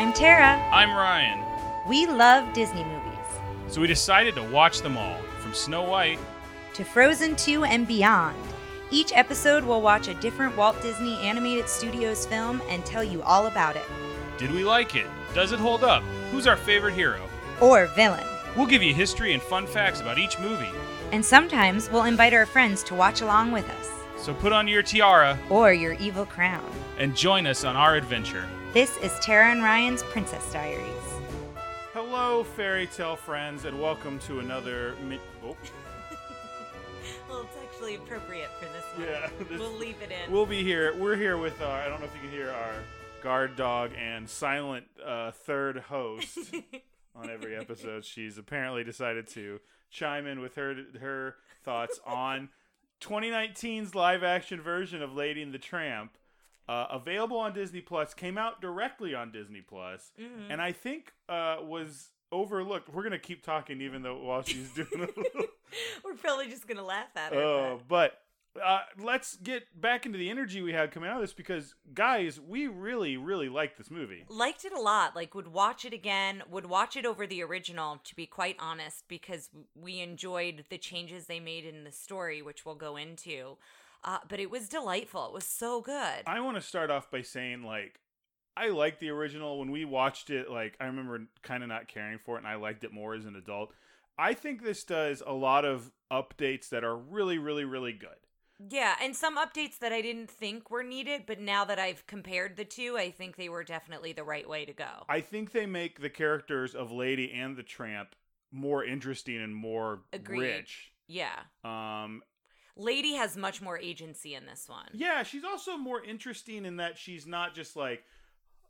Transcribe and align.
I'm 0.00 0.12
Tara. 0.14 0.56
I'm 0.72 0.94
Ryan. 0.94 1.44
We 1.86 2.06
love 2.06 2.54
Disney 2.54 2.84
movies. 2.84 3.18
So 3.68 3.80
we 3.80 3.86
decided 3.86 4.34
to 4.36 4.42
watch 4.44 4.82
them 4.82 4.96
all, 4.96 5.20
from 5.40 5.52
Snow 5.52 5.82
White. 5.82 6.18
To 6.74 6.84
Frozen 6.84 7.36
2 7.36 7.64
and 7.64 7.86
beyond. 7.86 8.36
Each 8.90 9.12
episode 9.12 9.62
we'll 9.62 9.82
watch 9.82 10.08
a 10.08 10.14
different 10.14 10.56
Walt 10.56 10.80
Disney 10.80 11.18
Animated 11.18 11.68
Studios 11.68 12.24
film 12.24 12.62
and 12.68 12.86
tell 12.86 13.04
you 13.04 13.20
all 13.22 13.48
about 13.48 13.76
it. 13.76 13.84
Did 14.38 14.52
we 14.52 14.64
like 14.64 14.94
it? 14.94 15.06
Does 15.34 15.52
it 15.52 15.58
hold 15.58 15.84
up? 15.84 16.02
Who's 16.30 16.46
our 16.46 16.56
favorite 16.56 16.94
hero? 16.94 17.20
Or 17.60 17.86
villain. 17.88 18.24
We'll 18.56 18.66
give 18.66 18.82
you 18.82 18.94
history 18.94 19.34
and 19.34 19.42
fun 19.42 19.66
facts 19.66 20.00
about 20.00 20.18
each 20.18 20.38
movie. 20.38 20.70
And 21.10 21.22
sometimes 21.22 21.90
we'll 21.90 22.04
invite 22.04 22.32
our 22.32 22.46
friends 22.46 22.82
to 22.84 22.94
watch 22.94 23.20
along 23.20 23.52
with 23.52 23.68
us. 23.68 23.99
So 24.20 24.34
put 24.34 24.52
on 24.52 24.68
your 24.68 24.82
tiara 24.82 25.38
Or 25.48 25.72
your 25.72 25.94
evil 25.94 26.26
crown. 26.26 26.64
and 26.98 27.16
join 27.16 27.46
us 27.46 27.64
on 27.64 27.76
our 27.76 27.96
adventure. 27.96 28.46
This 28.72 28.96
is 28.98 29.18
Tara 29.20 29.50
and 29.50 29.62
Ryan's 29.62 30.02
Princess 30.04 30.52
Diaries. 30.52 30.86
Hello, 31.92 32.44
fairy 32.44 32.86
tale 32.86 33.16
friends, 33.16 33.64
and 33.64 33.80
welcome 33.80 34.18
to 34.20 34.40
another. 34.40 34.94
Mi- 35.08 35.18
oh, 35.44 35.56
Well, 37.28 37.42
it's 37.42 37.56
actually 37.64 37.94
appropriate 37.96 38.50
for 38.58 38.66
this 38.66 38.84
one. 38.96 39.06
Yeah, 39.08 39.30
this- 39.48 39.58
We'll 39.58 39.72
leave 39.72 39.96
it 40.02 40.10
in. 40.12 40.30
we'll 40.32 40.46
be 40.46 40.62
here. 40.62 40.94
We're 40.96 41.16
here 41.16 41.38
with 41.38 41.60
our. 41.62 41.80
I 41.80 41.88
don't 41.88 42.00
know 42.00 42.06
if 42.06 42.14
you 42.14 42.20
can 42.20 42.30
hear 42.30 42.50
our 42.50 42.74
guard 43.22 43.56
dog 43.56 43.90
and 43.98 44.28
silent 44.28 44.84
uh, 45.04 45.30
third 45.30 45.78
host 45.78 46.38
on 47.16 47.30
every 47.30 47.56
episode. 47.56 48.04
She's 48.04 48.38
apparently 48.38 48.84
decided 48.84 49.26
to 49.28 49.60
chime 49.90 50.26
in 50.26 50.40
with 50.40 50.54
her 50.56 50.76
her 51.00 51.36
thoughts 51.64 51.98
on 52.06 52.48
2019's 53.00 53.94
live 53.94 54.22
action 54.22 54.60
version 54.60 55.02
of 55.02 55.14
Lady 55.14 55.42
and 55.42 55.52
the 55.52 55.58
Tramp. 55.58 56.12
Uh, 56.68 56.86
available 56.92 57.36
on 57.38 57.52
Disney 57.52 57.80
Plus, 57.80 58.14
came 58.14 58.38
out 58.38 58.60
directly 58.60 59.12
on 59.12 59.32
Disney 59.32 59.60
Plus, 59.60 60.12
Mm-hmm. 60.20 60.52
and 60.52 60.62
I 60.62 60.70
think 60.70 61.12
uh, 61.28 61.56
was 61.62 62.10
overlooked. 62.30 62.88
We're 62.88 63.02
gonna 63.02 63.18
keep 63.18 63.42
talking 63.44 63.80
even 63.80 64.02
though 64.02 64.16
while 64.18 64.42
she's 64.42 64.70
doing 64.70 64.88
a 64.94 64.98
little 64.98 65.24
We're 66.04 66.14
probably 66.14 66.46
just 66.48 66.68
gonna 66.68 66.84
laugh 66.84 67.08
at 67.16 67.32
Oh, 67.32 67.80
but 67.88 68.20
uh, 68.62 68.80
let's 68.98 69.36
get 69.36 69.80
back 69.80 70.06
into 70.06 70.18
the 70.18 70.28
energy 70.28 70.60
we 70.60 70.72
had 70.72 70.90
coming 70.90 71.08
out 71.08 71.16
of 71.16 71.22
this 71.22 71.32
because, 71.32 71.74
guys, 71.94 72.40
we 72.40 72.66
really, 72.66 73.16
really 73.16 73.48
liked 73.48 73.78
this 73.78 73.90
movie. 73.90 74.24
liked 74.28 74.64
it 74.64 74.72
a 74.72 74.80
lot 74.80 75.14
like 75.14 75.34
would 75.34 75.48
watch 75.48 75.84
it 75.84 75.92
again 75.92 76.42
would 76.50 76.66
watch 76.66 76.96
it 76.96 77.06
over 77.06 77.26
the 77.26 77.42
original 77.42 78.00
to 78.04 78.14
be 78.14 78.26
quite 78.26 78.56
honest 78.58 79.04
because 79.08 79.50
we 79.74 80.00
enjoyed 80.00 80.64
the 80.68 80.78
changes 80.78 81.26
they 81.26 81.40
made 81.40 81.64
in 81.64 81.84
the 81.84 81.92
story 81.92 82.42
which 82.42 82.64
we'll 82.64 82.74
go 82.74 82.96
into 82.96 83.56
uh, 84.04 84.18
but 84.28 84.40
it 84.40 84.50
was 84.50 84.68
delightful 84.68 85.26
it 85.26 85.32
was 85.32 85.44
so 85.44 85.80
good 85.80 86.22
I 86.26 86.40
want 86.40 86.56
to 86.56 86.60
start 86.62 86.90
off 86.90 87.10
by 87.10 87.22
saying, 87.22 87.62
like, 87.62 88.00
I 88.56 88.68
liked 88.68 89.00
the 89.00 89.10
original. 89.10 89.58
When 89.58 89.70
we 89.70 89.84
watched 89.84 90.30
it, 90.30 90.50
like, 90.50 90.76
I 90.80 90.86
remember 90.86 91.26
kind 91.42 91.62
of 91.62 91.68
not 91.68 91.88
caring 91.88 92.18
for 92.18 92.36
it, 92.36 92.38
and 92.40 92.48
I 92.48 92.56
liked 92.56 92.84
it 92.84 92.92
more 92.92 93.14
as 93.14 93.24
an 93.24 93.36
adult. 93.36 93.72
I 94.18 94.34
think 94.34 94.62
this 94.62 94.84
does 94.84 95.22
a 95.26 95.32
lot 95.32 95.64
of 95.64 95.92
updates 96.12 96.68
that 96.70 96.84
are 96.84 96.96
really, 96.96 97.38
really, 97.38 97.64
really 97.64 97.92
good. 97.92 98.10
Yeah 98.68 98.94
and 99.02 99.16
some 99.16 99.38
updates 99.38 99.78
that 99.78 99.92
i 99.92 100.00
didn't 100.02 100.30
think 100.30 100.70
were 100.70 100.82
needed 100.82 101.22
but 101.26 101.40
now 101.40 101.64
that 101.64 101.78
i've 101.78 102.06
compared 102.06 102.56
the 102.56 102.64
two 102.64 102.96
i 102.98 103.10
think 103.10 103.36
they 103.36 103.48
were 103.48 103.64
definitely 103.64 104.12
the 104.12 104.24
right 104.24 104.48
way 104.48 104.64
to 104.64 104.72
go 104.72 105.04
I 105.08 105.20
think 105.20 105.52
they 105.52 105.66
make 105.66 106.00
the 106.00 106.10
characters 106.10 106.74
of 106.74 106.92
Lady 106.92 107.32
and 107.32 107.56
the 107.56 107.62
Tramp 107.62 108.14
more 108.52 108.84
interesting 108.84 109.40
and 109.40 109.54
more 109.54 110.00
Agreed. 110.12 110.40
rich. 110.40 110.92
yeah 111.08 111.38
Um, 111.64 112.22
lady 112.76 113.14
has 113.14 113.36
much 113.36 113.62
more 113.62 113.78
agency 113.78 114.34
in 114.34 114.44
this 114.46 114.68
one 114.68 114.88
Yeah, 114.92 115.22
she's 115.22 115.44
also 115.44 115.76
more 115.76 116.02
interesting 116.04 116.64
in 116.64 116.76
that 116.76 116.98
she's 116.98 117.26
not 117.26 117.54
just 117.54 117.76
like, 117.76 118.04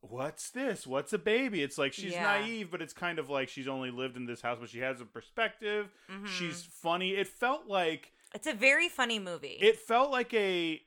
what's 0.02 0.50
this? 0.50 0.86
What's 0.86 1.12
a 1.12 1.18
baby? 1.18 1.62
It's 1.62 1.76
like 1.78 1.92
she's 1.92 2.12
Yeah. 2.12 2.22
naive, 2.22 2.70
but 2.70 2.80
it's 2.80 2.92
kind 2.94 3.18
of 3.18 3.28
like 3.28 3.48
she's 3.48 3.68
only 3.68 3.90
lived 3.90 4.16
in 4.16 4.24
this 4.26 4.40
house, 4.40 4.58
but 4.60 4.70
she 4.70 4.78
has 4.80 5.00
a 5.00 5.04
perspective. 5.04 5.90
Mhm. 6.08 6.26
She's 6.26 6.62
funny. 6.64 7.10
It 7.10 7.28
felt 7.28 7.66
like 7.66 8.12
it's 8.34 8.46
a 8.46 8.52
very 8.54 8.88
funny 8.88 9.18
movie 9.18 9.58
it 9.60 9.78
felt 9.78 10.10
like 10.10 10.32
a. 10.34 10.80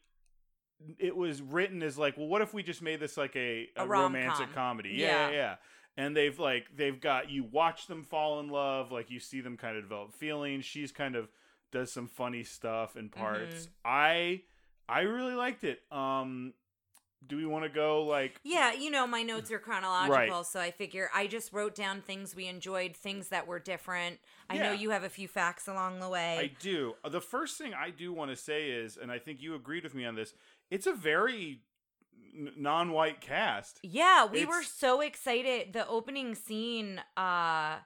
It 1.00 1.16
was 1.16 1.42
written 1.42 1.82
as 1.82 1.98
like, 1.98 2.18
well, 2.18 2.28
what 2.28 2.42
if 2.42 2.54
we 2.54 2.62
just 2.62 2.82
made 2.82 3.00
this 3.00 3.16
like 3.16 3.36
a, 3.38 3.70
a, 3.78 3.84
A 3.84 3.88
romantic 3.88 4.54
comedy? 4.54 4.90
Yeah, 4.96 5.08
Yeah. 5.08 5.30
yeah, 5.30 5.32
yeah. 5.36 5.56
And 5.96 6.18
they've 6.18 6.38
like 6.38 6.66
they've 6.76 7.00
got 7.00 7.30
you 7.30 7.44
watch 7.46 7.88
them 7.88 8.04
fall 8.04 8.40
in 8.42 8.50
love, 8.50 8.92
like 8.92 9.10
you 9.10 9.20
see 9.20 9.40
them 9.42 9.56
kind 9.56 9.78
of 9.78 9.84
develop 9.84 10.14
feelings. 10.14 10.66
She's 10.66 10.92
kind 10.92 11.16
of 11.16 11.30
does 11.72 11.92
some 11.92 12.08
funny 12.08 12.44
stuff 12.44 12.98
in 12.98 13.10
parts. 13.10 13.68
Mhm. 13.68 13.70
I 13.86 14.42
I 14.90 15.02
really 15.02 15.36
liked 15.36 15.64
it. 15.64 15.82
Um 15.92 16.54
do 17.28 17.38
we 17.38 17.46
want 17.46 17.64
to 17.64 17.70
go 17.70 18.04
like 18.04 18.40
Yeah, 18.44 18.74
you 18.74 18.90
know, 18.92 19.06
my 19.08 19.24
notes 19.24 19.52
are 19.52 19.60
chronological, 19.60 20.38
Right. 20.38 20.46
so 20.46 20.60
I 20.60 20.72
figure 20.72 21.10
I 21.14 21.28
just 21.28 21.54
wrote 21.54 21.76
down 21.76 22.02
things 22.02 22.36
we 22.36 22.48
enjoyed, 22.48 22.96
things 22.96 23.30
that 23.30 23.48
were 23.48 23.60
different. 23.60 24.20
I 24.50 24.58
know 24.58 24.72
you 24.72 24.90
have 24.92 25.04
a 25.04 25.10
few 25.10 25.28
facts 25.28 25.68
along 25.68 26.00
the 26.00 26.10
way 26.10 26.38
I 26.40 26.52
do. 26.62 26.96
Uh, 27.04 27.10
The 27.10 27.22
first 27.22 27.58
thing 27.58 27.74
I 27.74 27.90
do 27.90 28.12
want 28.14 28.32
to 28.32 28.36
say 28.36 28.70
is 28.70 28.98
and 28.98 29.12
I 29.12 29.20
think 29.20 29.42
you 29.42 29.56
agreed 29.56 29.84
with 29.84 29.96
me 29.96 30.06
on 30.06 30.16
this. 30.16 30.34
It's 30.70 30.88
a 30.88 30.94
very 30.94 31.62
non-white 32.36 33.22
cast. 33.22 33.80
yeah, 33.84 34.26
we 34.26 34.46
were 34.46 34.64
so 34.64 35.02
excited. 35.02 35.74
The 35.74 35.88
opening 35.88 36.36
scene, 36.36 37.02
uh 37.18 37.78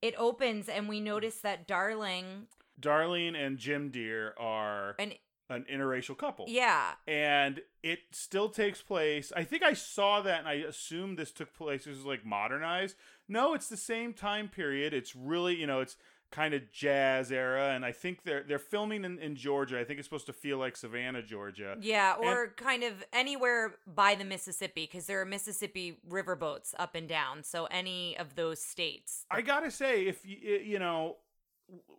it 0.00 0.14
opens 0.16 0.68
and 0.68 0.88
we 0.88 1.00
notice 1.00 1.40
that 1.40 1.66
Darling 1.66 2.46
Darlene 2.80 3.34
and 3.34 3.58
Jim 3.58 3.90
Dear 3.90 4.34
are 4.38 4.94
and 5.00 5.14
an 5.50 5.64
interracial 5.72 6.16
couple. 6.16 6.46
yeah, 6.48 6.92
and 7.06 7.60
it 7.82 8.00
still 8.12 8.48
takes 8.48 8.82
place. 8.82 9.32
I 9.34 9.44
think 9.44 9.62
I 9.62 9.72
saw 9.72 10.20
that, 10.22 10.40
and 10.40 10.48
I 10.48 10.54
assumed 10.54 11.18
this 11.18 11.32
took 11.32 11.54
place. 11.54 11.84
This 11.84 11.96
is 11.96 12.04
like 12.04 12.24
modernized. 12.24 12.96
No, 13.28 13.54
it's 13.54 13.68
the 13.68 13.76
same 13.76 14.12
time 14.12 14.48
period. 14.48 14.92
It's 14.92 15.14
really, 15.16 15.54
you 15.56 15.66
know, 15.66 15.80
it's 15.80 15.96
kind 16.30 16.52
of 16.52 16.70
jazz 16.72 17.32
era, 17.32 17.70
and 17.70 17.84
I 17.84 17.92
think 17.92 18.22
they're 18.24 18.44
they're 18.46 18.58
filming 18.58 19.04
in, 19.04 19.18
in 19.18 19.34
Georgia. 19.36 19.80
I 19.80 19.84
think 19.84 19.98
it's 19.98 20.06
supposed 20.06 20.26
to 20.26 20.32
feel 20.34 20.58
like 20.58 20.76
Savannah, 20.76 21.22
Georgia. 21.22 21.76
yeah, 21.80 22.16
or 22.20 22.48
kind 22.56 22.82
of 22.84 23.02
anywhere 23.12 23.76
by 23.86 24.14
the 24.14 24.24
Mississippi 24.24 24.86
because 24.90 25.06
there 25.06 25.20
are 25.20 25.24
Mississippi 25.24 25.98
riverboats 26.08 26.74
up 26.78 26.94
and 26.94 27.08
down. 27.08 27.42
So 27.42 27.66
any 27.70 28.16
of 28.18 28.34
those 28.34 28.60
states. 28.60 29.24
I 29.30 29.40
gotta 29.40 29.70
say, 29.70 30.06
if 30.06 30.24
you 30.26 30.36
you 30.58 30.78
know, 30.78 31.16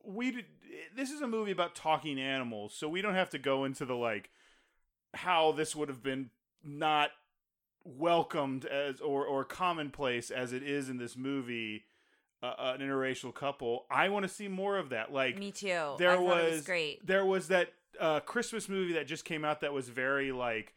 we 0.03 0.31
did- 0.31 0.45
this 0.95 1.11
is 1.11 1.21
a 1.21 1.27
movie 1.27 1.51
about 1.51 1.75
talking 1.75 2.19
animals, 2.19 2.73
so 2.73 2.87
we 2.89 3.01
don't 3.01 3.15
have 3.15 3.29
to 3.31 3.37
go 3.39 3.63
into 3.65 3.85
the 3.85 3.95
like 3.95 4.29
how 5.13 5.51
this 5.51 5.75
would 5.75 5.89
have 5.89 6.03
been 6.03 6.29
not 6.63 7.11
welcomed 7.83 8.65
as 8.65 8.99
or 9.01 9.25
or 9.25 9.43
commonplace 9.45 10.29
as 10.31 10.53
it 10.53 10.63
is 10.63 10.89
in 10.89 10.97
this 10.97 11.15
movie. 11.17 11.85
Uh, 12.41 12.75
an 12.75 12.79
interracial 12.79 13.35
couple. 13.35 13.85
I 13.91 14.07
want 14.07 14.23
to 14.23 14.29
see 14.29 14.47
more 14.47 14.77
of 14.77 14.91
that. 14.91 15.11
Like 15.11 15.37
Me 15.37 15.51
too. 15.51 15.95
there 15.97 16.11
I 16.11 16.15
was, 16.19 16.43
it 16.45 16.51
was 16.51 16.61
great. 16.65 17.05
There 17.05 17.25
was 17.25 17.49
that 17.49 17.73
uh, 17.99 18.21
Christmas 18.21 18.69
movie 18.69 18.93
that 18.93 19.07
just 19.07 19.25
came 19.25 19.43
out 19.43 19.59
that 19.59 19.73
was 19.73 19.89
very 19.89 20.31
like 20.31 20.73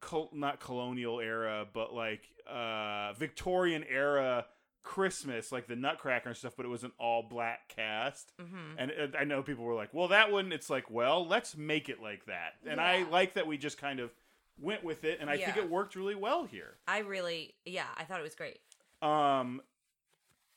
col- 0.00 0.30
not 0.32 0.58
colonial 0.58 1.20
era, 1.20 1.68
but 1.72 1.94
like 1.94 2.22
uh, 2.50 3.12
Victorian 3.12 3.84
era 3.88 4.46
Christmas, 4.84 5.50
like 5.50 5.66
the 5.66 5.74
Nutcracker 5.74 6.28
and 6.28 6.38
stuff. 6.38 6.52
But 6.56 6.66
it 6.66 6.68
was 6.68 6.84
an 6.84 6.92
all 6.98 7.22
black 7.22 7.68
cast, 7.68 8.32
hmm 8.38 8.74
and 8.78 8.92
uh, 8.92 9.18
I 9.18 9.24
know 9.24 9.42
people 9.42 9.64
were 9.64 9.74
like, 9.74 9.92
"Well, 9.92 10.08
that 10.08 10.30
one." 10.30 10.52
It's 10.52 10.70
like, 10.70 10.88
well, 10.90 11.26
let's 11.26 11.56
make 11.56 11.88
it 11.88 12.00
like 12.00 12.26
that. 12.26 12.52
And 12.66 12.80
I 12.80 13.02
like 13.10 13.34
that 13.34 13.46
we 13.48 13.58
just 13.58 13.78
kind 13.78 13.98
of 13.98 14.12
went 14.60 14.84
with 14.84 15.02
it, 15.02 15.18
and 15.20 15.28
I 15.28 15.36
think 15.38 15.56
it 15.56 15.68
worked 15.68 15.96
really 15.96 16.14
well 16.14 16.44
here. 16.44 16.76
I 16.86 16.98
really, 16.98 17.54
yeah, 17.64 17.86
I 17.96 18.04
thought 18.04 18.20
it 18.20 18.24
was 18.24 18.36
great. 18.36 18.58
Um. 19.02 19.60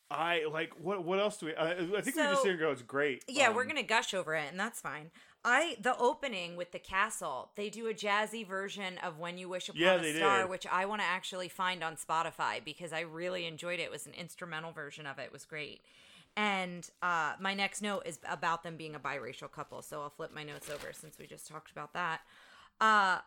I 0.09 0.45
like 0.49 0.71
what? 0.79 1.03
What 1.03 1.19
else 1.19 1.35
do 1.37 1.47
we? 1.47 1.55
I, 1.55 1.71
I 1.71 1.75
think 2.01 2.15
we 2.15 2.23
just 2.23 2.41
So- 2.41 2.43
here 2.47 2.55
go. 2.55 2.71
It's 2.71 2.81
great. 2.81 3.25
Yeah, 3.27 3.49
we're 3.49 3.63
Um, 3.63 3.67
gonna 3.67 3.83
gush 3.83 4.13
over 4.13 4.35
it, 4.35 4.49
and 4.49 4.57
that's 4.57 4.79
fine. 4.79 5.11
I 5.43 5.77
the 5.79 5.97
opening 5.97 6.55
with 6.55 6.71
the 6.71 6.79
castle, 6.79 7.51
they 7.55 7.69
do 7.69 7.87
a 7.87 7.93
jazzy 7.93 8.45
version 8.45 8.97
of 8.97 9.17
"When 9.19 9.37
You 9.37 9.49
Wish 9.49 9.69
Upon 9.69 9.81
Yeah, 9.81 9.93
a 9.95 10.13
Star," 10.15 10.41
did. 10.41 10.49
which 10.49 10.67
I 10.67 10.85
want 10.85 11.01
to 11.01 11.07
actually 11.07 11.47
find 11.47 11.83
on 11.83 11.95
Spotify 11.95 12.63
because 12.63 12.91
I 12.91 13.01
really 13.01 13.45
enjoyed 13.45 13.79
it. 13.79 13.83
It 13.83 13.91
was 13.91 14.05
an 14.05 14.13
instrumental 14.13 14.71
version 14.71 15.05
of 15.05 15.19
it. 15.19 15.23
It 15.23 15.31
was 15.31 15.45
great. 15.45 15.81
And 16.35 16.87
uh, 17.01 17.33
my 17.39 17.53
next 17.55 17.81
note 17.81 18.03
is 18.05 18.19
about 18.29 18.61
them 18.61 18.77
being 18.77 18.93
a 18.93 18.99
biracial 18.99 19.51
couple, 19.51 19.81
so 19.81 20.01
I'll 20.01 20.11
flip 20.11 20.31
my 20.33 20.43
notes 20.43 20.69
over 20.69 20.93
since 20.93 21.17
we 21.17 21.25
just 21.25 21.47
talked 21.47 21.71
about 21.71 21.93
that. 21.93 22.21
Uh, 22.79 23.19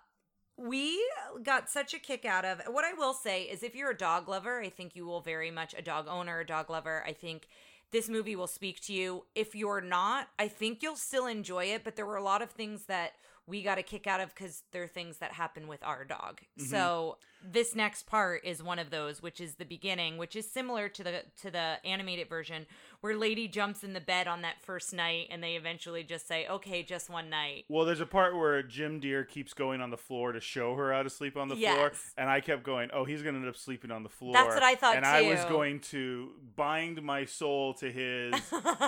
we 0.57 1.01
got 1.43 1.71
such 1.71 1.95
a 1.95 1.99
kick 1.99 2.25
out 2.25 2.45
of 2.45 2.61
what 2.69 2.85
I 2.85 2.93
will 2.93 3.15
say 3.15 3.45
is 3.45 3.63
if 3.63 3.75
you're 3.75 3.91
a 3.91 3.97
dog 3.97 4.29
lover, 4.29 4.61
I 4.61 4.69
think 4.69 4.95
you 4.95 5.07
will 5.07 5.21
very 5.23 5.51
much 5.51 5.75
a 5.77 5.83
dog 5.83 6.07
owner, 6.09 6.41
a 6.41 6.47
dog 6.47 6.71
lover. 6.71 7.03
I 7.07 7.13
think 7.13 7.49
this 7.93 8.09
movie 8.09 8.37
will 8.37 8.47
speak 8.47 8.81
to 8.83 8.93
you. 8.93 9.25
If 9.35 9.55
you're 9.55 9.81
not, 9.81 10.29
I 10.39 10.49
think 10.49 10.83
you'll 10.83 10.97
still 10.97 11.27
enjoy 11.27 11.67
it, 11.67 11.85
but 11.85 11.97
there 11.97 12.07
were 12.07 12.17
a 12.17 12.23
lot 12.23 12.43
of 12.43 12.51
things 12.51 12.85
that 12.85 13.13
we 13.47 13.63
got 13.63 13.79
a 13.79 13.83
kick 13.83 14.07
out 14.07 14.21
of 14.21 14.29
because 14.35 14.63
they're 14.73 14.87
things 14.87 15.19
that 15.19 15.33
happen 15.33 15.67
with 15.67 15.83
our 15.83 16.05
dog. 16.05 16.41
Mm-hmm. 16.59 16.71
So 16.71 17.19
this 17.43 17.75
next 17.75 18.07
part 18.07 18.45
is 18.45 18.63
one 18.63 18.79
of 18.79 18.91
those, 18.91 19.23
which 19.23 19.41
is 19.41 19.55
the 19.55 19.65
beginning, 19.65 20.17
which 20.19 20.37
is 20.37 20.49
similar 20.51 20.89
to 20.89 21.03
the 21.05 21.23
to 21.43 21.51
the 21.51 21.77
animated 21.85 22.29
version, 22.29 22.67
where 23.01 23.17
Lady 23.17 23.49
jumps 23.49 23.83
in 23.83 23.93
the 23.93 24.01
bed 24.01 24.27
on 24.29 24.43
that 24.43 24.61
first 24.61 24.93
night, 24.93 25.29
and 25.31 25.43
they 25.43 25.55
eventually 25.55 26.03
just 26.03 26.29
say, 26.29 26.47
"Okay, 26.49 26.83
just 26.83 27.09
one 27.09 27.31
night." 27.31 27.65
Well, 27.69 27.85
there's 27.85 28.01
a 28.01 28.07
part 28.07 28.37
where 28.37 28.63
Jim 28.63 29.01
Dear 29.01 29.25
keeps 29.25 29.55
going 29.55 29.81
on 29.81 29.91
the 29.91 29.97
floor 29.97 30.33
to 30.33 30.41
show 30.41 30.75
her 30.75 30.93
how 30.93 31.03
to 31.03 31.11
sleep 31.11 31.37
on 31.37 31.49
the 31.49 31.57
floor, 31.57 31.93
and 32.17 32.29
I 32.29 32.41
kept 32.41 32.63
going, 32.63 32.91
"Oh, 32.93 33.05
he's 33.05 33.23
going 33.23 33.35
to 33.35 33.41
end 33.41 33.49
up 33.49 33.57
sleeping 33.57 33.91
on 33.91 34.03
the 34.03 34.09
floor." 34.09 34.33
That's 34.35 34.55
what 34.55 34.63
I 34.63 34.75
thought, 34.75 34.97
and 34.97 35.07
I 35.07 35.23
was 35.23 35.45
going 35.47 35.81
to 35.81 36.31
bind 36.57 37.03
my 37.03 37.25
soul 37.25 37.75
to 37.75 37.91
his 37.91 38.35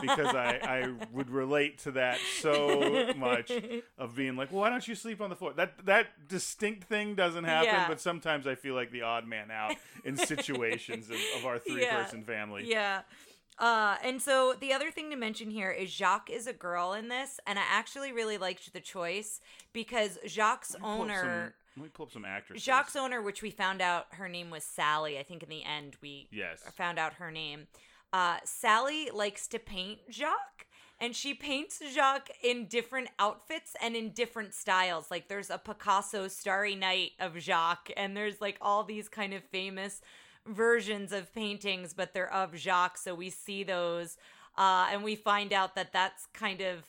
because 0.01 0.35
I, 0.35 0.61
I 0.63 0.95
would 1.13 1.31
relate 1.31 1.79
to 1.81 1.93
that 1.93 2.19
so 2.41 3.13
much 3.17 3.51
of 3.99 4.15
being 4.15 4.37
like, 4.37 4.53
well, 4.53 4.61
"Why 4.63 4.71
don't 4.71 4.87
you 4.87 4.95
sleep 4.95 5.21
on 5.21 5.31
the 5.31 5.37
floor?" 5.37 5.53
That 5.55 5.85
that 5.87 6.29
distinct 6.29 6.85
thing 6.89 7.15
doesn't 7.15 7.45
happen, 7.45 7.67
Yeah. 7.73 7.89
but 7.89 8.01
sometimes 8.01 8.42
I 8.47 8.55
feel 8.55 8.75
like 8.75 8.91
the 8.91 9.03
odd 9.03 9.27
man 9.27 9.51
out 9.51 9.75
in 10.05 10.17
situations 10.17 11.09
of, 11.11 11.17
of 11.37 11.47
our 11.47 11.59
three 11.59 11.83
Yeah. 11.87 12.03
person 12.05 12.25
family. 12.25 12.65
Yeah. 12.69 13.03
Uh, 13.59 13.97
and 14.03 14.21
so 14.21 14.55
the 14.61 14.73
other 14.73 14.91
thing 14.91 15.11
to 15.11 15.17
mention 15.17 15.51
here 15.51 15.71
is 15.71 15.91
Jacques 15.91 16.31
is 16.31 16.47
a 16.47 16.53
girl 16.53 16.95
in 16.95 17.09
this, 17.09 17.39
and 17.47 17.59
I 17.59 17.63
actually 17.71 18.11
really 18.13 18.39
liked 18.39 18.73
the 18.73 18.81
choice 18.81 19.41
because 19.73 20.19
Jacques' 20.27 20.67
Let 20.73 20.81
me 20.81 20.85
pull 20.87 20.93
up 20.95 21.01
owner, 21.01 21.21
some- 21.21 21.53
let 21.77 21.85
me 21.85 21.91
pull 21.95 22.07
up 22.07 22.13
some 22.13 22.25
actresses. 22.25 22.65
Jacques' 22.65 22.97
owner, 22.97 23.21
which 23.23 23.43
we 23.43 23.51
found 23.51 23.81
out 23.83 24.07
her 24.13 24.29
name 24.29 24.51
was 24.51 24.65
Sally. 24.65 25.19
I 25.19 25.23
think 25.23 25.43
in 25.43 25.49
the 25.49 25.65
end 25.65 25.97
we 26.03 26.29
Yes. 26.33 26.63
found 26.75 26.99
out 26.99 27.15
her 27.15 27.31
name. 27.31 27.67
Uh, 28.13 28.39
Sally 28.45 29.11
likes 29.13 29.47
to 29.49 29.59
paint 29.59 30.01
Jacques, 30.11 30.67
and 31.01 31.17
she 31.17 31.35
paints 31.35 31.81
Jacques 31.93 32.31
in 32.43 32.67
different 32.67 33.09
outfits 33.19 33.75
and 33.83 33.97
in 33.97 34.11
different 34.11 34.55
styles. 34.55 35.11
Like 35.11 35.29
there's 35.29 35.51
a 35.51 35.59
Picasso 35.59 36.29
Starry 36.29 36.75
Night 36.75 37.13
of 37.19 37.39
Jacques, 37.39 37.91
and 37.97 38.17
there's 38.17 38.41
like 38.41 38.57
all 38.61 38.85
these 38.85 39.09
kind 39.09 39.35
of 39.35 39.43
famous 39.45 40.01
versions 40.47 41.13
of 41.13 41.33
paintings, 41.35 41.93
but 41.95 42.13
they're 42.15 42.33
of 42.33 42.55
Jacques. 42.57 42.99
So 42.99 43.15
we 43.15 43.31
see 43.31 43.63
those, 43.65 44.17
uh, 44.57 44.89
and 44.91 45.03
we 45.03 45.15
find 45.17 45.53
out 45.53 45.75
that 45.77 45.93
that's 45.93 46.27
kind 46.33 46.61
of 46.61 46.85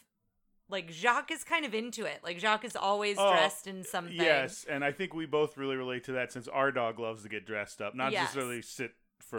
like 0.69 0.91
Jacques 0.91 1.29
is 1.31 1.43
kind 1.43 1.65
of 1.65 1.73
into 1.73 2.05
it. 2.05 2.19
Like 2.23 2.39
Jacques 2.39 2.65
is 2.65 2.75
always 2.75 3.17
Oh, 3.17 3.29
dressed 3.29 3.67
in 3.67 3.83
something. 3.83 4.15
Yes, 4.15 4.65
and 4.69 4.83
I 4.83 4.91
think 4.91 5.13
we 5.13 5.25
both 5.25 5.57
really 5.57 5.75
relate 5.75 6.03
to 6.05 6.13
that 6.13 6.31
since 6.31 6.47
our 6.47 6.71
dog 6.71 6.99
loves 6.99 7.23
to 7.23 7.29
get 7.29 7.45
dressed 7.45 7.81
up, 7.81 7.93
not 7.95 8.11
Yes. 8.11 8.21
necessarily 8.23 8.61
sit 8.61 8.91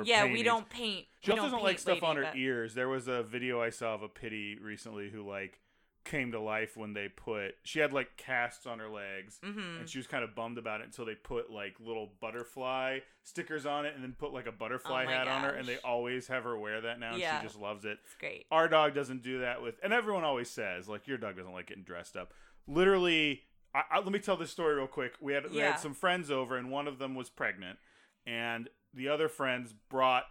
for. 0.03 0.05
Yeah, 0.05 0.25
we 0.25 0.43
don't 0.43 0.69
paint. 0.69 1.07
She 1.21 1.31
also 1.31 1.45
doesn't 1.45 1.63
like 1.63 1.79
stuff 1.79 2.03
on 2.03 2.17
her 2.17 2.23
but- 2.25 2.37
ears. 2.37 2.75
There 2.75 2.89
was 2.89 3.09
a 3.09 3.23
video 3.23 3.61
I 3.63 3.71
saw 3.71 3.95
of 3.95 4.03
a 4.03 4.09
pittie 4.09 4.59
recently 4.61 5.11
who 5.11 5.27
like 5.29 5.61
came 6.05 6.33
to 6.33 6.39
life 6.39 6.77
when 6.77 6.93
they 6.93 7.09
put 7.09 7.55
she 7.63 7.79
had 7.79 7.91
like 7.91 8.15
casts 8.19 8.67
on 8.67 8.79
her 8.79 8.91
legs 8.91 9.41
Mhm. 9.43 9.79
and 9.81 9.89
she 9.89 9.97
was 9.97 10.07
kind 10.07 10.23
of 10.23 10.35
bummed 10.35 10.59
about 10.59 10.83
it 10.83 10.85
until 10.85 11.07
they 11.07 11.15
put 11.15 11.51
like 11.51 11.77
little 11.81 12.13
butterfly 12.21 12.99
stickers 13.23 13.65
on 13.65 13.87
it 13.87 13.95
and 13.95 14.05
then 14.05 14.13
put 14.13 14.31
like 14.31 14.47
a 14.47 14.53
butterfly 14.53 15.07
Oh 15.07 15.09
hat 15.09 15.29
on 15.29 15.45
her 15.45 15.49
and 15.55 15.67
they 15.67 15.79
always 15.79 16.27
have 16.27 16.45
her 16.45 16.59
wear 16.59 16.83
that 16.83 17.01
now 17.01 17.15
and 17.15 17.23
she 17.23 17.43
just 17.47 17.59
loves 17.59 17.87
it 17.87 17.97
It's 18.05 18.15
great. 18.21 18.45
our 18.51 18.69
dog 18.69 18.93
doesn't 18.95 19.23
do 19.23 19.39
that 19.41 19.63
with 19.63 19.77
and 19.83 19.95
everyone 19.95 20.25
always 20.25 20.51
says 20.51 20.91
like 20.91 21.07
your 21.07 21.17
dog 21.17 21.39
doesn't 21.39 21.55
like 21.55 21.69
getting 21.69 21.85
dressed 21.85 22.19
up 22.19 22.35
literally 22.67 23.45
I, 23.75 23.83
I, 23.93 23.99
let 24.01 24.13
me 24.13 24.19
tell 24.19 24.37
this 24.37 24.51
story 24.51 24.75
real 24.75 24.87
quick 24.87 25.15
we 25.21 25.33
had 25.33 25.51
we 25.51 25.57
had 25.59 25.79
some 25.79 25.95
friends 25.95 26.31
over 26.31 26.59
and 26.59 26.71
one 26.71 26.87
of 26.87 26.99
them 26.99 27.15
was 27.15 27.31
pregnant 27.31 27.79
and 28.27 28.69
the 28.95 29.09
other 29.09 29.29
friends 29.29 29.75
brought 29.91 30.25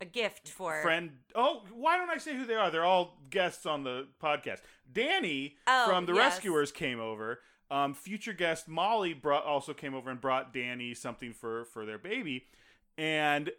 A 0.00 0.04
gift 0.04 0.48
for 0.48 0.80
friend 0.82 1.10
oh 1.34 1.62
why 1.72 1.96
don't 1.96 2.10
i 2.10 2.18
say 2.18 2.36
who 2.36 2.44
they 2.44 2.54
are 2.54 2.70
they're 2.70 2.84
all 2.84 3.18
guests 3.30 3.66
on 3.66 3.84
the 3.84 4.06
podcast 4.22 4.60
danny 4.92 5.56
Oh, 5.66 5.86
from 5.88 6.06
the 6.06 6.12
yes. 6.14 6.34
rescuers 6.34 6.72
came 6.72 7.00
over 7.00 7.40
um, 7.70 7.94
future 7.94 8.32
guest 8.32 8.68
molly 8.68 9.14
brought 9.14 9.44
also 9.44 9.72
came 9.72 9.94
over 9.94 10.10
and 10.10 10.20
brought 10.20 10.52
danny 10.52 10.94
something 10.94 11.32
for 11.32 11.64
for 11.66 11.84
their 11.86 11.98
baby 11.98 12.46
and 12.98 13.50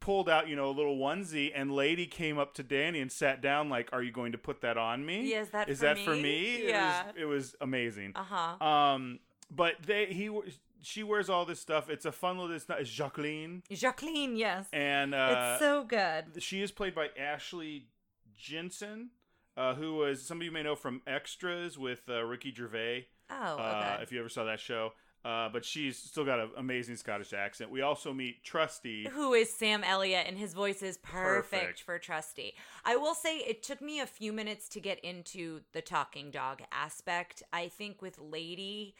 pulled 0.00 0.28
out 0.30 0.48
you 0.48 0.56
know 0.56 0.68
a 0.68 0.72
little 0.72 0.96
onesie 0.96 1.50
and 1.54 1.70
lady 1.74 2.06
came 2.06 2.38
up 2.38 2.54
to 2.54 2.62
danny 2.62 3.00
and 3.00 3.12
sat 3.12 3.42
down 3.42 3.68
like 3.68 3.88
are 3.92 4.02
you 4.02 4.10
going 4.12 4.32
to 4.32 4.38
put 4.38 4.60
that 4.62 4.78
on 4.78 5.04
me 5.04 5.30
Yeah, 5.30 5.40
is 5.42 5.50
that 5.50 5.68
is 5.68 5.78
for 5.80 5.84
that 5.84 5.96
me? 5.96 6.04
for 6.04 6.16
me 6.16 6.68
Yeah. 6.68 7.02
it 7.02 7.06
was, 7.06 7.14
it 7.22 7.24
was 7.26 7.54
amazing 7.60 8.12
Uh 8.14 8.24
huh. 8.28 8.64
um 8.66 9.18
but 9.50 9.74
they 9.84 10.06
he 10.06 10.30
she 10.82 11.02
wears 11.02 11.28
all 11.28 11.44
this 11.44 11.60
stuff 11.60 11.88
it's 11.90 12.04
a 12.04 12.12
fun 12.12 12.38
little 12.38 12.54
it's 12.54 12.68
not 12.68 12.80
it's 12.80 12.90
jacqueline 12.90 13.62
Jacqueline, 13.70 14.36
yes. 14.36 14.66
and 14.72 15.14
uh 15.14 15.50
it's 15.52 15.60
so 15.60 15.84
good. 15.84 16.42
she 16.42 16.62
is 16.62 16.70
played 16.70 16.94
by 16.94 17.08
Ashley 17.18 17.86
Jensen, 18.36 19.10
uh, 19.56 19.74
who 19.74 19.96
was 19.96 20.22
somebody 20.26 20.46
you 20.46 20.52
may 20.52 20.62
know 20.62 20.74
from 20.74 21.02
Extras 21.06 21.78
with 21.78 22.02
uh, 22.08 22.22
Ricky 22.24 22.52
Gervais. 22.54 23.06
Oh, 23.30 23.54
okay. 23.54 23.62
Uh, 23.62 23.98
if 24.02 24.10
you 24.12 24.18
ever 24.20 24.28
saw 24.28 24.44
that 24.44 24.60
show. 24.60 24.92
Uh, 25.22 25.50
but 25.50 25.66
she's 25.66 25.98
still 25.98 26.24
got 26.24 26.40
an 26.40 26.48
amazing 26.56 26.96
Scottish 26.96 27.34
accent. 27.34 27.70
We 27.70 27.82
also 27.82 28.14
meet 28.14 28.42
Trusty. 28.42 29.06
Who 29.12 29.34
is 29.34 29.52
Sam 29.52 29.84
Elliott, 29.84 30.24
and 30.26 30.38
his 30.38 30.54
voice 30.54 30.80
is 30.82 30.96
perfect, 30.96 31.50
Perfect. 31.50 31.82
for 31.82 31.98
Trusty. 31.98 32.54
I 32.86 32.96
will 32.96 33.14
say 33.14 33.36
it 33.36 33.62
took 33.62 33.82
me 33.82 34.00
a 34.00 34.06
few 34.06 34.32
minutes 34.32 34.66
to 34.70 34.80
get 34.80 34.98
into 35.00 35.60
the 35.74 35.82
talking 35.82 36.30
dog 36.30 36.62
aspect. 36.72 37.42
I 37.52 37.68
think 37.68 38.00
with 38.00 38.18
Lady, 38.18 38.94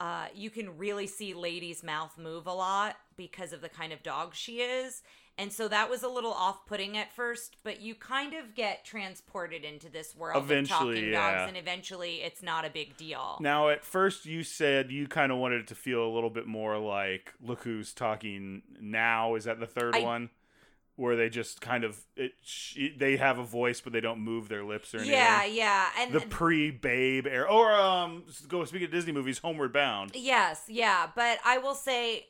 uh, 0.00 0.26
you 0.34 0.50
can 0.50 0.78
really 0.78 1.06
see 1.06 1.34
Lady's 1.34 1.82
mouth 1.82 2.16
move 2.18 2.46
a 2.46 2.52
lot 2.52 2.96
because 3.16 3.52
of 3.52 3.60
the 3.60 3.68
kind 3.68 3.92
of 3.92 4.02
dog 4.02 4.34
she 4.34 4.60
is. 4.60 5.02
And 5.40 5.52
so 5.52 5.68
that 5.68 5.88
was 5.88 6.02
a 6.02 6.08
little 6.08 6.32
off 6.32 6.66
putting 6.66 6.98
at 6.98 7.12
first, 7.12 7.58
but 7.62 7.80
you 7.80 7.94
kind 7.94 8.34
of 8.34 8.56
get 8.56 8.84
transported 8.84 9.64
into 9.64 9.88
this 9.88 10.16
world 10.16 10.42
Eventually, 10.42 10.90
of 10.90 10.96
talking 10.96 11.12
yeah. 11.12 11.30
dogs, 11.38 11.48
and 11.48 11.56
eventually 11.56 12.16
it's 12.16 12.42
not 12.42 12.64
a 12.64 12.70
big 12.70 12.96
deal. 12.96 13.38
Now, 13.40 13.68
at 13.68 13.84
first, 13.84 14.26
you 14.26 14.42
said 14.42 14.90
you 14.90 15.06
kind 15.06 15.30
of 15.30 15.38
wanted 15.38 15.60
it 15.60 15.66
to 15.68 15.76
feel 15.76 16.04
a 16.04 16.10
little 16.12 16.30
bit 16.30 16.48
more 16.48 16.76
like 16.78 17.34
"Look 17.40 17.62
Who's 17.62 17.92
Talking 17.92 18.62
Now." 18.80 19.36
Is 19.36 19.44
that 19.44 19.60
the 19.60 19.66
third 19.66 19.94
I- 19.94 20.00
one, 20.00 20.30
where 20.98 21.14
they 21.14 21.28
just 21.28 21.60
kind 21.60 21.84
of 21.84 22.00
it, 22.16 22.32
she, 22.42 22.92
they 22.96 23.16
have 23.16 23.38
a 23.38 23.44
voice 23.44 23.80
but 23.80 23.92
they 23.92 24.00
don't 24.00 24.18
move 24.20 24.48
their 24.48 24.64
lips 24.64 24.92
or 24.94 24.98
anything? 24.98 25.14
yeah, 25.14 25.44
yeah. 25.44 25.86
And 25.98 26.12
The 26.12 26.20
pre-Babe 26.20 27.26
era, 27.26 27.46
or 27.48 27.72
um, 27.72 28.24
go 28.48 28.64
speak 28.64 28.82
of 28.82 28.90
Disney 28.90 29.12
movies, 29.12 29.38
Homeward 29.38 29.72
Bound. 29.72 30.10
Yes, 30.14 30.64
yeah, 30.68 31.06
but 31.14 31.38
I 31.44 31.58
will 31.58 31.76
say 31.76 32.26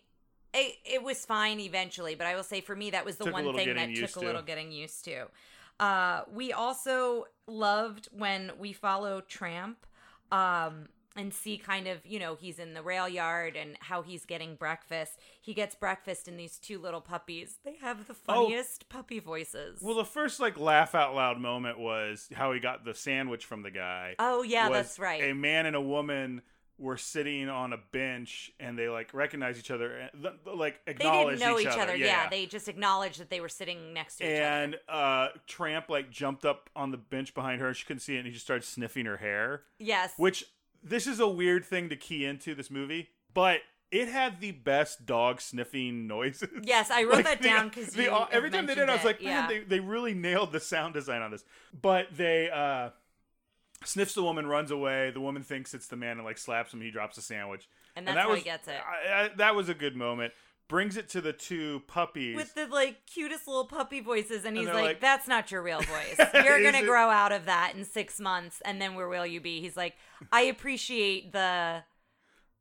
it, 0.52 0.74
it 0.84 1.02
was 1.02 1.24
fine 1.24 1.60
eventually, 1.60 2.14
but 2.14 2.26
I 2.26 2.36
will 2.36 2.42
say 2.42 2.60
for 2.60 2.76
me 2.76 2.90
that 2.90 3.04
was 3.04 3.16
the 3.16 3.24
Took 3.24 3.32
one 3.32 3.54
thing 3.54 3.74
that 3.74 3.94
took 3.94 4.10
a 4.16 4.20
to. 4.20 4.26
little 4.26 4.42
getting 4.42 4.70
used 4.70 5.04
to. 5.06 5.28
Uh, 5.80 6.22
we 6.32 6.52
also 6.52 7.26
loved 7.46 8.08
when 8.12 8.52
we 8.58 8.72
follow 8.72 9.20
Tramp 9.22 9.86
um, 10.30 10.88
and 11.18 11.34
see 11.34 11.58
kind 11.58 11.86
of, 11.88 11.98
you 12.06 12.18
know, 12.18 12.36
he's 12.36 12.58
in 12.58 12.72
the 12.74 12.82
rail 12.82 13.08
yard 13.08 13.56
and 13.56 13.76
how 13.80 14.00
he's 14.02 14.24
getting 14.24 14.54
breakfast. 14.54 15.18
He 15.42 15.52
gets 15.52 15.74
breakfast 15.74 16.28
in 16.28 16.36
these 16.36 16.58
two 16.58 16.78
little 16.78 17.00
puppies. 17.00 17.58
They 17.64 17.74
have 17.82 18.06
the 18.06 18.14
Oh. 18.28 18.44
funniest 18.44 18.88
puppy 18.88 19.18
voices. 19.18 19.80
Well, 19.82 19.96
the 19.96 20.04
first 20.04 20.38
like 20.40 20.58
laugh 20.58 20.94
out 20.94 21.14
loud 21.14 21.38
moment 21.40 21.78
was 21.78 22.28
how 22.32 22.52
he 22.52 22.60
got 22.60 22.84
the 22.84 22.94
sandwich 22.94 23.44
from 23.44 23.62
the 23.62 23.70
guy. 23.70 24.14
oh, 24.18 24.42
yeah, 24.42 24.68
that's 24.70 24.98
right. 24.98 25.22
A 25.24 25.34
man 25.34 25.66
and 25.66 25.74
a 25.76 25.80
woman 25.80 26.40
were 26.80 26.96
sitting 26.96 27.48
on 27.48 27.72
a 27.72 27.76
bench 27.90 28.52
and 28.60 28.78
they 28.78 28.88
like 28.88 29.12
recognize 29.12 29.58
each 29.58 29.72
other 29.72 29.96
and 29.96 30.10
like 30.54 30.78
they 30.84 30.92
acknowledge 30.92 31.40
didn't 31.40 31.52
know 31.52 31.58
each, 31.58 31.66
each 31.66 31.72
other. 31.76 31.96
Yeah. 31.96 32.06
Yeah. 32.06 32.28
they 32.30 32.46
just 32.46 32.68
acknowledged 32.68 33.18
that 33.18 33.30
they 33.30 33.40
were 33.40 33.48
sitting 33.48 33.92
next 33.92 34.18
to 34.18 34.24
each 34.24 34.38
other. 34.38 34.42
and 34.44 34.76
uh, 34.88 35.28
Tramp 35.48 35.88
like 35.88 36.08
jumped 36.12 36.44
up 36.44 36.70
on 36.76 36.92
the 36.92 36.96
bench 36.96 37.34
behind 37.34 37.60
her 37.60 37.74
she 37.74 37.84
couldn't 37.84 37.98
see 37.98 38.14
it 38.14 38.18
and 38.18 38.26
he 38.28 38.32
just 38.32 38.44
started 38.46 38.62
sniffing 38.64 39.06
her 39.06 39.16
hair. 39.16 39.62
Yes. 39.80 40.12
Which 40.18 40.44
this 40.82 41.06
is 41.06 41.20
a 41.20 41.28
weird 41.28 41.64
thing 41.64 41.88
to 41.88 41.96
key 41.96 42.24
into 42.24 42.54
this 42.54 42.70
movie, 42.70 43.10
but 43.34 43.60
it 43.90 44.08
had 44.08 44.40
the 44.40 44.50
best 44.52 45.06
dog 45.06 45.40
sniffing 45.40 46.06
noises. 46.06 46.48
Yes, 46.62 46.90
I 46.90 47.04
wrote 47.04 47.14
Like, 47.14 47.24
that 47.24 47.42
the- 47.42 47.48
down 47.48 47.68
because 47.68 47.96
every 48.30 48.50
time 48.50 48.66
they 48.66 48.74
did, 48.74 48.82
it, 48.84 48.90
I 48.90 48.94
was 48.94 49.04
like, 49.04 49.22
man, 49.22 49.30
yeah. 49.30 49.46
they, 49.48 49.60
they 49.60 49.80
really 49.80 50.14
nailed 50.14 50.52
the 50.52 50.60
sound 50.60 50.94
design 50.94 51.22
on 51.22 51.30
this. 51.30 51.44
But 51.80 52.08
they 52.14 52.50
uh, 52.50 52.90
sniffs 53.84 54.14
the 54.14 54.22
woman, 54.22 54.46
runs 54.46 54.70
away. 54.70 55.10
The 55.10 55.20
woman 55.20 55.42
thinks 55.42 55.72
it's 55.74 55.86
the 55.86 55.96
man 55.96 56.18
and 56.18 56.24
like 56.24 56.38
slaps 56.38 56.72
him. 56.74 56.80
He 56.80 56.90
drops 56.90 57.16
a 57.18 57.22
sandwich, 57.22 57.68
And 57.96 58.06
that's 58.06 58.16
that 58.16 58.24
how 58.26 58.34
he 58.34 58.42
gets 58.42 58.68
it. 58.68 58.74
I, 58.76 59.12
I, 59.24 59.30
that 59.36 59.54
was 59.54 59.68
a 59.68 59.74
good 59.74 59.96
moment. 59.96 60.32
Brings 60.68 60.96
it 60.98 61.08
to 61.10 61.20
the 61.22 61.32
two 61.32 61.82
puppies. 61.86 62.36
with 62.36 62.54
the 62.54 62.66
like 62.66 63.06
cutest 63.06 63.46
little 63.48 63.64
puppy 63.64 64.00
voices, 64.00 64.44
and 64.44 64.56
he's 64.56 64.66
they're 64.66 64.74
like, 64.74 64.84
like- 64.84 65.00
"That's 65.00 65.26
not 65.26 65.50
your 65.50 65.62
real 65.62 65.80
voice. 65.82 66.16
You're 66.34 66.62
gonna 66.62 66.78
it? 66.78 66.86
grow 66.86 67.08
out 67.08 67.32
of 67.32 67.46
that 67.46 67.72
in 67.74 67.84
six 67.84 68.20
months, 68.20 68.60
and 68.64 68.80
then 68.80 68.94
where 68.94 69.08
will 69.08 69.26
you 69.26 69.40
be?" 69.40 69.60
He's 69.62 69.76
like, 69.78 69.94
"I 70.30 70.42
appreciate 70.42 71.32
the 71.32 71.82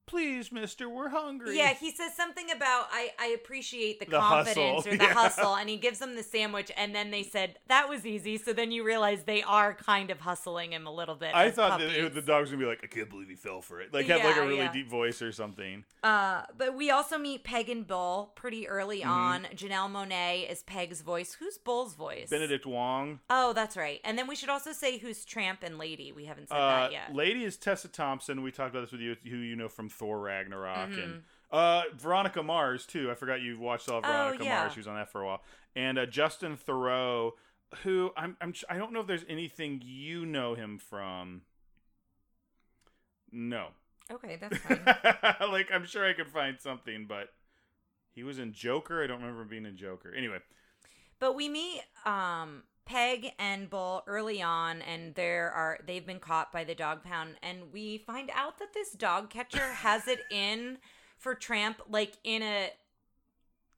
please, 0.08 0.52
mister, 0.52 0.90
we're 0.90 1.10
hungry. 1.10 1.56
Yeah, 1.58 1.74
he 1.74 1.92
says 1.92 2.16
something 2.16 2.50
about 2.50 2.88
I, 2.92 3.12
I 3.20 3.28
appreciate 3.28 4.00
the, 4.00 4.06
The 4.08 4.18
confidence 4.18 4.58
hustle, 4.86 4.94
or 4.94 4.98
the 4.98 5.04
yeah. 5.04 5.14
hustle, 5.14 5.56
and 5.56 5.70
he 5.70 5.78
gives 5.78 6.00
them 6.00 6.16
the 6.16 6.24
sandwich, 6.24 6.72
and 6.76 6.96
then 6.96 7.12
they 7.12 7.24
said 7.24 7.60
that 7.68 7.88
was 7.90 8.06
easy. 8.06 8.38
So 8.38 8.54
then 8.54 8.72
you 8.72 8.84
realize 8.84 9.24
they 9.24 9.44
are 9.44 9.74
kind 9.74 10.10
of 10.10 10.22
hustling 10.22 10.72
him 10.72 10.88
a 10.88 10.92
little 10.94 11.16
bit. 11.16 11.36
I 11.36 11.52
thought 11.52 11.80
that 11.80 11.90
it- 11.92 12.14
the 12.16 12.22
dog's 12.22 12.50
gonna 12.50 12.62
be 12.64 12.68
like, 12.68 12.80
I 12.84 12.88
can't 12.88 13.10
believe 13.10 13.30
he 13.30 13.36
fell 13.36 13.62
for 13.62 13.82
it. 13.82 13.94
Like 13.94 14.08
have 14.08 14.24
like 14.24 14.38
a 14.38 14.42
really 14.42 14.58
yeah. 14.58 14.72
deep 14.72 14.90
voice 14.90 15.22
or 15.22 15.32
something. 15.32 15.84
Uh, 16.04 16.44
but 16.58 16.76
we 16.76 16.90
also 16.90 17.18
meet 17.18 17.44
Peg 17.44 17.70
and 17.70 17.86
Bull 17.86 18.32
pretty 18.36 18.68
early 18.68 19.02
Mm-hmm. 19.02 19.10
on. 19.10 19.44
Janelle 19.56 19.92
Monáe 19.92 20.50
is 20.50 20.64
Peg's 20.64 21.02
voice. 21.02 21.34
Who's 21.34 21.58
Bull's 21.58 21.94
voice? 21.96 22.30
Benedict 22.30 22.66
Wong. 22.66 23.20
Oh, 23.30 23.52
that's 23.54 23.76
right. 23.76 24.00
And 24.06 24.18
then 24.18 24.26
we 24.28 24.36
should 24.36 24.50
also 24.50 24.72
say 24.72 24.98
who's 24.98 25.26
Tramp 25.26 25.60
and 25.64 25.78
Lady. 25.78 26.12
We 26.14 26.26
haven't 26.26 26.48
said 26.50 26.56
Uh, 26.56 26.68
that 26.84 26.92
yet. 26.94 27.14
Lady 27.14 27.44
is 27.44 27.58
Tessa 27.58 27.90
Thompson. 27.90 28.42
We 28.42 28.52
talked 28.52 28.72
about 28.74 28.82
this 28.82 28.92
with 28.92 29.02
you, 29.02 29.16
who 29.30 29.38
you 29.38 29.56
know 29.56 29.68
from 29.68 29.90
Thor 29.98 30.20
Ragnarok, 30.20 30.90
Mm-hmm. 30.92 31.00
and 31.02 31.24
uh, 31.52 31.84
Veronica 31.96 32.44
Mars 32.44 32.86
too. 32.86 33.10
I 33.12 33.16
forgot 33.16 33.42
you 33.42 33.60
watched 33.60 33.90
all 33.90 34.00
of 34.00 34.06
Oh, 34.06 34.10
Veronica 34.12 34.44
yeah. 34.44 34.60
Mars. 34.60 34.74
She 34.74 34.80
was 34.80 34.88
on 34.88 34.96
that 34.96 35.10
for 35.12 35.22
a 35.22 35.26
while, 35.26 35.42
and 35.76 35.98
uh, 35.98 36.06
Justin 36.06 36.58
Theroux, 36.58 37.32
who 37.84 38.12
I'm, 38.18 38.36
I'm 38.42 38.54
I 38.70 38.78
don't 38.78 38.94
know 38.94 39.00
if 39.02 39.08
there's 39.08 39.26
anything 39.30 39.82
you 39.84 40.26
know 40.26 40.56
him 40.56 40.78
from. 40.78 41.42
No, 43.32 43.68
okay, 44.12 44.38
that's 44.40 44.58
fine. 44.60 44.80
like 45.52 45.68
I'm 45.74 45.86
sure 45.86 46.08
I 46.08 46.14
could 46.14 46.30
find 46.30 46.60
something, 46.60 47.06
but 47.08 47.30
he 48.14 48.24
was 48.24 48.40
in 48.40 48.54
Joker. 48.54 49.04
I 49.04 49.08
don't 49.08 49.20
remember 49.22 49.44
being 49.44 49.66
in 49.66 49.76
Joker. 49.78 50.14
Anyway, 50.16 50.38
But 51.20 51.36
we 51.36 51.50
meet 51.50 51.82
um 52.06 52.64
Peg 52.88 53.32
and 53.38 53.70
Bull 53.70 54.04
early 54.08 54.42
on 54.42 54.82
and 54.82 55.14
there 55.16 55.52
are 55.52 55.80
they've 55.86 56.06
been 56.06 56.20
caught 56.20 56.52
by 56.52 56.64
the 56.64 56.74
dog 56.74 57.04
pound 57.04 57.36
and 57.44 57.72
we 57.72 57.98
find 57.98 58.32
out 58.34 58.58
that 58.60 58.74
this 58.74 58.92
dog 58.92 59.30
catcher 59.30 59.60
has 59.74 60.08
it 60.08 60.22
in 60.32 60.78
for 61.18 61.36
Tramp 61.36 61.82
like 61.90 62.14
in 62.24 62.42
a 62.42 62.72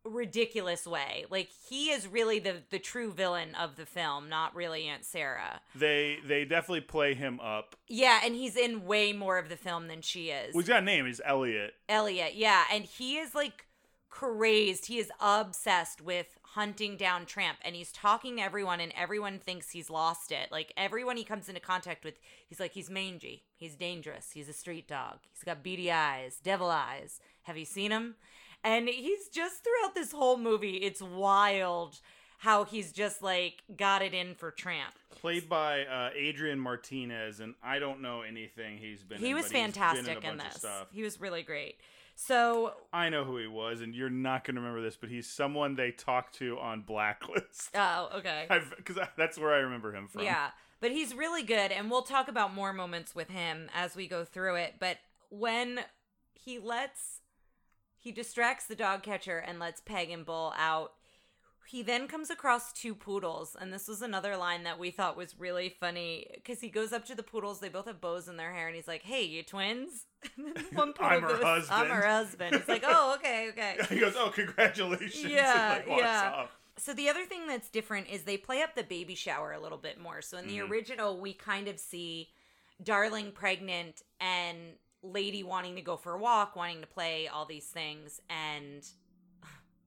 ridiculous 0.03 0.85
way. 0.85 1.25
Like 1.29 1.49
he 1.69 1.89
is 1.89 2.07
really 2.07 2.39
the 2.39 2.57
the 2.69 2.79
true 2.79 3.11
villain 3.11 3.55
of 3.55 3.75
the 3.75 3.85
film, 3.85 4.29
not 4.29 4.55
really 4.55 4.85
Aunt 4.85 5.05
Sarah. 5.05 5.61
they 5.75 6.17
they 6.25 6.45
definitely 6.45 6.81
play 6.81 7.13
him 7.13 7.39
up. 7.39 7.75
Yeah, 7.87 8.19
and 8.23 8.35
he's 8.35 8.55
in 8.55 8.85
way 8.85 9.13
more 9.13 9.37
of 9.37 9.49
the 9.49 9.57
film 9.57 9.87
than 9.87 10.01
she 10.01 10.29
is. 10.29 10.53
Well, 10.53 10.61
he's 10.61 10.69
got 10.69 10.83
a 10.83 10.85
name. 10.85 11.05
He's 11.05 11.21
Elliot. 11.23 11.73
Elliot, 11.87 12.35
yeah, 12.35 12.63
and 12.71 12.85
he 12.85 13.17
is 13.17 13.35
like 13.35 13.65
crazed. 14.09 14.87
He 14.87 14.99
is 14.99 15.11
obsessed 15.19 16.01
with 16.01 16.37
hunting 16.59 16.97
down 16.97 17.25
Tramp, 17.25 17.57
and 17.63 17.73
he's 17.73 17.89
talking 17.93 18.35
to 18.35 18.41
everyone, 18.41 18.81
and 18.81 18.91
everyone 18.93 19.39
thinks 19.39 19.69
he's 19.69 19.89
lost 19.89 20.29
it. 20.29 20.51
Like 20.51 20.73
everyone 20.75 21.15
he 21.15 21.23
comes 21.23 21.47
into 21.47 21.61
contact 21.61 22.03
with, 22.03 22.15
he's 22.49 22.59
like, 22.59 22.73
he's 22.73 22.89
mangy, 22.89 23.43
he's 23.55 23.75
dangerous, 23.75 24.31
he's 24.33 24.49
a 24.49 24.53
street 24.53 24.85
dog, 24.85 25.19
he's 25.31 25.45
got 25.45 25.63
beady 25.63 25.89
eyes, 25.89 26.41
devil 26.43 26.69
eyes. 26.69 27.21
Have 27.43 27.57
you 27.57 27.63
seen 27.63 27.91
him? 27.91 28.15
And 28.61 28.89
he's 28.89 29.29
just 29.29 29.63
throughout 29.63 29.95
this 29.95 30.11
whole 30.11 30.35
movie, 30.37 30.75
it's 30.75 31.01
wild 31.01 32.01
how 32.39 32.65
he's 32.65 32.91
just 32.91 33.21
like 33.21 33.63
got 33.77 34.01
it 34.01 34.13
in 34.13 34.35
for 34.35 34.51
Tramp. 34.51 34.93
played 35.21 35.47
by 35.47 35.85
uh, 35.85 36.09
Adrian 36.13 36.59
Martinez, 36.59 37.39
and 37.39 37.55
I 37.63 37.79
don't 37.79 38.01
know 38.01 38.21
anything 38.21 38.77
he's 38.77 39.03
been. 39.03 39.19
He 39.19 39.29
in, 39.29 39.35
was 39.35 39.45
but 39.45 39.51
he's 39.51 39.53
been 39.53 39.65
in, 39.65 39.71
fantastic 39.71 40.23
in, 40.23 40.29
of 40.31 40.37
this. 40.39 40.65
He 40.91 41.03
was 41.03 41.21
really 41.21 41.43
great. 41.43 41.75
So 42.21 42.73
I 42.91 43.07
know 43.07 43.23
who 43.23 43.37
he 43.37 43.47
was, 43.47 43.79
and 43.79 43.95
you're 43.95 44.09
not 44.09 44.43
going 44.43 44.55
to 44.55 44.61
remember 44.61 44.81
this, 44.81 44.97
but 44.97 45.09
he's 45.09 45.25
someone 45.25 45.75
they 45.75 45.91
talked 45.91 46.35
to 46.39 46.59
on 46.59 46.81
Blacklist. 46.81 47.69
Oh, 47.73 48.09
okay. 48.17 48.45
Because 48.75 48.97
that's 49.17 49.37
where 49.39 49.53
I 49.53 49.59
remember 49.59 49.95
him 49.95 50.09
from. 50.09 50.23
Yeah, 50.23 50.49
but 50.81 50.91
he's 50.91 51.15
really 51.15 51.43
good, 51.43 51.71
and 51.71 51.89
we'll 51.89 52.01
talk 52.01 52.27
about 52.27 52.53
more 52.53 52.73
moments 52.73 53.15
with 53.15 53.29
him 53.29 53.69
as 53.73 53.95
we 53.95 54.05
go 54.05 54.25
through 54.25 54.55
it. 54.55 54.75
But 54.81 54.97
when 55.29 55.79
he 56.33 56.59
lets, 56.59 57.21
he 57.97 58.11
distracts 58.11 58.65
the 58.65 58.75
dog 58.75 59.01
catcher 59.01 59.37
and 59.37 59.57
lets 59.57 59.79
Peg 59.79 60.09
and 60.09 60.25
Bull 60.25 60.53
out. 60.57 60.91
He 61.69 61.83
then 61.83 62.07
comes 62.07 62.31
across 62.31 62.73
two 62.73 62.95
poodles, 62.95 63.55
and 63.59 63.71
this 63.71 63.87
was 63.87 64.01
another 64.01 64.35
line 64.35 64.63
that 64.63 64.79
we 64.79 64.89
thought 64.89 65.15
was 65.15 65.39
really 65.39 65.69
funny 65.69 66.25
because 66.33 66.61
he 66.61 66.69
goes 66.69 66.91
up 66.91 67.05
to 67.05 67.13
the 67.13 67.21
poodles. 67.21 67.59
They 67.59 67.69
both 67.69 67.85
have 67.85 68.01
bows 68.01 68.27
in 68.27 68.37
their 68.37 68.51
hair, 68.53 68.65
and 68.65 68.75
he's 68.75 68.87
like, 68.87 69.03
"Hey, 69.03 69.23
you 69.23 69.43
twins?" 69.43 70.07
One 70.73 70.93
poodle 70.93 71.19
I'm 71.19 71.21
her 71.21 71.29
goes, 71.29 71.45
I'm 71.69 71.87
husband." 71.87 71.89
her 71.89 72.07
husband. 72.07 72.55
He's 72.57 72.67
like, 72.67 72.81
"Oh, 72.85 73.15
okay, 73.19 73.49
okay." 73.49 73.77
he 73.89 73.99
goes, 73.99 74.15
"Oh, 74.17 74.31
congratulations!" 74.33 75.31
Yeah, 75.31 75.69
like, 75.69 75.87
yeah. 75.87 76.31
off. 76.33 76.49
So 76.77 76.93
the 76.93 77.09
other 77.09 77.25
thing 77.25 77.45
that's 77.45 77.69
different 77.69 78.07
is 78.09 78.23
they 78.23 78.37
play 78.37 78.61
up 78.63 78.73
the 78.75 78.83
baby 78.83 79.13
shower 79.13 79.51
a 79.51 79.59
little 79.59 79.77
bit 79.77 79.99
more. 79.99 80.21
So 80.21 80.37
in 80.37 80.47
the 80.47 80.61
Mm-hmm. 80.61 80.71
original, 80.71 81.19
we 81.19 81.33
kind 81.33 81.67
of 81.67 81.79
see 81.79 82.29
Darling 82.81 83.31
pregnant 83.31 84.01
and 84.19 84.57
Lady 85.03 85.43
wanting 85.43 85.75
to 85.75 85.81
go 85.81 85.97
for 85.97 86.13
a 86.13 86.19
walk, 86.19 86.55
wanting 86.55 86.81
to 86.81 86.87
play 86.87 87.27
all 87.27 87.45
these 87.45 87.65
things, 87.67 88.21
and 88.29 88.87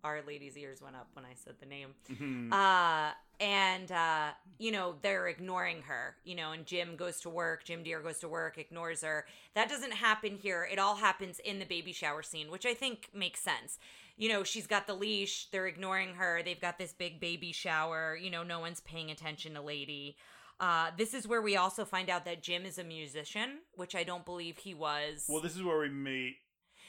our 0.04 0.22
lady's 0.26 0.56
ears 0.56 0.82
went 0.82 0.96
up 0.96 1.08
when 1.14 1.24
I 1.24 1.34
said 1.34 1.54
the 1.60 1.66
name. 1.66 1.94
Mhm. 2.10 2.52
Uh, 2.52 3.12
and 3.40 3.90
uh, 3.90 4.30
you 4.58 4.72
know 4.72 4.96
they're 5.02 5.28
ignoring 5.28 5.82
her. 5.82 6.16
You 6.24 6.34
know, 6.36 6.52
and 6.52 6.66
Jim 6.66 6.96
goes 6.96 7.20
to 7.20 7.28
work. 7.30 7.64
Jim 7.64 7.82
Dear 7.82 8.00
goes 8.00 8.18
to 8.20 8.28
work, 8.28 8.58
ignores 8.58 9.02
her. 9.02 9.26
That 9.54 9.68
doesn't 9.68 9.92
happen 9.92 10.36
here. 10.36 10.68
It 10.70 10.78
all 10.78 10.96
happens 10.96 11.38
in 11.38 11.58
the 11.58 11.64
baby 11.66 11.92
shower 11.92 12.22
scene, 12.22 12.50
which 12.50 12.66
I 12.66 12.74
think 12.74 13.08
makes 13.14 13.40
sense. 13.40 13.78
You 14.16 14.28
know, 14.28 14.44
she's 14.44 14.66
got 14.66 14.86
the 14.86 14.94
leash. 14.94 15.46
They're 15.50 15.66
ignoring 15.66 16.14
her. 16.14 16.42
They've 16.44 16.60
got 16.60 16.78
this 16.78 16.92
big 16.92 17.18
baby 17.18 17.50
shower. 17.52 18.16
You 18.16 18.30
know, 18.30 18.42
no 18.42 18.60
one's 18.60 18.80
paying 18.80 19.10
attention 19.10 19.54
to 19.54 19.62
Lady. 19.62 20.16
Uh, 20.60 20.90
this 20.96 21.12
is 21.14 21.26
where 21.26 21.42
we 21.42 21.56
also 21.56 21.84
find 21.84 22.08
out 22.08 22.24
that 22.24 22.40
Jim 22.42 22.64
is 22.64 22.78
a 22.78 22.84
musician, 22.84 23.58
which 23.74 23.96
I 23.96 24.04
don't 24.04 24.24
believe 24.24 24.58
he 24.58 24.74
was. 24.74 25.26
Well, 25.28 25.40
this 25.40 25.56
is 25.56 25.62
where 25.62 25.78
we 25.78 25.88
meet. 25.88 26.36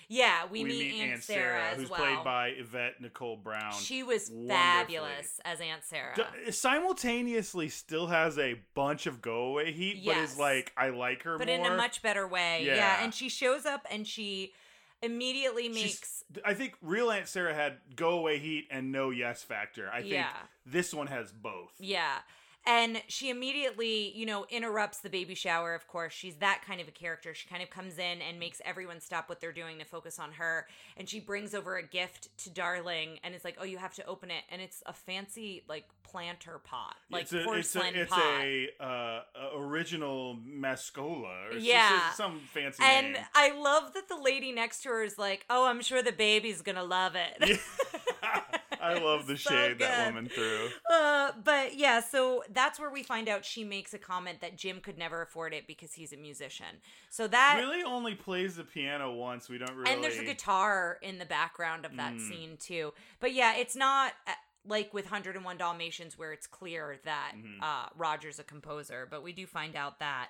Yeah, 0.10 0.46
we, 0.50 0.64
meet, 0.64 0.94
Aunt, 1.02 1.24
Sarah, 1.24 1.70
as 1.72 1.78
who's 1.80 1.90
well. 1.90 2.00
played 2.00 2.24
by 2.24 2.48
Yvette 2.50 3.02
Nicole 3.02 3.38
Brown. 3.38 3.74
she 3.74 4.04
was 4.04 4.32
fabulous 4.48 5.40
as 5.46 5.60
Aunt 5.62 5.84
Sarah. 5.84 6.14
D- 6.16 6.24
eh, 6.48 6.52
simultaneously 6.52 7.70
still 7.70 8.08
has 8.08 8.38
a 8.38 8.56
bunch 8.76 9.06
of 9.08 9.22
go 9.22 9.46
away 9.48 9.72
heat, 9.72 10.04
but 10.06 10.18
is 10.18 10.38
like 10.38 10.72
I 10.78 10.90
like 10.90 11.24
her 11.24 11.38
but 11.38 11.48
more. 11.48 11.56
in 11.56 11.66
a 11.66 11.76
much 11.76 12.02
better 12.02 12.28
way. 12.28 12.64
Yeah. 12.66 12.76
Yeah. 12.76 13.04
and 13.04 13.14
she 13.14 13.30
shows 13.30 13.66
up 13.66 13.86
and 13.90 14.06
she 14.08 14.54
immediately 15.02 15.64
She's- 15.74 15.76
makes 15.76 16.24
I 16.46 16.54
think 16.54 16.76
real 16.82 17.12
Aunt 17.12 17.28
Sarah 17.28 17.54
had 17.54 17.78
go 17.96 18.12
away 18.18 18.40
heat 18.40 18.68
and 18.72 18.92
no 18.92 19.10
yes 19.12 19.44
factor. 19.44 19.90
I 19.92 20.02
think 20.02 20.14
Yeah. 20.14 20.30
this 20.66 20.94
one 20.94 21.08
has 21.08 21.32
both. 21.32 21.74
yeah. 21.80 22.20
And 22.66 23.02
she 23.08 23.30
immediately, 23.30 24.12
you 24.16 24.26
know, 24.26 24.46
interrupts 24.50 25.00
the 25.00 25.10
baby 25.10 25.36
shower, 25.36 25.74
of 25.76 25.88
course. 25.88 26.14
She's 26.14 26.36
that 26.36 26.62
kind 26.66 26.80
of 26.80 26.88
a 26.88 26.92
character. 26.92 27.34
She 27.34 27.48
kind 27.48 27.62
of 27.62 27.70
comes 27.70 27.98
in 27.98 28.22
and 28.22 28.40
makes 28.40 28.62
everyone 28.64 29.02
stop 29.02 29.28
what 29.28 29.42
they're 29.42 29.52
doing 29.52 29.80
to 29.80 29.86
focus 29.86 30.18
on 30.18 30.34
her. 30.34 30.68
And 30.96 31.10
she 31.10 31.20
brings 31.20 31.54
over 31.54 31.76
a 31.76 31.84
gift 31.84 32.30
to 32.40 32.50
Darling 32.50 33.20
and 33.24 33.36
it's 33.36 33.44
like, 33.44 33.58
oh, 33.60 33.66
you 33.66 33.78
have 33.80 33.94
to 33.96 34.06
open 34.06 34.32
it. 34.32 34.44
And 34.50 34.62
it's 34.62 34.82
a 34.86 34.94
fancy, 34.94 35.64
like, 35.68 35.86
planter 36.04 36.60
pot, 36.60 36.96
like 37.10 37.24
it's 37.24 37.34
a, 37.34 37.44
porcelain 37.44 37.96
it's 37.96 37.98
a, 37.98 38.02
it's 38.02 38.12
pot. 38.12 38.22
a, 38.22 38.68
uh, 38.80 39.22
original 39.58 40.38
mascola 40.48 41.52
or 41.52 41.58
Yeah. 41.58 42.12
some 42.12 42.40
fancy 42.54 42.84
and 42.84 43.14
name. 43.14 43.24
I 43.34 43.52
love 43.52 43.94
that 43.96 44.08
the 44.10 44.18
lady 44.18 44.52
next 44.52 44.84
to 44.84 44.90
her 44.90 45.04
is 45.04 45.18
like, 45.18 45.44
oh, 45.50 45.66
I'm 45.66 45.82
sure 45.82 46.04
the 46.04 46.12
baby's 46.12 46.62
going 46.62 46.76
to 46.76 46.84
love 46.84 47.16
it. 47.16 47.60
I 48.84 49.00
love 49.00 49.26
the 49.28 49.38
So 49.38 49.50
shade 49.52 49.80
that 49.80 50.08
woman 50.08 50.28
threw. 50.30 50.68
Uh, 50.92 51.32
but 51.44 51.76
yeah, 51.78 52.02
so 52.02 52.44
that's 52.52 52.80
where 52.80 52.90
we 52.92 53.02
find 53.04 53.30
out 53.30 53.46
she 53.46 53.64
makes 53.64 53.94
a 53.94 53.98
comment 53.98 54.42
that 54.42 54.58
Jim 54.58 54.80
could 54.82 54.98
never 54.98 55.22
afford 55.22 55.54
it 55.54 55.66
because 55.68 55.94
he's 55.94 56.12
a 56.14 56.18
musician. 56.18 56.82
So 57.10 57.28
that 57.28 57.58
Really 57.60 57.84
only 57.84 58.16
plays 58.16 58.56
the 58.58 58.64
piano 58.64 59.14
once. 59.14 59.50
We 59.50 59.58
don't 59.58 59.76
really. 59.76 59.92
and 59.92 60.04
there's 60.04 60.20
a 60.20 60.24
guitar 60.26 60.98
in 61.02 61.18
the 61.20 61.26
background 61.26 61.86
of 61.86 61.96
that 61.98 62.14
Mm. 62.16 62.28
scene 62.30 62.58
too. 62.58 62.94
But 63.20 63.34
yeah, 63.34 63.56
it's 63.56 63.76
not 63.76 64.14
uh, 64.28 64.32
like 64.66 64.94
with 64.94 65.06
101 65.06 65.58
Dalmatians 65.58 66.18
where 66.18 66.32
it's 66.34 66.48
clear 66.48 67.00
that 67.06 67.34
Mhm. 67.36 67.62
uh, 67.62 67.90
Roger's 67.96 68.40
a 68.40 68.44
composer, 68.44 69.08
but 69.10 69.24
we 69.24 69.32
do 69.34 69.46
find 69.48 69.76
out 69.76 70.00
that. 70.00 70.30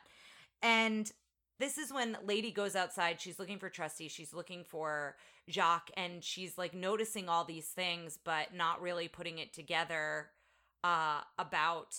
And 0.62 1.12
this 1.60 1.78
is 1.78 1.94
when 1.94 2.18
Lady 2.24 2.52
goes 2.52 2.76
outside. 2.76 3.22
She's 3.22 3.38
looking 3.40 3.60
for 3.60 3.70
Trusty. 3.70 4.08
She's 4.08 4.34
looking 4.34 4.64
for 4.64 5.16
Jacques, 5.50 5.92
and 5.96 6.24
she's 6.24 6.58
like 6.58 6.74
noticing 6.74 7.30
all 7.30 7.44
these 7.44 7.68
things, 7.68 8.18
but 8.24 8.54
not 8.56 8.82
really 8.82 9.08
putting 9.08 9.40
it 9.40 9.54
together 9.54 10.30
uh, 10.84 11.22
about 11.38 11.96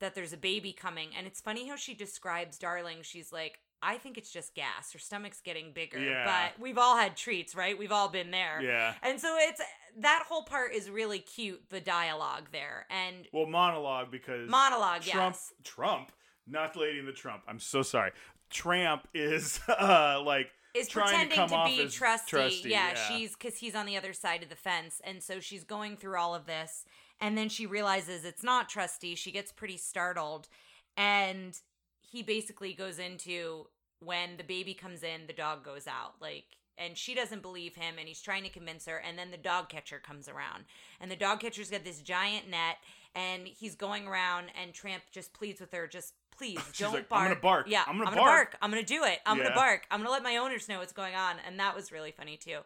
that 0.00 0.14
there's 0.14 0.32
a 0.32 0.36
baby 0.38 0.72
coming. 0.72 1.08
And 1.16 1.26
it's 1.26 1.40
funny 1.40 1.68
how 1.68 1.76
she 1.76 1.94
describes 1.94 2.58
Darling. 2.58 2.98
She's 3.02 3.32
like, 3.32 3.60
I 3.82 3.98
think 3.98 4.18
it's 4.18 4.30
just 4.30 4.54
gas. 4.54 4.92
Her 4.92 4.98
stomach's 4.98 5.40
getting 5.40 5.72
bigger. 5.72 5.98
Yeah. 5.98 6.24
But 6.24 6.60
we've 6.60 6.78
all 6.78 6.96
had 6.96 7.16
treats, 7.16 7.54
right? 7.54 7.78
We've 7.78 7.92
all 7.92 8.08
been 8.08 8.30
there. 8.30 8.60
Yeah. 8.62 8.94
And 9.02 9.20
so 9.20 9.36
it's 9.38 9.60
that 9.98 10.24
whole 10.28 10.42
part 10.44 10.74
is 10.74 10.90
really 10.90 11.18
cute, 11.18 11.62
the 11.70 11.80
dialogue 11.80 12.48
there. 12.52 12.86
And 12.90 13.26
Well, 13.32 13.46
monologue 13.46 14.10
because 14.10 14.48
monologue, 14.48 15.02
Trump. 15.02 15.34
yes. 15.36 15.52
Trump, 15.62 16.12
not 16.46 16.74
the 16.74 16.80
lady 16.80 16.98
in 16.98 17.06
the 17.06 17.12
Trump. 17.12 17.42
I'm 17.48 17.58
so 17.60 17.82
sorry. 17.82 18.12
Tramp 18.50 19.08
is 19.14 19.60
uh 19.68 20.22
like 20.24 20.50
is 20.76 20.88
pretending 20.88 21.38
to 21.38 21.46
to, 21.48 21.64
be 21.66 21.88
trusty. 21.88 22.30
trusty, 22.30 22.70
Yeah, 22.70 22.90
yeah. 22.90 22.94
she's 22.94 23.32
because 23.34 23.58
he's 23.58 23.74
on 23.74 23.86
the 23.86 23.96
other 23.96 24.12
side 24.12 24.42
of 24.42 24.48
the 24.48 24.56
fence, 24.56 25.00
and 25.04 25.22
so 25.22 25.40
she's 25.40 25.64
going 25.64 25.96
through 25.96 26.16
all 26.16 26.34
of 26.34 26.46
this, 26.46 26.84
and 27.20 27.36
then 27.36 27.48
she 27.48 27.66
realizes 27.66 28.24
it's 28.24 28.42
not 28.42 28.68
trusty. 28.68 29.14
She 29.14 29.30
gets 29.32 29.52
pretty 29.52 29.76
startled, 29.76 30.48
and 30.96 31.58
he 32.00 32.22
basically 32.22 32.72
goes 32.72 32.98
into 32.98 33.66
when 34.00 34.36
the 34.36 34.44
baby 34.44 34.74
comes 34.74 35.02
in, 35.02 35.26
the 35.26 35.32
dog 35.32 35.64
goes 35.64 35.86
out. 35.86 36.14
Like 36.20 36.44
and 36.78 36.96
she 36.96 37.14
doesn't 37.14 37.42
believe 37.42 37.74
him 37.74 37.94
and 37.98 38.06
he's 38.06 38.20
trying 38.20 38.42
to 38.42 38.48
convince 38.48 38.86
her 38.86 38.98
and 38.98 39.18
then 39.18 39.30
the 39.30 39.36
dog 39.36 39.68
catcher 39.68 39.98
comes 39.98 40.28
around 40.28 40.64
and 41.00 41.10
the 41.10 41.16
dog 41.16 41.40
catcher's 41.40 41.70
got 41.70 41.84
this 41.84 42.00
giant 42.00 42.48
net 42.50 42.76
and 43.14 43.46
he's 43.46 43.74
going 43.74 44.06
around 44.06 44.46
and 44.60 44.72
tramp 44.74 45.02
just 45.10 45.32
pleads 45.32 45.60
with 45.60 45.72
her 45.72 45.86
just 45.86 46.14
please 46.36 46.58
don't 46.78 46.92
like, 46.94 47.08
bark 47.08 47.20
"I'm 47.22 47.28
gonna 47.28 47.40
bark. 47.40 47.66
yeah 47.68 47.84
I'm 47.86 47.98
gonna 47.98 48.14
bark. 48.14 48.16
bark." 48.52 48.56
i'm 48.62 48.70
gonna 48.70 48.82
do 48.82 49.04
it 49.04 49.18
i'm 49.26 49.38
Yeah. 49.38 49.44
gonna 49.44 49.54
bark 49.54 49.86
i'm 49.90 50.00
gonna 50.00 50.10
let 50.10 50.22
my 50.22 50.36
owners 50.36 50.68
know 50.68 50.78
what's 50.78 50.92
going 50.92 51.14
on 51.14 51.36
and 51.46 51.58
that 51.58 51.74
was 51.74 51.90
really 51.92 52.10
funny 52.12 52.36
too 52.36 52.58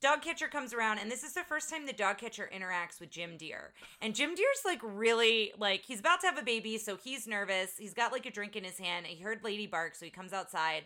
dog 0.00 0.22
catcher 0.22 0.46
comes 0.46 0.72
around 0.72 0.98
and 0.98 1.10
this 1.10 1.24
is 1.24 1.32
the 1.34 1.42
first 1.42 1.68
time 1.68 1.84
the 1.84 1.92
dog 1.92 2.18
catcher 2.18 2.48
interacts 2.54 3.00
with 3.00 3.10
jim 3.10 3.36
Dear. 3.36 3.72
and 4.00 4.14
jim 4.14 4.34
Dear's 4.36 4.62
like 4.64 4.78
really 4.82 5.52
like 5.58 5.82
he's 5.84 5.98
about 6.00 6.20
to 6.20 6.26
have 6.28 6.38
a 6.38 6.42
baby 6.44 6.78
so 6.78 6.96
he's 6.96 7.26
nervous 7.26 7.72
he's 7.78 7.94
got 7.94 8.12
like 8.12 8.24
a 8.26 8.30
drink 8.30 8.54
in 8.54 8.62
his 8.62 8.78
hand 8.78 9.06
he 9.06 9.20
heard 9.22 9.40
lady 9.42 9.66
bark 9.66 9.94
so 9.96 10.04
he 10.04 10.10
comes 10.12 10.32
outside 10.32 10.84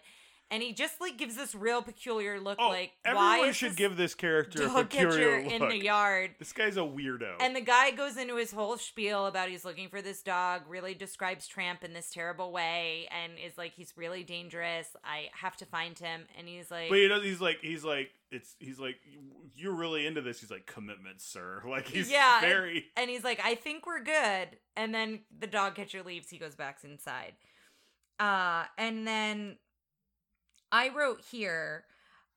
and 0.52 0.62
he 0.62 0.72
just 0.72 1.00
like 1.00 1.16
gives 1.18 1.34
this 1.34 1.54
real 1.54 1.82
peculiar 1.82 2.38
look 2.38 2.58
Oh, 2.60 2.68
like 2.68 2.92
everyone 3.04 3.26
why 3.40 3.48
is 3.48 3.56
should 3.56 3.70
this 3.70 3.76
give 3.76 3.96
this 3.96 4.14
character 4.14 4.64
a 4.66 4.68
peculiar 4.70 5.42
look. 5.42 5.52
in 5.52 5.68
the 5.68 5.76
yard 5.82 6.30
This 6.38 6.52
guy's 6.52 6.76
a 6.76 6.80
weirdo. 6.80 7.36
and 7.40 7.56
the 7.56 7.60
guy 7.60 7.90
goes 7.90 8.16
into 8.16 8.36
his 8.36 8.52
whole 8.52 8.76
spiel 8.76 9.26
about 9.26 9.48
he's 9.48 9.64
looking 9.64 9.88
for 9.88 10.00
this 10.02 10.22
dog, 10.22 10.62
really 10.68 10.94
describes 10.94 11.48
Tramp 11.48 11.82
in 11.82 11.92
this 11.94 12.10
terrible 12.12 12.52
way, 12.52 13.08
and 13.10 13.32
is 13.44 13.58
like, 13.58 13.72
he's 13.72 13.92
really 13.96 14.22
dangerous. 14.22 14.88
I 15.02 15.30
have 15.40 15.56
to 15.56 15.66
find 15.66 15.98
him. 15.98 16.22
And 16.38 16.46
he's 16.46 16.70
like, 16.70 16.90
but 16.90 16.98
he 16.98 17.08
does, 17.08 17.22
he's 17.24 17.40
like 17.40 17.58
he's 17.62 17.84
like 17.84 18.10
it's 18.30 18.54
he's 18.58 18.78
like 18.78 18.96
you're 19.54 19.74
really 19.74 20.06
into 20.06 20.20
this. 20.20 20.40
He's 20.40 20.50
like 20.50 20.66
commitment, 20.66 21.20
sir. 21.20 21.62
Like 21.66 21.88
he's 21.88 22.10
Yeah, 22.10 22.38
and- 22.38 22.46
very 22.46 22.84
and 22.96 23.08
he's 23.10 23.24
like, 23.24 23.40
I 23.42 23.54
think 23.54 23.86
we're 23.86 24.02
good. 24.04 24.58
And 24.76 24.94
then 24.94 25.20
the 25.38 25.46
dog 25.46 25.74
catcher 25.74 26.02
leaves. 26.02 26.28
He 26.28 26.38
goes 26.38 26.54
back 26.54 26.78
inside. 26.84 27.34
Uh, 28.20 28.64
and 28.78 29.06
then 29.06 29.56
I 30.72 30.88
wrote 30.88 31.20
here, 31.30 31.84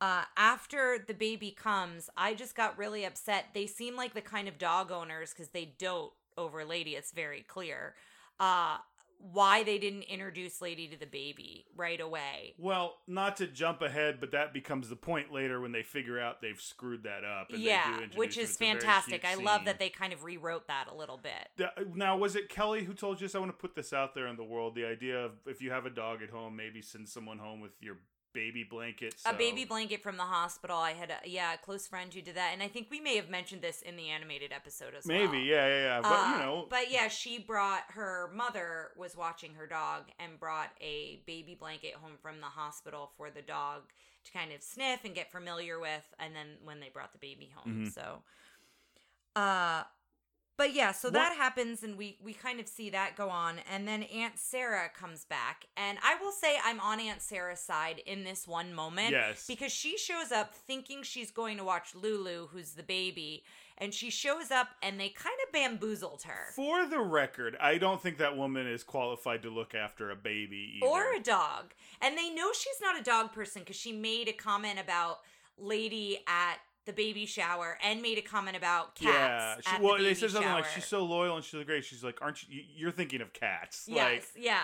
uh, 0.01 0.23
after 0.35 0.99
the 1.07 1.13
baby 1.13 1.51
comes, 1.51 2.09
I 2.17 2.33
just 2.33 2.55
got 2.55 2.77
really 2.77 3.05
upset. 3.05 3.45
They 3.53 3.65
seem 3.65 3.95
like 3.95 4.13
the 4.13 4.21
kind 4.21 4.47
of 4.47 4.57
dog 4.57 4.91
owners 4.91 5.31
because 5.31 5.49
they 5.49 5.73
dote 5.79 6.13
over 6.37 6.65
Lady. 6.65 6.91
It's 6.91 7.11
very 7.11 7.41
clear. 7.41 7.95
Uh, 8.39 8.77
why 9.31 9.63
they 9.63 9.77
didn't 9.77 10.03
introduce 10.03 10.61
Lady 10.61 10.87
to 10.89 10.99
the 10.99 11.05
baby 11.05 11.65
right 11.75 12.01
away. 12.01 12.53
well, 12.59 12.97
not 13.07 13.37
to 13.37 13.47
jump 13.47 13.81
ahead, 13.81 14.17
but 14.19 14.31
that 14.31 14.53
becomes 14.53 14.89
the 14.89 14.95
point 14.95 15.31
later 15.31 15.61
when 15.61 15.71
they 15.71 15.81
figure 15.81 16.19
out 16.19 16.41
they've 16.41 16.59
screwed 16.59 17.03
that 17.03 17.23
up. 17.23 17.49
And 17.49 17.59
they 17.59 17.63
do 17.63 17.69
yeah, 17.69 17.99
which 18.15 18.37
is 18.37 18.49
It's 18.49 18.55
a 18.57 18.59
very 18.59 18.71
fantastic. 18.73 19.25
I 19.25 19.35
love 19.35 19.59
scene. 19.59 19.65
that 19.65 19.79
they 19.79 19.89
kind 19.89 20.11
of 20.11 20.25
rewrote 20.25 20.67
that 20.67 20.87
a 20.91 20.95
little 20.95 21.17
bit. 21.17 21.71
Now, 21.95 22.17
was 22.17 22.35
it 22.35 22.49
Kelly 22.49 22.83
who 22.83 22.93
told 22.93 23.21
you 23.21 23.27
this? 23.27 23.35
I 23.35 23.39
want 23.39 23.51
to 23.51 23.57
put 23.57 23.75
this 23.75 23.93
out 23.93 24.13
there 24.13 24.27
in 24.27 24.35
the 24.35 24.43
world. 24.43 24.75
The 24.75 24.85
idea 24.85 25.17
of 25.17 25.31
if 25.47 25.61
you 25.61 25.71
have 25.71 25.85
a 25.85 25.89
dog 25.89 26.21
at 26.21 26.29
home, 26.29 26.55
maybe 26.55 26.81
send 26.81 27.07
someone 27.07 27.39
home 27.39 27.61
with 27.61 27.71
your 27.79 27.95
baby 28.35 28.63
blanket. 28.63 29.15
a 29.25 29.33
baby 29.33 29.65
blanket 29.65 30.03
from 30.03 30.17
the 30.17 30.23
hospital. 30.23 30.77
I 30.77 30.91
had 30.93 31.09
a 31.09 31.27
yeah, 31.27 31.53
a 31.53 31.57
close 31.57 31.87
friend 31.87 32.13
who 32.13 32.21
did 32.21 32.35
that, 32.35 32.51
and 32.53 32.61
I 32.61 32.67
think 32.67 32.91
we 32.91 32.99
may 32.99 33.15
have 33.15 33.29
mentioned 33.29 33.63
this 33.63 33.81
in 33.81 33.95
the 33.95 34.09
animated 34.09 34.51
episode 34.51 34.93
as 34.93 35.05
well. 35.07 35.17
Maybe, 35.17 35.39
yeah, 35.39 35.65
yeah, 35.67 35.83
yeah. 35.83 36.01
But 36.01 36.11
Uh, 36.11 36.31
you 36.33 36.37
know, 36.45 36.67
but 36.69 36.91
yeah, 36.91 37.07
she 37.07 37.39
brought 37.39 37.83
her 37.89 38.29
mother 38.33 38.91
was 38.95 39.15
watching 39.17 39.55
her 39.55 39.65
dog 39.65 40.03
and 40.19 40.39
brought 40.39 40.69
a 40.81 41.21
baby 41.25 41.55
blanket 41.55 41.95
home 41.95 42.17
from 42.21 42.39
the 42.41 42.47
hospital 42.47 43.11
for 43.17 43.31
the 43.31 43.41
dog 43.41 43.81
to 44.25 44.31
kind 44.31 44.51
of 44.51 44.61
sniff 44.61 45.05
and 45.05 45.15
get 45.15 45.31
familiar 45.31 45.79
with, 45.79 46.13
and 46.19 46.35
then 46.35 46.57
when 46.63 46.79
they 46.79 46.89
brought 46.89 47.13
the 47.13 47.19
baby 47.19 47.49
home, 47.55 47.85
Mhm. 47.85 47.93
so. 47.93 48.21
Uh, 49.35 49.83
but 50.57 50.74
yeah, 50.74 50.91
so 50.91 51.07
What- 51.09 51.13
that 51.13 51.35
happens, 51.35 51.83
and 51.83 51.97
we 51.97 52.17
we 52.21 52.33
kind 52.33 52.59
of 52.59 52.67
see 52.67 52.89
that 52.91 53.15
go 53.15 53.29
on, 53.29 53.59
and 53.69 53.88
then 53.88 54.03
Aunt 54.03 54.38
Sarah 54.39 54.89
comes 54.89 55.25
back, 55.25 55.65
and 55.75 55.97
I 56.03 56.15
will 56.15 56.31
say 56.31 56.57
I'm 56.63 56.79
on 56.79 57.00
Aunt 57.00 57.21
Sarah's 57.21 57.59
side 57.59 58.00
in 58.05 58.24
this 58.24 58.47
one 58.47 58.74
moment, 58.74 59.12
Yes. 59.12 59.45
because 59.47 59.71
she 59.71 59.97
shows 59.97 60.31
up 60.31 60.53
thinking 60.55 61.03
she's 61.03 61.31
going 61.31 61.57
to 61.57 61.63
watch 61.63 61.93
Lulu, 61.95 62.47
who's 62.47 62.74
the 62.74 62.83
baby, 62.83 63.43
and 63.77 63.93
she 63.93 64.09
shows 64.09 64.51
up, 64.51 64.69
and 64.81 64.97
they 65.00 65.09
kind 65.09 65.35
of 65.45 65.51
bamboozled 65.51 66.24
her, 66.24 66.51
for 66.55 66.85
the 66.85 67.00
record, 67.00 67.57
I 67.59 67.77
don't 67.77 68.01
think 68.01 68.17
that 68.19 68.38
woman 68.38 68.65
is 68.67 68.83
qualified 68.83 69.41
to 69.43 69.50
look 69.50 69.75
after 69.75 70.09
a 70.12 70.15
baby 70.15 70.75
either. 70.77 70.88
or 70.88 71.13
a 71.13 71.19
dog, 71.19 71.74
and 72.01 72.17
they 72.17 72.29
know 72.29 72.53
she's 72.53 72.79
not 72.81 72.97
a 72.97 73.03
dog 73.03 73.33
person 73.33 73.62
because 73.63 73.75
she 73.75 73.91
made 73.91 74.27
a 74.29 74.33
comment 74.33 74.79
about 74.79 75.19
Lady 75.57 76.19
at 76.27 76.57
the 76.85 76.93
baby 76.93 77.25
shower 77.25 77.77
and 77.83 78.01
made 78.01 78.17
a 78.17 78.21
comment 78.21 78.55
about 78.55 78.97
yeah, 78.99 79.11
cats. 79.55 79.67
she, 79.69 79.75
at 79.75 79.81
well, 79.81 79.97
the 79.97 80.03
they 80.03 80.13
said 80.13 80.31
something 80.31 80.51
like 80.51 80.65
she's 80.67 80.85
so 80.85 81.03
loyal 81.03 81.35
and 81.35 81.43
she's 81.43 81.63
great. 81.65 81.83
She's 81.83 82.03
like, 82.03 82.21
aren't 82.21 82.43
you? 82.43 82.57
you- 82.57 82.63
You're 82.75 82.91
thinking 82.91 83.21
of 83.21 83.33
cats. 83.33 83.85
Yes, 83.87 83.97
Like, 84.35 84.43
yeah. 84.43 84.61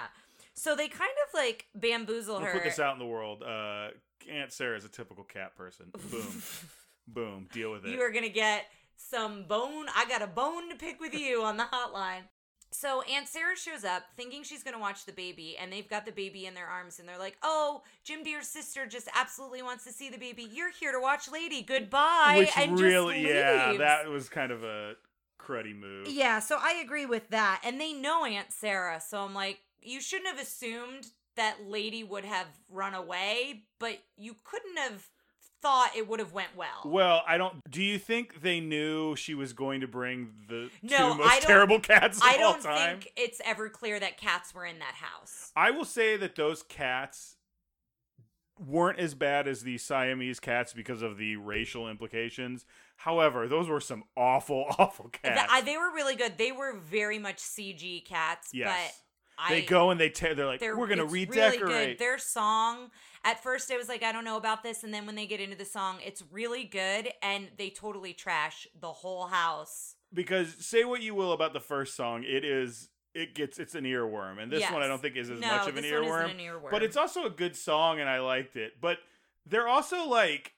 So 0.53 0.75
they 0.75 0.87
kind 0.87 1.09
of 1.27 1.33
like 1.33 1.65
bamboozle 1.75 2.39
her. 2.39 2.51
put 2.51 2.63
this 2.63 2.79
out 2.79 2.93
in 2.93 2.99
the 2.99 3.05
world. 3.05 3.41
Uh, 3.41 3.87
Aunt 4.29 4.51
Sarah 4.51 4.77
is 4.77 4.85
a 4.85 4.89
typical 4.89 5.23
cat 5.23 5.55
person. 5.55 5.87
Boom, 6.11 6.43
boom. 7.07 7.47
Deal 7.53 7.71
with 7.71 7.85
it. 7.85 7.91
You 7.91 8.01
are 8.01 8.11
gonna 8.11 8.29
get 8.29 8.65
some 8.97 9.43
bone. 9.43 9.85
I 9.95 10.05
got 10.07 10.21
a 10.21 10.27
bone 10.27 10.69
to 10.69 10.75
pick 10.75 10.99
with 10.99 11.13
you 11.13 11.41
on 11.43 11.57
the 11.57 11.63
hotline. 11.63 12.21
So 12.71 13.01
Aunt 13.03 13.27
Sarah 13.27 13.57
shows 13.57 13.83
up 13.83 14.03
thinking 14.15 14.43
she's 14.43 14.63
gonna 14.63 14.79
watch 14.79 15.05
the 15.05 15.11
baby, 15.11 15.57
and 15.57 15.71
they've 15.71 15.87
got 15.87 16.05
the 16.05 16.11
baby 16.11 16.45
in 16.45 16.53
their 16.53 16.67
arms, 16.67 16.99
and 16.99 17.07
they're 17.07 17.17
like, 17.17 17.37
"Oh, 17.43 17.83
Jim 18.03 18.23
Dear's 18.23 18.47
sister 18.47 18.85
just 18.85 19.09
absolutely 19.13 19.61
wants 19.61 19.83
to 19.83 19.91
see 19.91 20.09
the 20.09 20.17
baby. 20.17 20.43
You're 20.43 20.71
here 20.71 20.91
to 20.91 20.99
watch 20.99 21.29
Lady. 21.29 21.61
Goodbye." 21.61 22.35
Which 22.37 22.57
and 22.57 22.79
really, 22.79 23.27
yeah, 23.27 23.73
that 23.73 24.07
was 24.07 24.29
kind 24.29 24.51
of 24.51 24.63
a 24.63 24.95
cruddy 25.37 25.75
move. 25.75 26.07
Yeah, 26.07 26.39
so 26.39 26.57
I 26.59 26.73
agree 26.83 27.05
with 27.05 27.29
that. 27.29 27.61
And 27.63 27.79
they 27.79 27.93
know 27.93 28.25
Aunt 28.25 28.51
Sarah, 28.51 29.01
so 29.01 29.25
I'm 29.25 29.33
like, 29.33 29.59
you 29.81 29.99
shouldn't 29.99 30.29
have 30.29 30.39
assumed 30.39 31.07
that 31.35 31.65
Lady 31.65 32.03
would 32.03 32.25
have 32.25 32.47
run 32.69 32.93
away, 32.93 33.63
but 33.79 33.99
you 34.17 34.35
couldn't 34.43 34.77
have 34.77 35.09
thought 35.61 35.91
it 35.95 36.07
would 36.07 36.19
have 36.19 36.33
went 36.33 36.49
well. 36.55 36.81
Well, 36.85 37.21
I 37.27 37.37
don't. 37.37 37.61
Do 37.69 37.81
you 37.83 37.97
think 37.97 38.41
they 38.41 38.59
knew 38.59 39.15
she 39.15 39.33
was 39.33 39.53
going 39.53 39.81
to 39.81 39.87
bring 39.87 40.29
the 40.47 40.69
No, 40.81 41.13
two 41.13 41.17
most 41.19 41.41
terrible 41.43 41.79
cats 41.79 42.17
of 42.17 42.23
I 42.25 42.41
all 42.41 42.53
time? 42.55 42.61
I 42.65 42.87
don't 42.89 43.01
think 43.01 43.13
it's 43.15 43.41
ever 43.45 43.69
clear 43.69 43.99
that 43.99 44.17
cats 44.17 44.53
were 44.53 44.65
in 44.65 44.79
that 44.79 44.95
house. 44.95 45.51
I 45.55 45.71
will 45.71 45.85
say 45.85 46.17
that 46.17 46.35
those 46.35 46.63
cats 46.63 47.35
weren't 48.59 48.99
as 48.99 49.13
bad 49.15 49.47
as 49.47 49.63
the 49.63 49.77
Siamese 49.77 50.39
cats 50.39 50.73
because 50.73 51.01
of 51.01 51.17
the 51.17 51.35
racial 51.35 51.89
implications. 51.89 52.65
However, 52.97 53.47
those 53.47 53.67
were 53.67 53.79
some 53.79 54.03
awful, 54.15 54.65
awful 54.77 55.09
cats. 55.09 55.49
I- 55.51 55.61
they 55.61 55.77
were 55.77 55.91
really 55.93 56.15
good. 56.15 56.37
They 56.37 56.51
were 56.51 56.75
very 56.77 57.17
much 57.19 57.37
CG 57.37 58.05
cats, 58.05 58.49
yes, 58.53 58.69
but 58.69 58.95
they 59.49 59.61
go 59.61 59.89
and 59.89 59.99
they 59.99 60.09
tear. 60.09 60.35
They're 60.35 60.45
like, 60.45 60.59
they're, 60.59 60.77
we're 60.77 60.87
gonna 60.87 61.05
redecorate. 61.05 61.61
Really. 61.61 61.93
Their 61.95 62.17
song, 62.17 62.91
at 63.23 63.41
first, 63.41 63.71
I 63.71 63.77
was 63.77 63.87
like, 63.87 64.03
I 64.03 64.11
don't 64.11 64.25
know 64.25 64.37
about 64.37 64.63
this, 64.63 64.83
and 64.83 64.93
then 64.93 65.05
when 65.05 65.15
they 65.15 65.27
get 65.27 65.39
into 65.39 65.55
the 65.55 65.65
song, 65.65 65.97
it's 66.05 66.23
really 66.31 66.63
good, 66.63 67.09
and 67.21 67.49
they 67.57 67.69
totally 67.69 68.13
trash 68.13 68.67
the 68.79 68.91
whole 68.91 69.27
house. 69.27 69.95
because 70.13 70.65
say 70.65 70.83
what 70.83 71.01
you 71.01 71.15
will 71.15 71.31
about 71.31 71.53
the 71.53 71.59
first 71.59 71.95
song, 71.95 72.23
it 72.23 72.43
is. 72.45 72.89
It 73.13 73.35
gets 73.35 73.59
it's 73.59 73.75
an 73.75 73.83
earworm, 73.83 74.41
and 74.41 74.49
this 74.49 74.71
one 74.71 74.81
I 74.81 74.87
don't 74.87 75.01
think 75.01 75.17
is 75.17 75.29
as 75.29 75.39
no, 75.41 75.47
much 75.47 75.67
of 75.67 75.75
an 75.75 75.83
earworm. 75.83 76.31
an 76.31 76.37
earworm. 76.37 76.71
But 76.71 76.81
it's 76.81 76.95
also 76.95 77.25
a 77.25 77.29
good 77.29 77.57
song, 77.57 77.99
and 77.99 78.09
I 78.09 78.19
liked 78.21 78.55
it. 78.55 78.79
But 78.79 78.99
they're 79.45 79.67
also 79.67 80.07
like, 80.07 80.53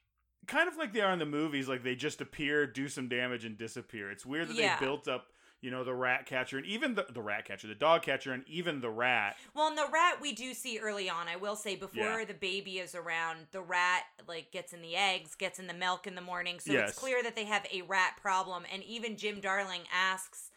kind 0.45 0.67
of 0.67 0.77
like 0.77 0.93
they 0.93 1.01
are 1.01 1.11
in 1.11 1.17
the 1.17 1.25
movies. 1.25 1.67
Like 1.67 1.81
they 1.83 1.95
just 1.95 2.21
appear, 2.21 2.67
do 2.67 2.87
some 2.87 3.07
damage, 3.07 3.43
and 3.43 3.57
disappear. 3.57 4.11
It's 4.11 4.23
weird 4.23 4.49
that 4.49 4.55
Yeah. 4.55 4.77
they 4.77 4.85
built 4.85 5.07
up, 5.07 5.29
you 5.63 5.71
know, 5.71 5.83
the 5.85 5.93
rat 5.93 6.25
catcher 6.25 6.57
and 6.57 6.65
even 6.65 6.93
the 6.95 7.05
the 7.09 7.21
rat 7.21 7.45
catcher, 7.45 7.67
the 7.67 7.73
dog 7.73 8.03
catcher, 8.03 8.33
and 8.33 8.43
even 8.47 8.81
the 8.81 8.89
rat. 8.89 9.37
Well, 9.53 9.67
and 9.67 9.77
the 9.77 9.87
rat 9.91 10.19
we 10.21 10.33
do 10.33 10.53
see 10.53 10.77
early 10.77 11.09
on. 11.09 11.29
I 11.29 11.37
will 11.37 11.55
say 11.55 11.75
before 11.75 12.19
Yeah. 12.19 12.25
the 12.25 12.33
baby 12.33 12.79
is 12.79 12.93
around, 12.93 13.47
the 13.51 13.61
rat 13.61 14.03
like 14.27 14.51
gets 14.51 14.73
in 14.73 14.81
the 14.81 14.95
eggs, 14.95 15.35
gets 15.35 15.59
in 15.59 15.67
the 15.67 15.73
milk 15.73 16.05
in 16.05 16.15
the 16.15 16.21
morning. 16.21 16.59
So 16.59 16.73
Yes. 16.73 16.89
it's 16.89 16.99
clear 16.99 17.23
that 17.23 17.35
they 17.35 17.45
have 17.45 17.65
a 17.71 17.81
rat 17.83 18.17
problem. 18.21 18.65
And 18.71 18.83
even 18.83 19.15
Jim 19.15 19.39
Darling 19.39 19.83
asks 19.91 20.51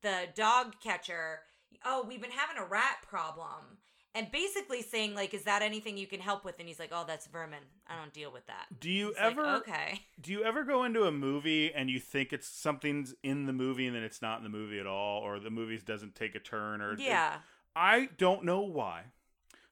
the 0.00 0.28
dog 0.34 0.80
catcher, 0.80 1.42
"Oh, 1.84 2.04
we've 2.04 2.22
been 2.22 2.30
having 2.30 2.56
a 2.56 2.64
rat 2.64 2.98
problem." 3.02 3.78
And 4.14 4.30
basically 4.30 4.82
saying 4.82 5.14
like, 5.14 5.32
"Is 5.32 5.44
that 5.44 5.62
anything 5.62 5.96
you 5.96 6.06
can 6.06 6.20
help 6.20 6.44
with?" 6.44 6.58
And 6.58 6.68
he's 6.68 6.78
like, 6.78 6.90
"Oh, 6.92 7.04
that's 7.06 7.26
vermin. 7.26 7.62
I 7.86 7.96
don't 7.96 8.12
deal 8.12 8.30
with 8.30 8.46
that." 8.46 8.66
Do 8.78 8.90
you 8.90 9.08
It's 9.08 9.18
like, 9.18 9.32
ever 9.32 9.46
okay. 9.56 10.02
do 10.20 10.32
you 10.32 10.44
ever 10.44 10.64
go 10.64 10.84
into 10.84 11.04
a 11.04 11.12
movie 11.12 11.72
and 11.72 11.88
you 11.88 11.98
think 11.98 12.32
it's 12.32 12.46
something's 12.46 13.14
in 13.22 13.46
the 13.46 13.52
movie 13.54 13.86
and 13.86 13.96
then 13.96 14.02
it's 14.02 14.20
not 14.20 14.36
in 14.38 14.44
the 14.44 14.50
movie 14.50 14.78
at 14.78 14.86
all, 14.86 15.20
or 15.22 15.38
the 15.38 15.50
movie 15.50 15.78
doesn't 15.78 16.14
take 16.14 16.34
a 16.34 16.40
turn, 16.40 16.82
or 16.82 16.96
Yeah. 16.98 17.38
I 17.74 18.10
don't 18.18 18.44
know 18.44 18.60
why, 18.60 19.04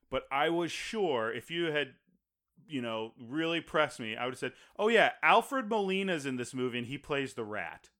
but 0.08 0.26
I 0.32 0.48
was 0.48 0.72
sure 0.72 1.30
if 1.30 1.50
you 1.50 1.66
had, 1.66 1.94
you 2.66 2.80
know, 2.80 3.12
really 3.20 3.60
pressed 3.60 4.00
me, 4.00 4.16
I 4.16 4.24
would 4.24 4.32
have 4.34 4.38
said, 4.38 4.54
"Oh 4.78 4.88
yeah, 4.88 5.12
Alfred 5.22 5.68
Molina's 5.68 6.24
in 6.24 6.36
this 6.36 6.54
movie 6.54 6.78
and 6.78 6.86
he 6.86 6.96
plays 6.96 7.34
the 7.34 7.44
rat, 7.44 7.90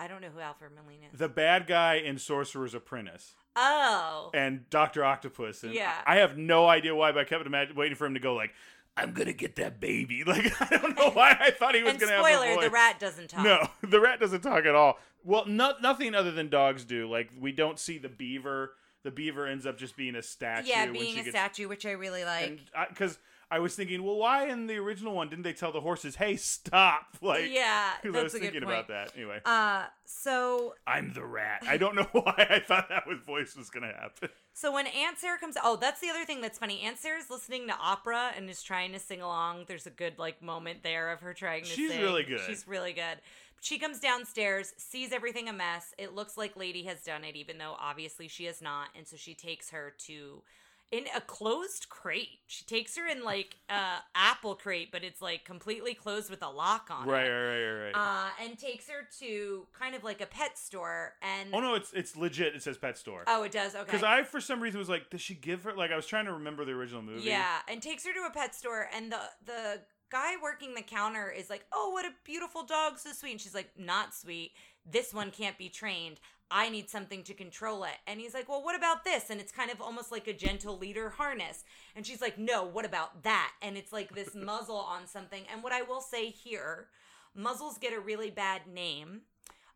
I 0.00 0.08
don't 0.08 0.22
know 0.22 0.30
who 0.34 0.40
Alfred 0.40 0.72
Molina 0.74 1.06
is. 1.12 1.18
the 1.18 1.28
bad 1.28 1.66
guy 1.66 1.96
in 1.96 2.18
Sorcerer's 2.18 2.74
Apprentice, 2.74 3.34
oh. 3.54 4.30
and 4.32 4.68
Doctor 4.70 5.04
Octopus." 5.04 5.62
And 5.62 5.74
Yeah. 5.74 5.92
I 6.06 6.16
have 6.16 6.38
no 6.38 6.66
idea 6.66 6.94
why, 6.94 7.12
but 7.12 7.20
I 7.20 7.24
kept 7.24 7.46
imagine, 7.46 7.76
waiting 7.76 7.96
for 7.96 8.06
him 8.06 8.14
to 8.14 8.20
go 8.20 8.34
like, 8.34 8.52
"I'm 8.96 9.12
gonna 9.12 9.34
get 9.34 9.56
that 9.56 9.78
baby." 9.78 10.24
Like 10.26 10.52
I 10.60 10.76
don't 10.76 10.96
know 10.96 11.10
why 11.10 11.36
I 11.38 11.50
thought 11.50 11.74
he 11.74 11.82
was 11.82 11.92
And 11.92 12.00
gonna 12.00 12.18
spoiler, 12.18 12.46
have 12.46 12.60
the, 12.60 12.66
the 12.66 12.70
rat 12.70 12.98
doesn't 12.98 13.28
talk. 13.28 13.44
No, 13.44 13.68
the 13.88 14.00
rat 14.00 14.18
doesn't 14.18 14.40
talk 14.40 14.64
at 14.64 14.74
all. 14.74 14.98
Well, 15.22 15.44
no, 15.46 15.74
nothing 15.82 16.14
other 16.14 16.32
than 16.32 16.48
dogs 16.48 16.84
do. 16.84 17.08
Like 17.08 17.30
we 17.38 17.52
don't 17.52 17.78
see 17.78 17.98
the 17.98 18.08
beaver 18.08 18.72
the 19.02 19.10
beaver 19.10 19.46
ends 19.46 19.66
up 19.66 19.78
just 19.78 19.96
being 19.96 20.14
a 20.14 20.22
statue. 20.22 20.68
yeah, 20.68 20.86
being 20.86 21.18
a 21.18 21.22
gets, 21.22 21.30
statue, 21.30 21.68
which 21.68 21.86
I 21.86 21.92
really 21.92 22.24
like. 22.24 22.60
Because 22.88 23.18
I, 23.50 23.58
was 23.58 23.74
thinking, 23.74 24.02
well, 24.04 24.16
why 24.16 24.46
in 24.48 24.66
the 24.66 24.76
original 24.76 25.14
one 25.14 25.28
didn't 25.28 25.42
they 25.42 25.52
tell 25.52 25.72
the 25.72 25.80
horses, 25.80 26.16
"Hey, 26.16 26.36
stop"? 26.36 27.16
Like, 27.22 27.50
yeah, 27.50 27.90
'cause 28.02 28.12
that's 28.12 28.16
I 28.16 28.22
was 28.22 28.34
a 28.34 28.38
good 28.38 28.44
thinking 28.52 28.62
point. 28.62 28.72
about 28.74 28.88
that. 28.88 29.12
Anyway, 29.16 29.40
Uh, 29.44 29.86
so 30.04 30.74
I'm 30.86 31.12
the 31.12 31.24
rat. 31.24 31.62
I 31.68 31.76
don't 31.82 31.94
know 31.94 32.08
why 32.12 32.46
I 32.50 32.60
thought 32.60 32.88
that 32.88 33.06
was 33.06 33.18
voice 33.20 33.56
was 33.56 33.70
gonna 33.70 33.92
happen. 33.92 34.28
So 34.52 34.72
when 34.72 34.86
Aunt 34.88 35.18
Sarah 35.18 35.38
comes, 35.38 35.56
oh, 35.62 35.76
that's 35.76 36.00
the 36.00 36.08
other 36.08 36.24
thing 36.24 36.40
that's 36.40 36.58
funny. 36.58 36.80
Aunt 36.82 36.98
Sarah's 36.98 37.30
listening 37.30 37.66
to 37.68 37.74
opera 37.74 38.32
and 38.36 38.48
is 38.50 38.62
trying 38.62 38.92
to 38.92 38.98
sing 38.98 39.20
along. 39.22 39.64
There's 39.68 39.86
a 39.86 39.90
good 39.90 40.18
like 40.18 40.42
moment 40.42 40.82
there 40.82 41.10
of 41.10 41.20
her 41.20 41.32
trying 41.34 41.62
to 41.64 41.68
She's 41.68 41.90
sing. 41.90 42.00
really 42.00 42.24
good. 42.24 42.40
She's 42.46 42.66
really 42.68 42.92
good. 42.92 43.18
She 43.62 43.78
comes 43.78 44.00
downstairs, 44.00 44.72
sees 44.78 45.12
everything 45.12 45.48
a 45.48 45.52
mess. 45.52 45.94
It 45.98 46.14
looks 46.14 46.38
like 46.38 46.56
Lady 46.56 46.84
has 46.84 47.02
done 47.02 47.24
it, 47.24 47.36
even 47.36 47.58
though 47.58 47.76
obviously 47.78 48.26
she 48.26 48.44
has 48.46 48.62
not. 48.62 48.88
And 48.96 49.06
so 49.06 49.16
she 49.16 49.34
takes 49.34 49.70
her 49.70 49.92
to 50.06 50.42
in 50.92 51.04
a 51.14 51.20
closed 51.20 51.88
crate. 51.88 52.40
She 52.48 52.64
takes 52.64 52.96
her 52.96 53.06
in 53.06 53.22
like 53.22 53.56
a 53.68 53.98
apple 54.14 54.56
crate, 54.56 54.90
but 54.90 55.04
it's 55.04 55.22
like 55.22 55.44
completely 55.44 55.94
closed 55.94 56.30
with 56.30 56.42
a 56.42 56.48
lock 56.48 56.88
on 56.90 57.06
Right, 57.06 57.26
it. 57.26 57.30
right, 57.30 57.64
right, 57.64 57.84
right. 57.84 57.94
Uh, 57.94 58.30
and 58.44 58.58
takes 58.58 58.88
her 58.88 59.06
to 59.20 59.66
kind 59.72 59.94
of 59.94 60.02
like 60.02 60.20
a 60.20 60.26
pet 60.26 60.58
store. 60.58 61.14
And 61.22 61.54
oh 61.54 61.60
no, 61.60 61.74
it's 61.74 61.92
it's 61.92 62.16
legit. 62.16 62.56
It 62.56 62.62
says 62.62 62.76
pet 62.76 62.98
store. 62.98 63.24
oh, 63.28 63.42
it 63.44 63.52
does. 63.52 63.74
Okay, 63.74 63.84
Because 63.84 64.02
I, 64.02 64.24
for 64.24 64.40
some 64.40 64.60
reason, 64.60 64.78
was 64.78 64.88
like, 64.88 65.10
does 65.10 65.20
she 65.20 65.34
give 65.34 65.62
her? 65.64 65.72
Like, 65.74 65.92
I 65.92 65.96
was 65.96 66.06
trying 66.06 66.24
to 66.26 66.32
remember 66.32 66.64
the 66.64 66.72
original 66.72 67.02
movie. 67.02 67.22
Yeah, 67.22 67.58
and 67.68 67.80
takes 67.80 68.04
her 68.06 68.12
to 68.12 68.20
a 68.26 68.30
pet 68.30 68.54
store, 68.54 68.88
and 68.94 69.12
the 69.12 69.20
the 69.46 69.80
guy 70.10 70.32
working 70.42 70.74
the 70.74 70.82
counter 70.82 71.30
is 71.30 71.48
like, 71.48 71.64
"Oh, 71.72 71.90
what 71.90 72.04
a 72.04 72.10
beautiful 72.24 72.64
dog, 72.64 72.98
so 72.98 73.10
sweet." 73.12 73.30
And 73.32 73.40
she's 73.40 73.54
like, 73.54 73.70
"Not 73.78 74.12
sweet. 74.12 74.52
This 74.84 75.14
one 75.14 75.30
can't 75.30 75.56
be 75.56 75.68
trained. 75.68 76.18
I 76.50 76.68
need 76.68 76.90
something 76.90 77.22
to 77.24 77.34
control 77.34 77.84
it." 77.84 77.96
And 78.06 78.20
he's 78.20 78.34
like, 78.34 78.48
"Well, 78.48 78.62
what 78.62 78.76
about 78.76 79.04
this?" 79.04 79.30
And 79.30 79.40
it's 79.40 79.52
kind 79.52 79.70
of 79.70 79.80
almost 79.80 80.10
like 80.12 80.26
a 80.28 80.32
gentle 80.32 80.76
leader 80.78 81.10
harness. 81.10 81.64
And 81.96 82.06
she's 82.06 82.20
like, 82.20 82.38
"No, 82.38 82.64
what 82.64 82.84
about 82.84 83.22
that?" 83.22 83.52
And 83.62 83.76
it's 83.76 83.92
like 83.92 84.14
this 84.14 84.34
muzzle 84.34 84.76
on 84.76 85.06
something. 85.06 85.44
And 85.52 85.62
what 85.62 85.72
I 85.72 85.82
will 85.82 86.00
say 86.00 86.30
here, 86.30 86.88
muzzles 87.34 87.78
get 87.78 87.92
a 87.92 88.00
really 88.00 88.30
bad 88.30 88.62
name. 88.66 89.22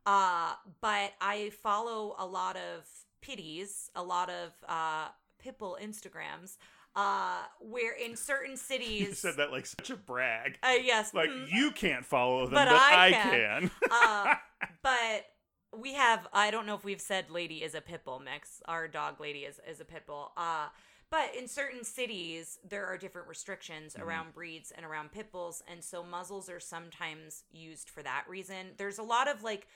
Uh, 0.06 0.52
but 0.80 1.12
I 1.20 1.50
follow 1.62 2.14
a 2.18 2.26
lot 2.26 2.56
of 2.56 2.84
pitties, 3.22 3.90
a 3.94 4.02
lot 4.02 4.28
of 4.30 4.52
uh 4.68 5.08
Pipple 5.38 5.76
Instagrams, 5.82 6.56
uh, 6.96 7.42
where 7.60 7.92
in 7.94 8.16
certain 8.16 8.56
cities, 8.70 9.08
You 9.08 9.14
said 9.14 9.36
that 9.36 9.50
like 9.50 9.66
such 9.66 9.90
a 9.90 9.96
brag. 9.96 10.58
uh, 10.62 10.72
yes, 10.82 11.12
Like 11.14 11.30
mhm, 11.30 11.50
you 11.52 11.70
can't 11.70 12.04
follow 12.04 12.44
them, 12.46 12.54
But 12.54 12.68
but, 12.68 12.76
I 12.76 13.06
I, 13.06 13.12
can. 13.12 13.60
can. 13.60 13.70
uh, 13.90 14.34
but 14.82 15.26
we 15.80 15.94
have 15.94 16.26
I 16.32 16.50
don't 16.50 16.66
know 16.66 16.74
if 16.74 16.84
we've 16.84 17.00
said 17.00 17.30
lady 17.30 17.62
is 17.62 17.74
a 17.74 17.80
pit 17.80 18.02
bull 18.04 18.20
mix. 18.20 18.62
Our 18.66 18.88
dog 18.88 19.20
lady 19.20 19.40
is, 19.40 19.60
is 19.68 19.80
a 19.80 19.84
pit 19.84 20.04
bull. 20.06 20.32
Uh 20.36 20.68
but 21.10 21.34
in 21.38 21.46
certain 21.48 21.84
cities 21.84 22.58
there 22.68 22.86
are 22.86 22.96
different 22.98 23.28
restrictions 23.28 23.94
Mm-hmm. 23.94 24.02
around 24.08 24.34
breeds 24.34 24.70
and 24.70 24.84
around 24.86 25.12
pit 25.12 25.30
bulls 25.32 25.62
and 25.70 25.82
so 25.84 26.02
muzzles 26.02 26.48
are 26.48 26.60
sometimes 26.60 27.44
used 27.52 27.88
for 27.90 28.02
that 28.02 28.24
reason. 28.28 28.72
There's 28.76 28.98
a 28.98 29.02
lot 29.02 29.28
of 29.28 29.42
like 29.42 29.66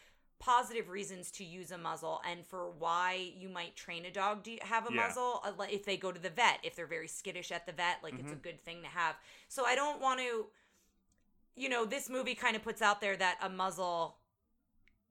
positive 0.41 0.89
reasons 0.89 1.33
to 1.33 1.45
use 1.45 1.73
a 1.73 1.79
muzzle 1.79 2.21
and 2.31 2.47
for 2.47 2.71
why 2.71 3.33
you 3.37 3.49
might 3.49 3.75
train 3.75 4.05
a 4.07 4.11
dog 4.11 4.45
to 4.45 4.57
have 4.63 4.89
a 4.89 4.93
Yeah. 4.93 5.03
muzzle 5.07 5.43
uh, 5.45 5.65
if 5.71 5.85
they 5.85 5.97
go 5.97 6.13
to 6.13 6.21
the 6.21 6.31
vet 6.31 6.61
if 6.63 6.77
they're 6.77 6.87
very 6.87 7.09
skittish 7.09 7.51
at 7.51 7.67
the 7.67 7.73
vet 7.73 7.97
like 8.05 8.15
it's 8.21 8.31
a 8.31 8.37
Mhm. 8.37 8.43
good 8.43 8.61
thing 8.61 8.83
to 8.83 8.89
have 8.89 9.17
so 9.49 9.65
i 9.65 9.75
don't 9.75 10.01
want 10.01 10.21
to 10.21 10.47
you 11.57 11.69
know 11.69 11.85
this 11.85 12.09
movie 12.09 12.37
kind 12.37 12.55
of 12.55 12.63
puts 12.63 12.81
out 12.83 13.01
there 13.01 13.17
that 13.17 13.37
a 13.43 13.49
muzzle 13.49 14.17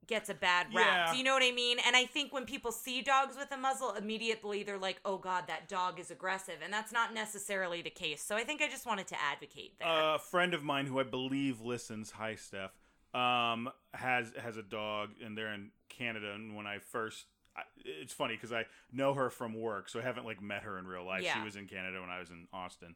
gets 0.08 0.28
a 0.30 0.34
bad 0.34 0.66
rap 0.74 0.86
Yeah. 1.06 1.12
do 1.12 1.18
you 1.18 1.24
know 1.24 1.34
what 1.34 1.42
i 1.42 1.52
mean 1.52 1.78
and 1.86 1.94
i 1.94 2.04
think 2.06 2.32
when 2.32 2.44
people 2.46 2.72
see 2.72 3.02
dogs 3.02 3.36
with 3.36 3.52
a 3.52 3.56
muzzle 3.56 3.92
immediately 3.92 4.62
they're 4.62 4.78
like 4.78 5.00
oh 5.04 5.18
god 5.18 5.44
that 5.46 5.68
dog 5.68 6.00
is 6.00 6.10
aggressive 6.10 6.56
and 6.64 6.72
that's 6.72 6.92
not 6.92 7.14
necessarily 7.14 7.82
the 7.82 7.90
case 7.90 8.22
so 8.22 8.34
i 8.34 8.42
think 8.42 8.60
i 8.62 8.68
just 8.68 8.86
wanted 8.86 9.06
to 9.06 9.16
advocate 9.22 9.78
there 9.78 10.14
a 10.14 10.18
friend 10.18 10.54
of 10.54 10.62
mine 10.64 10.86
who 10.86 10.98
I 10.98 11.02
believe 11.04 11.60
listens, 11.60 12.10
hi 12.10 12.34
Steph, 12.34 12.72
um, 13.14 13.70
has 13.94 14.32
has 14.42 14.56
a 14.56 14.62
dog, 14.62 15.10
and 15.24 15.36
they're 15.36 15.52
in 15.52 15.70
Canada. 15.88 16.32
And 16.34 16.56
when 16.56 16.66
I 16.66 16.78
first, 16.78 17.26
I, 17.56 17.62
it's 17.84 18.12
funny 18.12 18.34
because 18.34 18.52
I 18.52 18.64
know 18.92 19.14
her 19.14 19.30
from 19.30 19.54
work, 19.54 19.88
so 19.88 19.98
I 19.98 20.02
haven't 20.02 20.24
like 20.26 20.40
met 20.42 20.62
her 20.62 20.78
in 20.78 20.86
real 20.86 21.04
life. 21.04 21.22
Yeah. 21.22 21.34
She 21.34 21.44
was 21.44 21.56
in 21.56 21.66
Canada 21.66 22.00
when 22.00 22.10
I 22.10 22.18
was 22.20 22.30
in 22.30 22.46
Austin. 22.52 22.94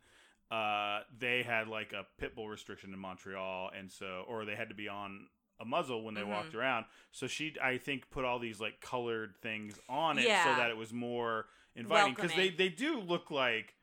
Uh, 0.51 1.01
they 1.19 1.43
had 1.43 1.69
like 1.69 1.93
a 1.93 2.05
pit 2.19 2.35
bull 2.35 2.49
restriction 2.49 2.93
in 2.93 2.99
Montreal, 2.99 3.71
and 3.77 3.91
so 3.91 4.25
or 4.29 4.45
they 4.45 4.55
had 4.55 4.69
to 4.69 4.75
be 4.75 4.89
on 4.89 5.27
a 5.63 5.65
muzzle 5.65 6.03
when 6.03 6.15
they 6.15 6.23
Mhm. 6.23 6.29
walked 6.29 6.55
around. 6.55 6.85
So 7.13 7.27
she, 7.27 7.55
I 7.63 7.79
think, 7.79 8.11
put 8.11 8.25
all 8.25 8.39
these 8.39 8.61
like 8.61 8.81
colored 8.81 9.37
things 9.41 9.79
on 9.89 10.19
it 10.19 10.25
Yeah. 10.27 10.45
so 10.45 10.55
that 10.61 10.69
it 10.71 10.77
was 10.77 10.93
more 10.93 11.47
inviting 11.75 12.15
because 12.15 12.35
they 12.35 12.51
they 12.51 12.69
do 12.69 12.99
look 13.01 13.31
like 13.31 13.75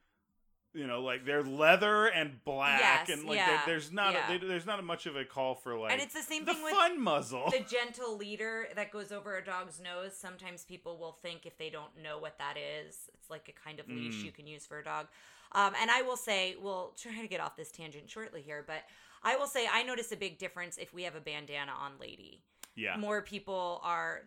you 0.73 0.85
know 0.85 1.01
like 1.01 1.25
they're 1.25 1.41
leather 1.41 2.05
and 2.05 2.43
black 2.45 3.07
Yes, 3.07 3.09
and 3.09 3.27
like 3.27 3.37
yeah, 3.37 3.63
there's 3.65 3.91
not 3.91 4.13
yeah. 4.13 4.31
a, 4.31 4.39
they, 4.39 4.45
there's 4.45 4.67
not 4.67 4.83
much 4.83 5.07
of 5.07 5.15
a 5.15 5.25
call 5.25 5.55
for 5.55 5.75
like 5.75 5.91
and 5.93 5.99
it's 5.99 6.13
the 6.13 6.21
same 6.21 6.45
the 6.45 6.53
thing 6.53 6.63
with 6.63 6.71
fun 6.73 7.01
muzzle 7.01 7.49
the 7.49 7.61
gentle 7.67 8.15
leader 8.15 8.67
that 8.75 8.91
goes 8.91 9.11
over 9.11 9.35
a 9.37 9.43
dog's 9.43 9.79
nose 9.81 10.15
sometimes 10.15 10.63
people 10.65 10.99
will 10.99 11.13
think 11.23 11.47
if 11.47 11.57
they 11.57 11.71
don't 11.71 11.97
know 12.03 12.19
what 12.19 12.37
that 12.37 12.55
is 12.55 13.09
it's 13.15 13.31
like 13.31 13.49
a 13.49 13.59
kind 13.67 13.79
of 13.79 13.87
leash 13.87 14.17
Mm. 14.21 14.25
you 14.25 14.31
can 14.31 14.45
use 14.45 14.67
for 14.67 14.77
a 14.77 14.83
dog 14.83 15.07
um, 15.53 15.73
and 15.81 15.89
i 15.89 16.03
will 16.03 16.15
say 16.17 16.55
we'll 16.61 16.93
try 16.95 17.19
to 17.19 17.27
get 17.27 17.39
off 17.39 17.55
this 17.55 17.71
tangent 17.71 18.07
shortly 18.07 18.43
here 18.43 18.63
but 18.67 18.83
i 19.23 19.35
will 19.35 19.47
say 19.47 19.67
i 19.71 19.83
notice 19.83 20.11
a 20.11 20.17
big 20.17 20.37
difference 20.37 20.77
if 20.77 20.93
we 20.93 21.03
have 21.03 21.15
a 21.15 21.21
bandana 21.21 21.71
on 21.71 21.93
lady. 21.99 22.41
Yeah. 22.75 22.95
More 22.97 23.21
people 23.21 23.81
are 23.83 24.21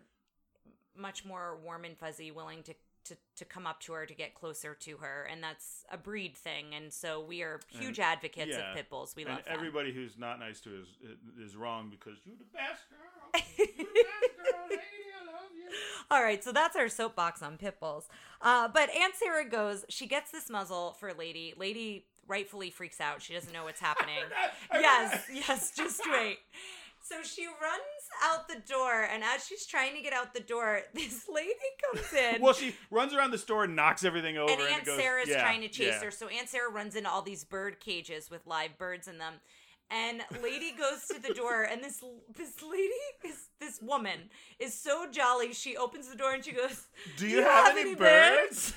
much 0.96 1.24
more 1.24 1.58
warm 1.64 1.84
and 1.84 1.96
fuzzy 1.96 2.30
willing 2.30 2.62
to 2.64 2.74
to, 3.04 3.16
to 3.34 3.44
come 3.44 3.66
up 3.66 3.80
to 3.80 3.92
her 3.94 4.06
to 4.06 4.14
get 4.14 4.32
closer 4.32 4.74
to 4.74 4.98
her 4.98 5.28
and 5.28 5.42
that's 5.42 5.84
a 5.90 5.96
breed 5.96 6.36
thing 6.36 6.66
and 6.72 6.92
so 6.92 7.20
we 7.20 7.42
are 7.42 7.58
huge 7.68 7.98
advocates 7.98 8.52
yeah. 8.52 8.70
of 8.70 8.76
pit 8.76 8.88
bulls. 8.88 9.14
We 9.16 9.24
and 9.24 9.32
love 9.34 9.44
them. 9.44 9.54
everybody 9.54 9.92
who's 9.92 10.16
not 10.16 10.38
nice 10.38 10.60
to 10.60 10.70
is 10.70 10.86
is 11.42 11.56
wrong 11.56 11.90
because 11.90 12.18
you're 12.24 12.36
the 12.36 12.44
best 12.52 12.84
girl. 12.90 12.98
You're 13.58 13.66
the 13.66 13.82
best 13.82 14.52
girl 14.52 14.66
lady. 14.68 14.82
I 15.20 15.26
love 15.26 15.50
you. 15.56 15.70
All 16.10 16.22
right, 16.22 16.44
so 16.44 16.52
that's 16.52 16.76
our 16.76 16.88
soapbox 16.88 17.42
on 17.42 17.56
pit 17.56 17.80
bulls. 17.80 18.08
Uh, 18.42 18.68
but 18.68 18.90
Aunt 18.90 19.14
Sarah 19.16 19.48
goes, 19.48 19.86
she 19.88 20.06
gets 20.06 20.30
this 20.30 20.50
muzzle 20.50 20.94
for 21.00 21.14
Lady. 21.14 21.54
Lady 21.56 22.04
rightfully 22.32 22.70
freaks 22.70 22.98
out. 22.98 23.20
She 23.20 23.34
doesn't 23.34 23.52
know 23.52 23.64
what's 23.64 23.80
happening. 23.90 24.24
Yes, 24.72 25.26
yes, 25.32 25.72
just 25.76 26.00
wait. 26.10 26.38
So 27.04 27.16
she 27.22 27.46
runs 27.46 28.02
out 28.24 28.48
the 28.48 28.62
door, 28.66 29.08
and 29.12 29.22
as 29.22 29.44
she's 29.44 29.66
trying 29.66 29.94
to 29.96 30.02
get 30.02 30.12
out 30.12 30.32
the 30.32 30.40
door, 30.40 30.80
this 30.94 31.26
lady 31.32 31.50
comes 31.84 32.12
in. 32.12 32.40
well 32.40 32.54
she 32.54 32.74
runs 32.90 33.12
around 33.12 33.32
the 33.32 33.38
store 33.38 33.64
and 33.64 33.76
knocks 33.76 34.04
everything 34.04 34.38
over 34.38 34.50
and 34.50 34.60
and, 34.60 34.70
Aunt 34.70 34.82
it 34.82 34.86
goes, 34.86 34.98
Sarah's 34.98 35.28
yeah, 35.28 35.42
trying 35.42 35.60
to 35.60 35.68
chase 35.68 35.94
yeah. 35.98 36.04
her. 36.04 36.10
So 36.10 36.28
Aunt 36.28 36.48
Sarah 36.48 36.70
runs 36.70 36.96
into 36.96 37.10
all 37.10 37.22
these 37.22 37.44
bird 37.44 37.80
cages 37.80 38.30
with 38.30 38.46
live 38.46 38.78
birds 38.78 39.08
in 39.08 39.18
them. 39.18 39.34
And 39.90 40.22
lady 40.42 40.72
goes 40.72 41.06
to 41.08 41.20
the 41.20 41.34
door, 41.34 41.64
and 41.64 41.84
this 41.84 42.02
this 42.34 42.62
lady 42.62 43.02
is 43.26 43.48
this 43.60 43.78
woman 43.82 44.30
is 44.58 44.72
so 44.72 45.06
jolly. 45.10 45.52
She 45.52 45.76
opens 45.76 46.08
the 46.08 46.16
door 46.16 46.32
and 46.32 46.42
she 46.42 46.52
goes, 46.52 46.86
do 47.18 47.28
you, 47.28 47.42
have, 47.42 47.76
any 47.76 47.94
birds? 47.94 48.72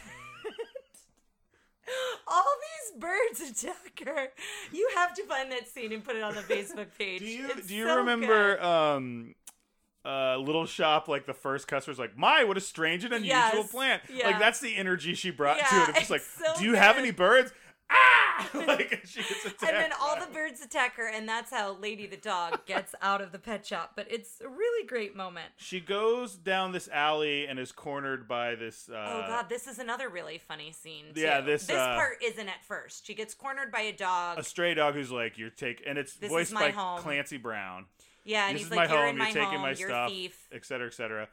All 2.28 2.44
these 2.94 3.02
birds 3.02 3.42
attack 3.64 4.02
her. 4.06 4.28
You 4.72 4.90
have 4.96 5.14
to 5.16 5.24
find 5.26 5.52
that 5.52 5.68
scene 5.68 5.92
and 5.94 6.04
put 6.04 6.16
it 6.16 6.24
on 6.24 6.36
the 6.36 6.42
Facebook 6.42 6.88
page. 6.98 7.20
Do 7.20 7.26
you 7.28 7.48
It's 7.52 7.68
do 7.68 7.76
you 7.76 7.86
so 7.86 7.98
remember 7.98 8.56
good. 8.58 8.64
um 8.64 9.36
uh 10.06 10.38
Little 10.38 10.66
Shop 10.66 11.08
like 11.08 11.26
the 11.26 11.34
first 11.34 11.68
customer's 11.68 12.00
like, 12.00 12.18
"My, 12.18 12.44
what 12.44 12.58
a 12.58 12.62
strange 12.62 13.04
and 13.06 13.14
unusual 13.14 13.36
Yes, 13.38 13.72
plant." 13.72 14.02
yeah. 14.14 14.28
Like 14.28 14.40
that's 14.40 14.60
the 14.60 14.76
energy 14.76 15.14
she 15.16 15.32
brought 15.32 15.58
to 15.60 15.64
Yeah, 15.76 15.84
it. 15.84 15.90
It's 15.90 16.00
just 16.00 16.12
like, 16.12 16.22
so 16.22 16.60
"Do 16.60 16.66
you 16.66 16.76
have 16.76 16.98
any 16.98 17.12
birds?" 17.12 17.52
Ah! 17.90 18.25
like 18.54 19.02
she 19.06 19.20
gets 19.22 19.46
attacked. 19.46 19.64
And 19.64 19.78
then 19.78 19.92
all 20.00 20.20
the 20.20 20.32
birds 20.34 20.62
attack 20.62 20.96
her, 20.96 21.08
and 21.08 21.28
that's 21.28 21.52
how 21.52 21.78
Lady 21.78 22.08
the 22.08 22.18
dog 22.18 22.64
gets 22.66 22.94
out 23.02 23.22
of 23.22 23.32
the 23.32 23.40
pet 23.40 23.66
shop. 23.66 23.92
But 23.96 24.08
it's 24.10 24.42
a 24.42 24.50
really 24.50 24.86
great 24.88 25.16
moment. 25.16 25.48
She 25.58 25.80
goes 25.80 26.36
down 26.36 26.72
this 26.72 26.88
alley 26.90 27.46
and 27.48 27.60
is 27.60 27.72
cornered 27.72 28.28
by 28.28 28.56
this 28.56 28.90
uh 28.90 28.96
oh 28.96 29.28
God, 29.28 29.50
this 29.50 29.68
is 29.68 29.80
another 29.80 30.10
really 30.10 30.38
funny 30.38 30.72
scene. 30.72 31.06
Too. 31.14 31.22
yeah, 31.22 31.42
this, 31.42 31.66
this 31.68 31.78
uh, 31.78 31.96
part 31.96 32.18
isn't 32.24 32.48
at 32.50 32.64
first. 32.66 33.06
She 33.06 33.14
gets 33.14 33.34
cornered 33.34 33.72
by 33.72 33.82
a 33.82 33.94
dog. 33.94 34.38
a 34.40 34.44
stray 34.44 34.74
dog 34.74 34.94
who's 34.96 35.12
like, 35.12 35.38
"You're 35.38 35.50
take," 35.50 35.84
and 35.86 35.98
it's 35.98 36.16
This 36.16 36.30
voiced 36.30 36.54
by 36.54 36.72
home. 36.72 37.00
Clancy 37.00 37.38
Brown. 37.38 37.86
yeah, 38.24 38.48
and 38.48 38.56
this 38.56 38.64
he's 38.64 38.72
is 38.72 38.76
like, 38.76 38.90
my 38.90 38.96
"You're 38.96 39.06
home. 39.06 39.10
in 39.10 39.16
You're 39.18 39.26
my 39.26 39.32
taking 39.32 39.50
home. 39.50 39.62
my 39.62 39.70
You're 39.74 39.90
stuff, 39.90 40.10
a 40.10 40.14
thief." 40.14 40.48
et 40.52 40.66
cetera, 40.66 40.88
et 40.88 40.94
cetera. 40.94 41.28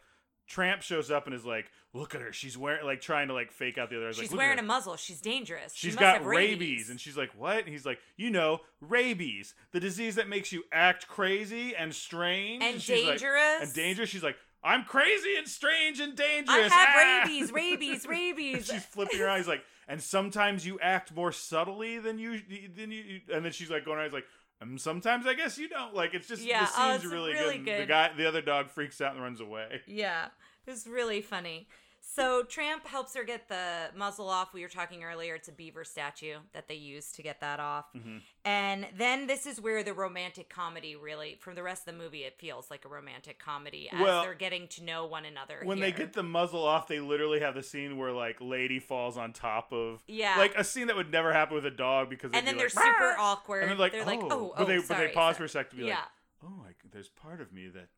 Tramp 0.49 0.83
shows 0.83 1.11
up 1.11 1.27
and 1.27 1.35
is 1.35 1.45
like, 1.47 1.67
"Look 1.95 2.15
at 2.15 2.21
her. 2.21 2.33
She's 2.33 2.57
wearing 2.57 2.85
like 2.85 3.01
trying 3.01 3.29
to 3.29 3.35
like 3.35 3.53
fake 3.53 3.79
out 3.79 3.91
the 3.91 3.97
other." 3.99 4.13
She's 4.13 4.23
like, 4.23 4.31
"Look 4.31 4.41
at 4.41 4.45
wearing 4.45 4.59
a 4.59 4.63
muzzle. 4.63 4.97
She's 4.97 5.21
dangerous. 5.21 5.75
She 5.75 5.89
She's 5.89 5.95
must 5.97 6.01
got 6.01 6.15
have 6.19 6.27
rabies. 6.27 6.91
and 6.91 7.01
she's 7.01 7.17
like, 7.17 7.31
"What?" 7.37 7.59
And 7.59 7.69
he's 7.69 7.85
like, 7.87 7.99
"You 8.17 8.31
know, 8.31 8.61
rabies, 8.81 9.55
the 9.73 9.81
disease 9.81 10.15
that 10.17 10.29
makes 10.29 10.53
you 10.53 10.65
act 10.73 11.09
crazy 11.09 11.75
and 11.75 11.95
strange 11.95 12.63
And 12.63 12.81
she's 12.81 13.05
like- 13.05 13.19
dangerous. 13.19 13.63
and 13.63 13.75
dangerous." 13.75 14.09
She's 14.11 14.23
like, 14.23 14.37
"I'm 14.65 14.85
crazy 14.85 15.37
and 15.37 15.49
strange 15.49 16.01
and 16.01 16.17
dangerous. 16.17 16.73
I 16.73 16.77
have 16.77 16.95
ah!" 16.95 17.23
rabies, 17.25 17.53
rabies, 17.53 18.07
rabies. 18.07 18.67
she's 18.67 18.85
flipping 18.85 19.19
her 19.19 19.29
eyes 19.29 19.47
like, 19.49 19.65
"And 19.89 20.03
sometimes 20.03 20.67
you 20.67 20.79
act 20.81 21.15
more 21.15 21.33
subtly 21.33 21.99
than 21.99 22.19
you 22.19 22.41
than 22.77 22.91
you." 22.91 23.21
And 23.33 23.45
then 23.45 23.53
she's 23.53 23.71
like 23.71 23.85
going 23.85 23.99
around. 23.99 24.07
He's 24.07 24.15
like. 24.15 24.27
And 24.61 24.81
sometimes 24.81 25.27
I 25.27 25.35
guess 25.35 25.59
you 25.59 25.69
don't 25.69 25.93
like. 25.93 26.15
It's 26.15 26.29
just 26.29 26.41
Yeah, 26.45 26.67
the 26.67 26.71
oh, 26.77 26.91
scene's 26.93 27.03
it's 27.03 27.13
really, 27.13 27.33
really 27.33 27.59
good. 27.59 27.69
and 27.69 27.83
The 27.83 27.87
guy, 27.87 28.11
the 28.17 28.29
other 28.29 28.41
dog, 28.41 28.71
freaks 28.71 29.01
out 29.01 29.13
and 29.13 29.21
runs 29.21 29.41
away. 29.41 29.81
Yeah, 29.89 30.27
it 30.65 30.71
was 30.71 30.87
really 30.87 31.21
funny. 31.21 31.67
So 32.15 32.43
Tramp 32.43 32.87
helps 32.87 33.15
her 33.15 33.25
get 33.25 33.49
the 33.49 33.89
muzzle 33.97 34.29
off. 34.29 34.53
We 34.53 34.63
were 34.63 34.69
talking 34.69 35.03
earlier; 35.03 35.35
it's 35.35 35.49
a 35.49 35.53
beaver 35.53 35.83
statue 35.85 36.37
that 36.53 36.69
they 36.69 36.75
use 36.75 37.11
to 37.13 37.23
get 37.23 37.41
that 37.41 37.59
off. 37.59 37.87
Mm-hmm. 37.97 38.19
And 38.45 38.87
then 38.99 39.27
this 39.27 39.47
is 39.47 39.61
where 39.61 39.83
the 39.83 39.95
romantic 39.95 40.49
comedy 40.51 40.95
really, 40.97 41.37
from 41.41 41.55
the 41.55 41.63
rest 41.63 41.87
of 41.89 41.95
the 41.95 42.03
movie, 42.03 42.25
it 42.25 42.39
feels 42.39 42.71
like 42.71 42.85
a 42.85 42.89
romantic 42.89 43.39
comedy 43.39 43.89
as 43.91 44.01
Well, 44.01 44.23
they're 44.23 44.35
getting 44.35 44.69
to 44.69 44.85
know 44.85 45.07
one 45.07 45.25
another. 45.25 45.61
when 45.65 45.81
they 45.81 45.93
get 45.93 46.13
the 46.13 46.23
muzzle 46.23 46.65
off, 46.65 46.87
they 46.87 47.01
literally 47.01 47.41
have 47.41 47.55
the 47.55 47.63
scene 47.63 47.97
where 47.97 48.13
like 48.13 48.37
lady 48.41 48.79
falls 48.79 49.17
on 49.17 49.33
top 49.33 49.73
of 49.73 50.03
Yeah. 50.07 50.37
like 50.37 50.55
a 50.57 50.65
scene 50.65 50.89
that 50.89 50.97
would 50.97 51.11
never 51.11 51.33
happen 51.33 51.55
with 51.55 51.67
a 51.67 51.71
dog 51.71 52.11
because 52.11 52.33
and 52.35 52.47
then 52.47 52.55
be 52.55 52.59
they're 52.59 52.71
like, 52.75 52.85
super 52.85 53.17
awkward. 53.19 53.63
and 53.63 53.71
they're 53.71 53.79
like, 53.79 53.93
they're 53.93 54.03
oh, 54.03 54.07
like, 54.07 54.23
oh, 54.23 54.53
but 54.57 54.65
oh, 54.65 54.67
they 54.67 54.79
but 54.79 54.99
they 54.99 55.09
pause 55.09 55.15
sorry. 55.15 55.35
for 55.35 55.45
a 55.45 55.49
second 55.49 55.71
to 55.71 55.77
be 55.85 55.89
yeah. 55.89 55.97
like, 55.97 56.05
oh, 56.45 56.65
I, 56.69 56.73
there's 56.91 57.09
part 57.09 57.41
of 57.41 57.53
me 57.53 57.69
that 57.69 57.89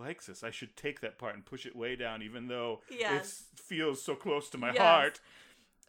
likes 0.00 0.26
this. 0.26 0.42
I 0.42 0.50
should 0.50 0.76
take 0.76 1.00
that 1.00 1.18
part 1.18 1.34
and 1.34 1.44
push 1.44 1.66
it 1.66 1.76
way 1.76 1.94
down, 1.94 2.22
even 2.22 2.48
though 2.48 2.80
Yes. 2.90 3.44
it 3.52 3.60
feels 3.60 4.02
so 4.02 4.14
close 4.16 4.48
to 4.50 4.58
my 4.58 4.72
Yes. 4.72 4.78
heart. 4.78 5.20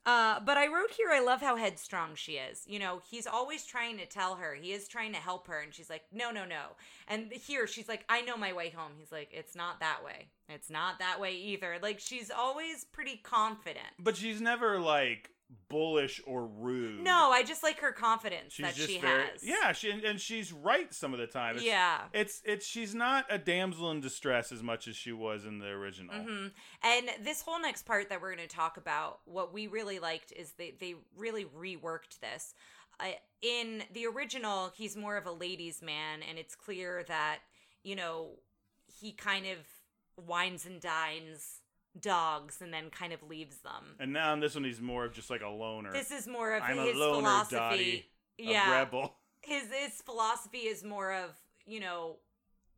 Uh, 0.04 0.39
but 0.39 0.58
I 0.58 0.65
wrote 0.65 0.89
here, 0.91 1.12
I 1.12 1.19
love 1.19 1.41
how 1.41 1.56
headstrong 1.56 2.15
she 2.15 2.34
is. 2.34 2.63
You 2.65 2.80
know, 2.80 3.02
he's 3.10 3.28
always 3.28 3.65
trying 3.65 4.00
to 4.00 4.08
tell 4.08 4.36
her, 4.36 4.56
he 4.56 4.71
is 4.74 4.88
trying 4.88 5.13
to 5.13 5.19
help 5.19 5.45
her, 5.47 5.60
and 5.60 5.71
she's 5.71 5.91
like, 5.91 6.04
no, 6.12 6.32
no, 6.32 6.43
no. 6.43 6.76
And 7.08 7.32
here, 7.32 7.67
she's 7.67 7.88
like, 7.88 8.04
I 8.10 8.21
know 8.21 8.36
my 8.36 8.52
way 8.52 8.71
home. 8.71 8.93
He's 8.97 9.12
like, 9.12 9.30
it's 9.32 9.56
not 9.56 9.80
that 9.80 10.04
way. 10.04 10.28
It's 10.50 10.71
not 10.71 10.97
that 11.00 11.19
way 11.19 11.36
either. 11.36 11.78
Like, 11.82 12.00
she's 12.00 12.32
always 12.32 12.84
pretty 12.84 13.17
confident. 13.17 13.93
But 14.00 14.17
she's 14.17 14.41
never 14.41 14.80
like 14.80 15.30
bullish 15.70 16.22
or 16.26 16.46
rude. 16.46 17.04
No, 17.04 17.32
I 17.32 17.44
just 17.44 17.64
like 17.64 17.80
her 17.80 17.92
confidence 17.92 18.54
she's 18.54 18.66
that 18.66 18.76
she 18.76 19.00
very 19.00 19.24
has. 19.24 19.44
yeah. 19.44 19.72
She 19.72 19.90
and, 19.92 20.04
and 20.04 20.20
she's 20.20 20.52
right 20.52 20.94
some 20.94 21.14
of 21.14 21.20
the 21.20 21.28
time. 21.28 21.56
It's, 21.58 21.66
Yeah. 21.66 22.02
It's 22.14 22.42
it's 22.46 22.66
she's 22.66 22.94
not 22.96 23.26
a 23.30 23.38
damsel 23.38 23.92
in 23.92 24.02
distress 24.02 24.52
as 24.52 24.64
much 24.64 24.88
as 24.88 24.96
she 24.96 25.12
was 25.12 25.46
in 25.46 25.60
the 25.60 25.68
original. 25.68 26.16
hmm 26.16 26.48
And 26.84 27.10
this 27.24 27.42
whole 27.42 27.60
next 27.62 27.84
part 27.84 28.10
that 28.10 28.22
we're 28.22 28.36
going 28.36 28.48
to 28.48 28.54
talk 28.56 28.78
about, 28.78 29.20
what 29.26 29.54
we 29.54 29.68
really 29.68 30.00
liked 30.00 30.32
is 30.36 30.54
they 30.54 30.74
they 30.80 30.96
really 31.18 31.46
reworked 31.46 32.20
this. 32.20 32.54
Uh, 33.00 33.06
in 33.42 33.84
the 33.94 34.06
original, 34.06 34.72
he's 34.76 34.96
more 34.96 35.18
of 35.18 35.26
a 35.26 35.32
ladies' 35.32 35.82
man, 35.82 36.20
and 36.28 36.38
it's 36.38 36.56
clear 36.56 37.04
that 37.08 37.40
you 37.84 37.96
know 37.96 38.32
he 38.86 39.12
kind 39.12 39.46
of 39.48 39.58
wines 40.26 40.66
and 40.66 40.80
dines 40.82 41.61
dogs 42.00 42.62
and 42.62 42.74
then 42.74 42.90
kind 42.90 43.14
of 43.14 43.24
leaves 43.24 43.58
them. 43.58 43.96
And 44.00 44.14
now 44.14 44.34
in 44.34 44.40
this 44.40 44.56
one, 44.56 44.64
he's 44.64 44.82
more 44.82 45.06
of 45.06 45.14
just 45.14 45.30
like 45.30 45.42
a 45.42 45.50
loner. 45.50 45.92
This 45.92 46.12
is 46.12 46.28
more 46.28 46.56
of 46.56 46.64
I'm 46.64 46.80
a 46.80 46.86
his 46.86 46.96
loner, 46.96 47.16
philosophy. 47.16 47.56
Dottie, 47.56 48.06
a 48.40 48.44
yeah, 48.44 48.72
rebel. 48.72 49.16
his 49.42 49.64
his 49.72 50.02
philosophy 50.02 50.60
is 50.60 50.84
more 50.84 51.14
of 51.14 51.32
you 51.66 51.80
know. 51.80 52.18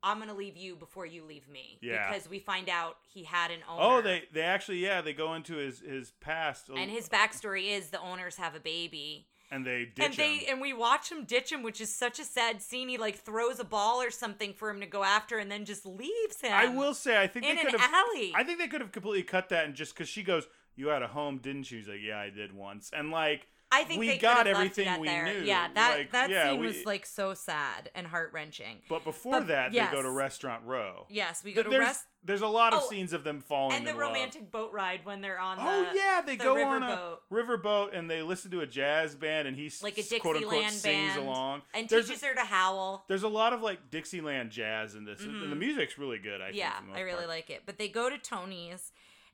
I'm 0.05 0.19
gonna 0.19 0.33
leave 0.33 0.57
you 0.57 0.75
before 0.75 1.05
you 1.05 1.23
leave 1.23 1.47
me. 1.47 1.79
Yeah. 1.81 2.09
Because 2.11 2.29
we 2.29 2.39
find 2.39 2.67
out 2.67 2.97
he 3.13 3.23
had 3.23 3.51
an 3.51 3.59
oh, 3.69 3.77
owner. 3.77 3.95
Oh, 3.95 4.01
they 4.01 4.23
they 4.33 4.41
actually 4.41 4.79
yeah 4.79 4.99
they 4.99 5.13
go 5.13 5.33
into 5.33 5.55
his 5.55 5.79
his 5.79 6.11
past 6.19 6.69
and 6.75 6.91
his 6.91 7.07
backstory 7.07 7.69
is 7.69 7.87
the 7.87 8.01
owners 8.01 8.35
have 8.35 8.53
a 8.53 8.59
baby 8.59 9.27
and 9.53 9.65
they 9.65 9.85
ditch 9.85 10.05
and 10.05 10.13
they 10.15 10.37
him. 10.37 10.53
and 10.53 10.61
we 10.61 10.73
watch 10.73 11.11
him 11.11 11.23
ditch 11.25 11.51
him 11.51 11.61
which 11.61 11.79
is 11.79 11.93
such 11.93 12.19
a 12.19 12.23
sad 12.23 12.61
scene 12.61 12.89
he 12.89 12.97
like 12.97 13.19
throws 13.19 13.59
a 13.59 13.63
ball 13.63 14.01
or 14.01 14.09
something 14.09 14.53
for 14.53 14.69
him 14.69 14.79
to 14.79 14.87
go 14.87 15.03
after 15.03 15.37
and 15.37 15.51
then 15.51 15.63
just 15.63 15.85
leaves 15.85 16.41
him 16.41 16.51
I 16.51 16.67
will 16.67 16.93
say 16.93 17.21
I 17.21 17.27
think 17.27 17.45
in 17.45 17.55
they 17.55 17.61
an 17.61 17.67
could 17.67 17.79
have 17.79 17.93
alley 17.93 18.33
I 18.35 18.43
think 18.43 18.59
they 18.59 18.67
could 18.67 18.81
have 18.81 18.91
completely 18.91 19.23
cut 19.23 19.49
that 19.49 19.65
and 19.65 19.75
just 19.75 19.93
because 19.93 20.09
she 20.09 20.23
goes 20.23 20.47
you 20.75 20.87
had 20.87 21.03
a 21.03 21.07
home 21.07 21.37
didn't 21.37 21.69
you? 21.71 21.79
She's 21.79 21.87
like 21.87 22.01
yeah 22.03 22.19
I 22.19 22.29
did 22.31 22.53
once 22.53 22.89
and 22.95 23.11
like 23.11 23.47
I 23.73 23.83
think 23.85 23.99
we 23.99 24.07
they 24.07 24.17
got 24.17 24.45
everything 24.47 24.99
we 24.99 25.07
there. 25.07 25.25
knew. 25.25 25.41
Yeah, 25.43 25.67
that 25.73 25.97
Like, 25.97 26.11
that 26.11 26.29
yeah, 26.29 26.51
scene 26.51 26.59
we- 26.59 26.67
was 26.67 26.85
like 26.85 27.05
so 27.05 27.33
sad 27.33 27.89
and 27.95 28.05
heart 28.07 28.31
wrenching. 28.33 28.81
But 28.87 29.03
before 29.03 29.39
But, 29.39 29.47
that, 29.47 29.73
yes. 29.73 29.89
they 29.89 29.95
go 29.97 30.01
to 30.03 30.11
Restaurant 30.11 30.63
Row. 30.65 31.07
Yes, 31.09 31.43
we 31.43 31.53
go 31.53 31.63
to 31.63 31.69
there's, 31.69 31.79
rest 31.85 32.05
there's 32.25 32.41
a 32.41 32.47
lot 32.47 32.73
of 32.73 32.83
Oh, 32.83 32.89
scenes 32.89 33.11
of 33.11 33.23
them 33.25 33.41
falling 33.41 33.75
and 33.75 33.85
the 33.85 33.91
in 33.91 33.97
love. 33.97 34.07
romantic 34.07 34.49
boat 34.51 34.71
ride 34.71 35.01
when 35.03 35.19
they're 35.21 35.39
on 35.39 35.57
the 35.57 35.63
Oh 35.65 35.91
yeah, 35.93 36.21
they 36.25 36.37
the 36.37 36.43
go 36.45 36.55
river 36.55 36.69
on 36.69 36.83
a 36.83 36.95
boat. 36.95 37.19
riverboat 37.31 37.97
and 37.97 38.09
they 38.09 38.21
listen 38.21 38.49
to 38.51 38.61
a 38.61 38.67
jazz 38.67 39.13
band 39.15 39.47
and 39.47 39.57
he 39.57 39.65
s- 39.65 39.83
like 39.83 39.97
a 39.97 40.03
Dixieland 40.03 40.71
sings 40.73 41.15
band 41.15 41.19
along. 41.27 41.61
and 41.73 41.89
there's 41.89 42.07
teaches 42.07 42.23
a, 42.23 42.27
her 42.27 42.35
to 42.35 42.41
howl. 42.45 43.03
there's 43.09 43.23
a 43.23 43.27
lot 43.27 43.51
of 43.53 43.61
like 43.61 43.89
Dixieland 43.91 44.51
jazz 44.51 44.95
in 44.95 45.03
this, 45.03 45.19
and 45.21 45.51
the 45.51 45.55
music's 45.55 45.97
really 45.97 46.19
good. 46.19 46.39
I 46.41 46.49
Mm-hmm. 46.49 46.57
yeah, 46.57 46.71
think, 46.71 46.75
for 46.79 46.83
the 46.85 46.87
most 46.91 46.97
I 46.97 47.01
really 47.01 47.17
part. 47.17 47.27
like 47.29 47.49
it. 47.49 47.63
But 47.65 47.77
they 47.77 47.87
go 47.89 48.09
to 48.09 48.17
Tony's 48.17 48.91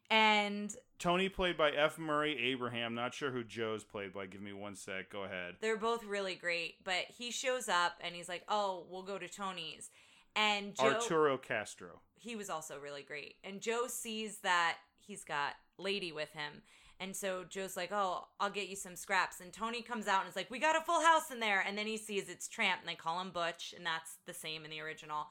and 0.10 0.76
Tony 1.00 1.30
played 1.30 1.58
by 1.58 1.72
F. 1.72 1.98
Murray 1.98 2.38
Abraham. 2.52 2.94
Not 2.94 3.14
sure 3.14 3.32
who 3.32 3.44
Joe's 3.44 3.86
played 3.86 4.14
by. 4.14 4.26
Give 4.26 4.42
me 4.42 4.52
one 4.54 4.76
sec. 4.76 5.10
Go 5.10 5.24
ahead. 5.24 5.56
They're 5.62 5.78
both 5.78 6.04
really 6.04 6.36
great, 6.36 6.84
but 6.84 7.06
he 7.08 7.32
shows 7.32 7.70
up 7.70 7.94
and 8.02 8.14
he's 8.14 8.28
like, 8.30 8.44
"Oh, 8.50 8.86
we'll 8.90 9.04
go 9.04 9.18
to 9.18 9.28
Tony's." 9.30 9.90
And 10.36 10.76
Joe 10.76 10.96
Arturo 10.96 11.38
Castro. 11.38 12.02
he 12.16 12.36
was 12.36 12.50
also 12.50 12.78
really 12.80 13.02
great. 13.02 13.36
And 13.44 13.62
Joe 13.62 13.88
sees 13.88 14.40
that 14.40 14.78
he's 15.00 15.24
got 15.24 15.54
Lady 15.78 16.12
with 16.12 16.32
him. 16.34 16.62
And 17.00 17.16
so 17.16 17.46
Joe's 17.46 17.78
like, 17.78 17.94
"Oh, 17.94 18.28
I'll 18.42 18.50
get 18.50 18.68
you 18.68 18.76
some 18.76 18.98
scraps." 18.98 19.40
And 19.40 19.54
Tony 19.54 19.82
comes 19.82 20.06
out 20.08 20.22
and 20.22 20.30
is 20.30 20.36
like, 20.36 20.52
"We 20.52 20.60
got 20.60 20.76
a 20.76 20.82
full 20.82 21.02
house 21.02 21.32
in 21.32 21.40
there." 21.40 21.62
And 21.62 21.78
then 21.78 21.88
he 21.88 21.96
sees 21.98 22.28
it's 22.28 22.50
Tramp 22.50 22.82
and 22.82 22.90
they 22.90 22.96
call 22.96 23.22
him 23.22 23.32
Butch, 23.32 23.74
and 23.76 23.86
that's 23.86 24.18
the 24.26 24.34
same 24.34 24.66
in 24.66 24.70
the 24.72 24.82
original. 24.82 25.28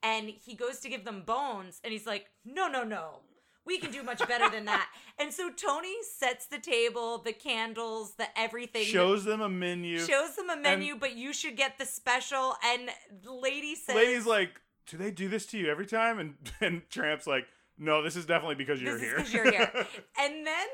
And 0.00 0.28
he 0.28 0.54
goes 0.54 0.78
to 0.80 0.88
give 0.88 1.04
them 1.04 1.22
bones 1.22 1.80
and 1.82 1.92
he's 1.92 2.06
like, 2.06 2.30
"No, 2.44 2.68
no, 2.68 2.84
no. 2.84 3.22
We 3.68 3.78
can 3.78 3.92
do 3.92 4.02
much 4.02 4.26
better 4.26 4.48
than 4.50 4.64
that." 4.64 4.88
And 5.20 5.32
so 5.32 5.50
Tony 5.50 5.94
sets 6.16 6.46
the 6.46 6.60
table, 6.60 7.18
the 7.18 7.32
candles, 7.32 8.14
the 8.14 8.26
everything 8.38 8.84
Shows 8.84 9.24
them 9.24 9.40
a 9.40 9.48
menu. 9.48 9.98
shows 9.98 10.36
them 10.36 10.48
a 10.48 10.56
menu, 10.56 10.94
but 10.94 11.16
you 11.16 11.32
should 11.32 11.56
get 11.56 11.76
the 11.76 11.84
special. 11.86 12.54
And 12.64 12.88
the 13.24 13.32
lady 13.32 13.74
says, 13.74 13.96
Lady's 13.96 14.26
like, 14.26 14.60
do 14.86 14.96
they 14.96 15.10
do 15.10 15.28
this 15.28 15.44
to 15.46 15.58
you 15.58 15.68
every 15.68 15.86
time? 15.86 16.20
And 16.20 16.34
and 16.60 16.88
Tramp's 16.88 17.26
like, 17.26 17.46
no, 17.78 18.00
this 18.02 18.14
is 18.14 18.26
definitely 18.26 18.54
because 18.54 18.80
you're 18.80 18.94
this 18.96 19.02
here. 19.02 19.16
is 19.18 19.30
because 19.30 19.34
you're 19.34 19.50
here. 19.50 19.70
and 20.20 20.46
then 20.46 20.66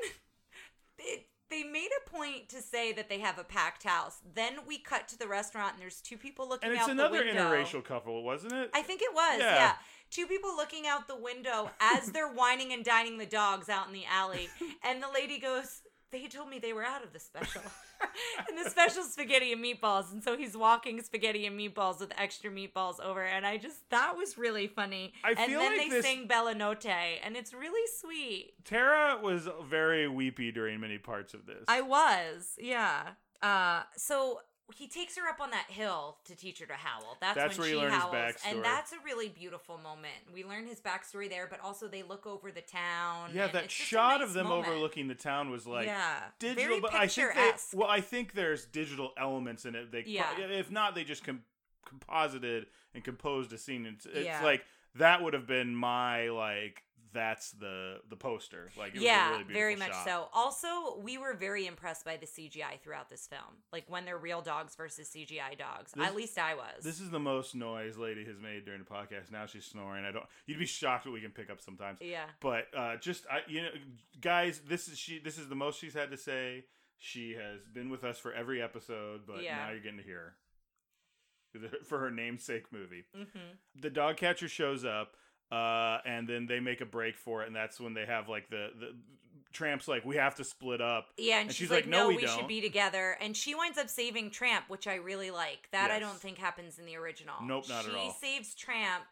they, 0.99 1.25
they 1.49 1.63
made 1.63 1.89
a 2.05 2.09
point 2.09 2.49
to 2.49 2.61
say 2.61 2.91
that 2.93 3.09
they 3.09 3.19
have 3.19 3.39
a 3.39 3.43
packed 3.43 3.83
house. 3.83 4.17
Then 4.35 4.53
we 4.67 4.77
cut 4.77 5.07
to 5.09 5.17
the 5.17 5.27
restaurant, 5.27 5.73
and 5.73 5.81
there's 5.81 6.01
two 6.01 6.17
people 6.17 6.47
looking 6.47 6.69
and 6.69 6.73
it's 6.77 6.83
out 6.83 6.91
another 6.91 7.19
the 7.19 7.25
window. 7.25 7.49
interracial 7.51 7.83
couple, 7.83 8.23
wasn't 8.23 8.53
it? 8.53 8.69
I 8.73 8.81
think 8.81 9.01
it 9.01 9.13
was, 9.13 9.39
Yeah. 9.39 9.55
yeah. 9.55 9.73
Two 10.11 10.27
people 10.27 10.55
looking 10.55 10.87
out 10.87 11.07
the 11.07 11.15
window 11.15 11.71
as 11.79 12.11
they're 12.11 12.29
whining 12.33 12.71
and 12.73 12.83
dining 12.85 13.17
the 13.17 13.25
dogs 13.25 13.69
out 13.69 13.87
in 13.87 13.93
the 13.93 14.05
alley. 14.11 14.49
And 14.83 15.01
the 15.01 15.07
lady 15.13 15.39
goes, 15.39 15.81
They 16.11 16.27
told 16.27 16.49
me 16.49 16.59
they 16.59 16.73
were 16.73 16.83
out 16.83 17.03
of 17.03 17.11
the 17.13 17.19
special. 17.19 17.61
and 18.49 18.57
the 18.63 18.69
special 18.69 19.03
spaghetti 19.03 19.51
and 19.51 19.63
meatballs. 19.63 20.11
And 20.11 20.23
so 20.23 20.37
he's 20.37 20.55
walking 20.55 21.01
spaghetti 21.01 21.45
and 21.45 21.59
meatballs 21.59 21.99
with 21.99 22.11
extra 22.17 22.49
meatballs 22.51 22.99
over. 23.01 23.23
And 23.23 23.45
I 23.45 23.57
just, 23.57 23.89
that 23.89 24.15
was 24.15 24.37
really 24.37 24.67
funny. 24.67 25.13
I 25.23 25.29
and 25.31 25.37
feel 25.51 25.59
then 25.59 25.77
like 25.77 25.89
they 25.89 25.89
this- 25.89 26.05
sing 26.05 26.27
Bella 26.27 26.53
Notte. 26.53 26.85
And 27.23 27.35
it's 27.35 27.53
really 27.53 27.87
sweet. 27.99 28.53
Tara 28.63 29.19
was 29.21 29.47
very 29.63 30.07
weepy 30.07 30.51
during 30.51 30.79
many 30.79 30.97
parts 30.97 31.33
of 31.33 31.45
this. 31.45 31.63
I 31.67 31.81
was, 31.81 32.55
yeah. 32.59 33.09
Uh, 33.41 33.83
so 33.97 34.39
he 34.75 34.87
takes 34.87 35.15
her 35.17 35.27
up 35.29 35.39
on 35.39 35.51
that 35.51 35.65
hill 35.69 36.17
to 36.25 36.35
teach 36.35 36.59
her 36.59 36.65
to 36.65 36.73
howl. 36.73 37.17
That's, 37.21 37.35
That's 37.35 37.57
when 37.57 37.65
where 37.65 37.69
she 37.69 37.75
learn 37.77 37.91
his 37.91 38.01
howls, 38.01 38.13
backstory. 38.15 38.51
and 38.51 38.63
that's 38.63 38.91
a 38.93 38.97
really 39.05 39.29
beautiful 39.29 39.77
moment. 39.77 40.13
We 40.33 40.43
learn 40.43 40.65
his 40.65 40.79
backstory 40.79 41.29
there, 41.29 41.47
but 41.47 41.59
also 41.61 41.87
they 41.87 42.01
look 42.03 42.25
over 42.25 42.51
the 42.51 42.61
town. 42.61 43.29
yeah, 43.33 43.47
that 43.47 43.65
it's 43.65 43.73
just 43.75 43.91
a 43.91 43.93
shot 43.95 44.19
nice 44.21 44.27
of 44.29 44.33
them 44.33 44.47
moment. 44.47 44.67
overlooking 44.67 45.07
the 45.07 45.15
town 45.15 45.51
was 45.51 45.67
like 45.67 45.85
yeah, 45.85 46.17
digital, 46.39 46.63
very 46.65 46.79
but 46.81 46.93
I 46.95 47.07
think 47.07 47.33
they, 47.35 47.51
well, 47.77 47.89
I 47.89 48.01
think 48.01 48.33
there's 48.33 48.65
digital 48.65 49.11
elements 49.17 49.65
in 49.65 49.75
it. 49.75 49.91
They, 49.91 50.03
Yeah. 50.07 50.25
if 50.39 50.71
not, 50.71 50.95
they 50.95 51.03
just 51.03 51.23
com- 51.23 51.43
composited 51.85 52.65
and 52.93 53.03
composed 53.03 53.53
a 53.53 53.57
scene. 53.57 53.85
It's, 53.85 54.05
it's 54.05 54.25
Yeah. 54.25 54.43
like 54.43 54.65
that 54.95 55.21
would 55.21 55.33
have 55.33 55.47
been 55.47 55.75
my 55.75 56.29
like. 56.29 56.81
That's 57.15 57.51
the 57.51 58.01
the 58.09 58.15
poster. 58.15 58.69
Like 58.77 58.89
it 58.89 58.95
was 58.95 59.01
a 59.03 59.05
yeah, 59.05 59.31
really 59.31 59.43
very 59.45 59.75
much 59.75 59.93
shot. 59.93 60.05
so. 60.05 60.27
Also, 60.33 60.99
we 61.01 61.17
were 61.17 61.33
very 61.33 61.65
impressed 61.65 62.05
by 62.05 62.17
the 62.17 62.27
CGI 62.27 62.79
throughout 62.83 63.09
this 63.09 63.25
film. 63.25 63.63
Like 63.73 63.85
when 63.87 64.05
they're 64.05 64.17
real 64.17 64.41
dogs 64.41 64.75
versus 64.75 65.09
CGI 65.09 65.57
dogs. 65.57 65.93
This- 65.93 66.05
At 66.05 66.15
least 66.15 66.37
I 66.37 66.53
was. 66.53 66.83
This 66.83 66.99
is 66.99 67.09
the 67.09 67.19
most 67.19 67.55
noise 67.55 67.97
Lady 67.97 68.23
has 68.25 68.37
made 68.39 68.65
during 68.65 68.81
the 68.83 68.85
podcast. 68.89 69.31
Now 69.31 69.47
she's 69.47 69.65
snoring. 69.65 70.05
I 70.05 70.11
don't. 70.11 70.25
You'd 70.45 70.59
be 70.59 70.65
shocked 70.67 71.05
what 71.05 71.13
we 71.13 71.21
can 71.21 71.31
pick 71.31 71.49
up 71.49 71.61
sometimes. 71.61 71.99
yeah. 72.01 72.25
But 72.41 72.67
uh, 72.77 72.97
just 72.97 73.25
I, 73.31 73.39
you 73.47 73.63
know, 73.63 73.69
guys, 74.21 74.61
this 74.67 74.87
is 74.87 74.99
she. 74.99 75.17
This 75.19 75.37
is 75.39 75.49
the 75.49 75.55
most 75.55 75.79
she's 75.79 75.93
had 75.95 76.11
to 76.11 76.17
say. 76.17 76.65
She 76.97 77.33
has 77.33 77.67
been 77.67 77.89
with 77.89 78.03
us 78.03 78.17
for 78.19 78.33
every 78.33 78.61
episode, 78.61 79.21
but 79.27 79.41
Yeah. 79.43 79.57
now 79.57 79.71
you're 79.71 79.79
getting 79.81 79.97
to 79.99 80.03
hear 80.03 80.35
her 81.53 81.69
for 81.85 81.99
her 81.99 82.11
namesake 82.11 82.71
movie. 82.71 83.05
Mm-hmm. 83.17 83.55
The 83.81 83.89
dog 83.89 84.17
catcher 84.17 84.47
shows 84.47 84.83
up, 84.85 85.13
uh, 85.51 85.97
and 86.05 86.27
then 86.27 86.47
they 86.47 86.59
make 86.59 86.81
a 86.81 86.85
break 86.85 87.17
for 87.17 87.43
it, 87.43 87.47
and 87.47 87.55
that's 87.55 87.79
when 87.79 87.93
they 87.93 88.05
have 88.05 88.27
like 88.29 88.49
the 88.49 88.69
the 88.79 88.95
tramps 89.53 89.87
like 89.87 90.05
we 90.05 90.17
have 90.17 90.35
to 90.35 90.43
split 90.43 90.81
up. 90.81 91.07
Yeah, 91.17 91.35
and, 91.35 91.47
And 91.47 91.49
she's, 91.49 91.67
she's 91.67 91.71
like, 91.71 91.87
"No, 91.87 92.03
"No, 92.03 92.07
we 92.09 92.17
we, 92.17 92.21
don't." 92.23 92.37
should 92.37 92.47
be 92.47 92.61
together." 92.61 93.17
And 93.21 93.35
she 93.35 93.55
winds 93.55 93.77
up 93.77 93.89
saving 93.89 94.31
Tramp, 94.31 94.65
which 94.67 94.87
I 94.87 94.95
really 94.95 95.31
like. 95.31 95.69
That 95.71 95.91
I 95.91 95.99
don't 95.99 96.19
think 96.19 96.37
happens 96.37 96.77
in 96.77 96.85
the 96.85 96.97
original. 96.97 97.35
Nope, 97.43 97.65
not 97.69 97.85
at 97.85 97.95
all. 97.95 98.11
she 98.11 98.11
saves 98.19 98.53
Tramp, 98.53 99.03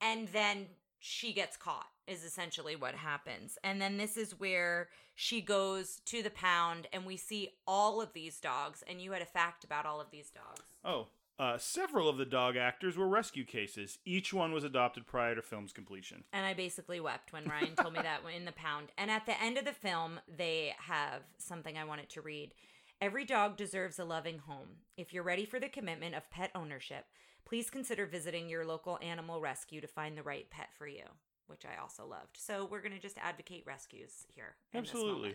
and 0.00 0.28
then 0.28 0.66
she 0.98 1.32
gets 1.32 1.56
caught. 1.56 1.86
Is 2.06 2.24
essentially 2.24 2.76
what 2.76 2.94
happens. 2.94 3.56
And 3.62 3.80
then 3.80 3.96
this 3.96 4.16
is 4.16 4.38
where 4.38 4.88
she 5.14 5.40
goes 5.40 6.00
to 6.06 6.22
the 6.22 6.30
pound, 6.30 6.88
and 6.92 7.06
we 7.06 7.16
see 7.16 7.50
all 7.66 8.02
of 8.02 8.12
these 8.12 8.40
dogs. 8.40 8.82
And 8.88 9.00
you 9.00 9.12
had 9.12 9.22
a 9.22 9.26
fact 9.26 9.64
about 9.64 9.86
all 9.86 10.00
of 10.00 10.10
these 10.10 10.30
dogs. 10.30 10.62
Oh, 10.84 11.06
Uh, 11.42 11.58
several 11.58 12.08
of 12.08 12.18
the 12.18 12.24
dog 12.24 12.56
actors 12.56 12.96
were 12.96 13.08
rescue 13.08 13.44
cases. 13.44 13.98
Each 14.04 14.32
one 14.32 14.52
was 14.52 14.62
adopted 14.62 15.08
prior 15.08 15.34
to 15.34 15.42
film's 15.42 15.72
completion. 15.72 16.22
And 16.32 16.46
I 16.46 16.54
basically 16.54 17.00
wept 17.00 17.32
when 17.32 17.46
Ryan 17.46 17.74
told 17.74 17.94
me 17.94 18.00
that 18.00 18.20
in 18.36 18.44
the 18.44 18.52
pound. 18.52 18.92
And 18.96 19.10
at 19.10 19.26
the 19.26 19.42
end 19.42 19.58
of 19.58 19.64
the 19.64 19.72
film, 19.72 20.20
they 20.28 20.72
have 20.78 21.22
something 21.38 21.76
I 21.76 21.82
wanted 21.82 22.08
to 22.10 22.20
read. 22.20 22.54
Every 23.00 23.24
dog 23.24 23.56
deserves 23.56 23.98
a 23.98 24.04
loving 24.04 24.38
home. 24.38 24.68
If 24.96 25.12
you're 25.12 25.24
ready 25.24 25.44
for 25.44 25.58
the 25.58 25.68
commitment 25.68 26.14
of 26.14 26.30
pet 26.30 26.52
ownership, 26.54 27.06
please 27.44 27.70
consider 27.70 28.06
visiting 28.06 28.48
your 28.48 28.64
local 28.64 29.00
animal 29.02 29.40
rescue 29.40 29.80
to 29.80 29.88
find 29.88 30.16
the 30.16 30.22
right 30.22 30.48
pet 30.48 30.68
for 30.78 30.86
you, 30.86 31.06
which 31.48 31.64
I 31.64 31.82
also 31.82 32.06
loved. 32.06 32.36
So 32.38 32.68
we're 32.70 32.82
going 32.82 32.94
to 32.94 33.00
just 33.00 33.18
advocate 33.18 33.64
rescues 33.66 34.28
here. 34.32 34.54
Absolutely. 34.72 35.34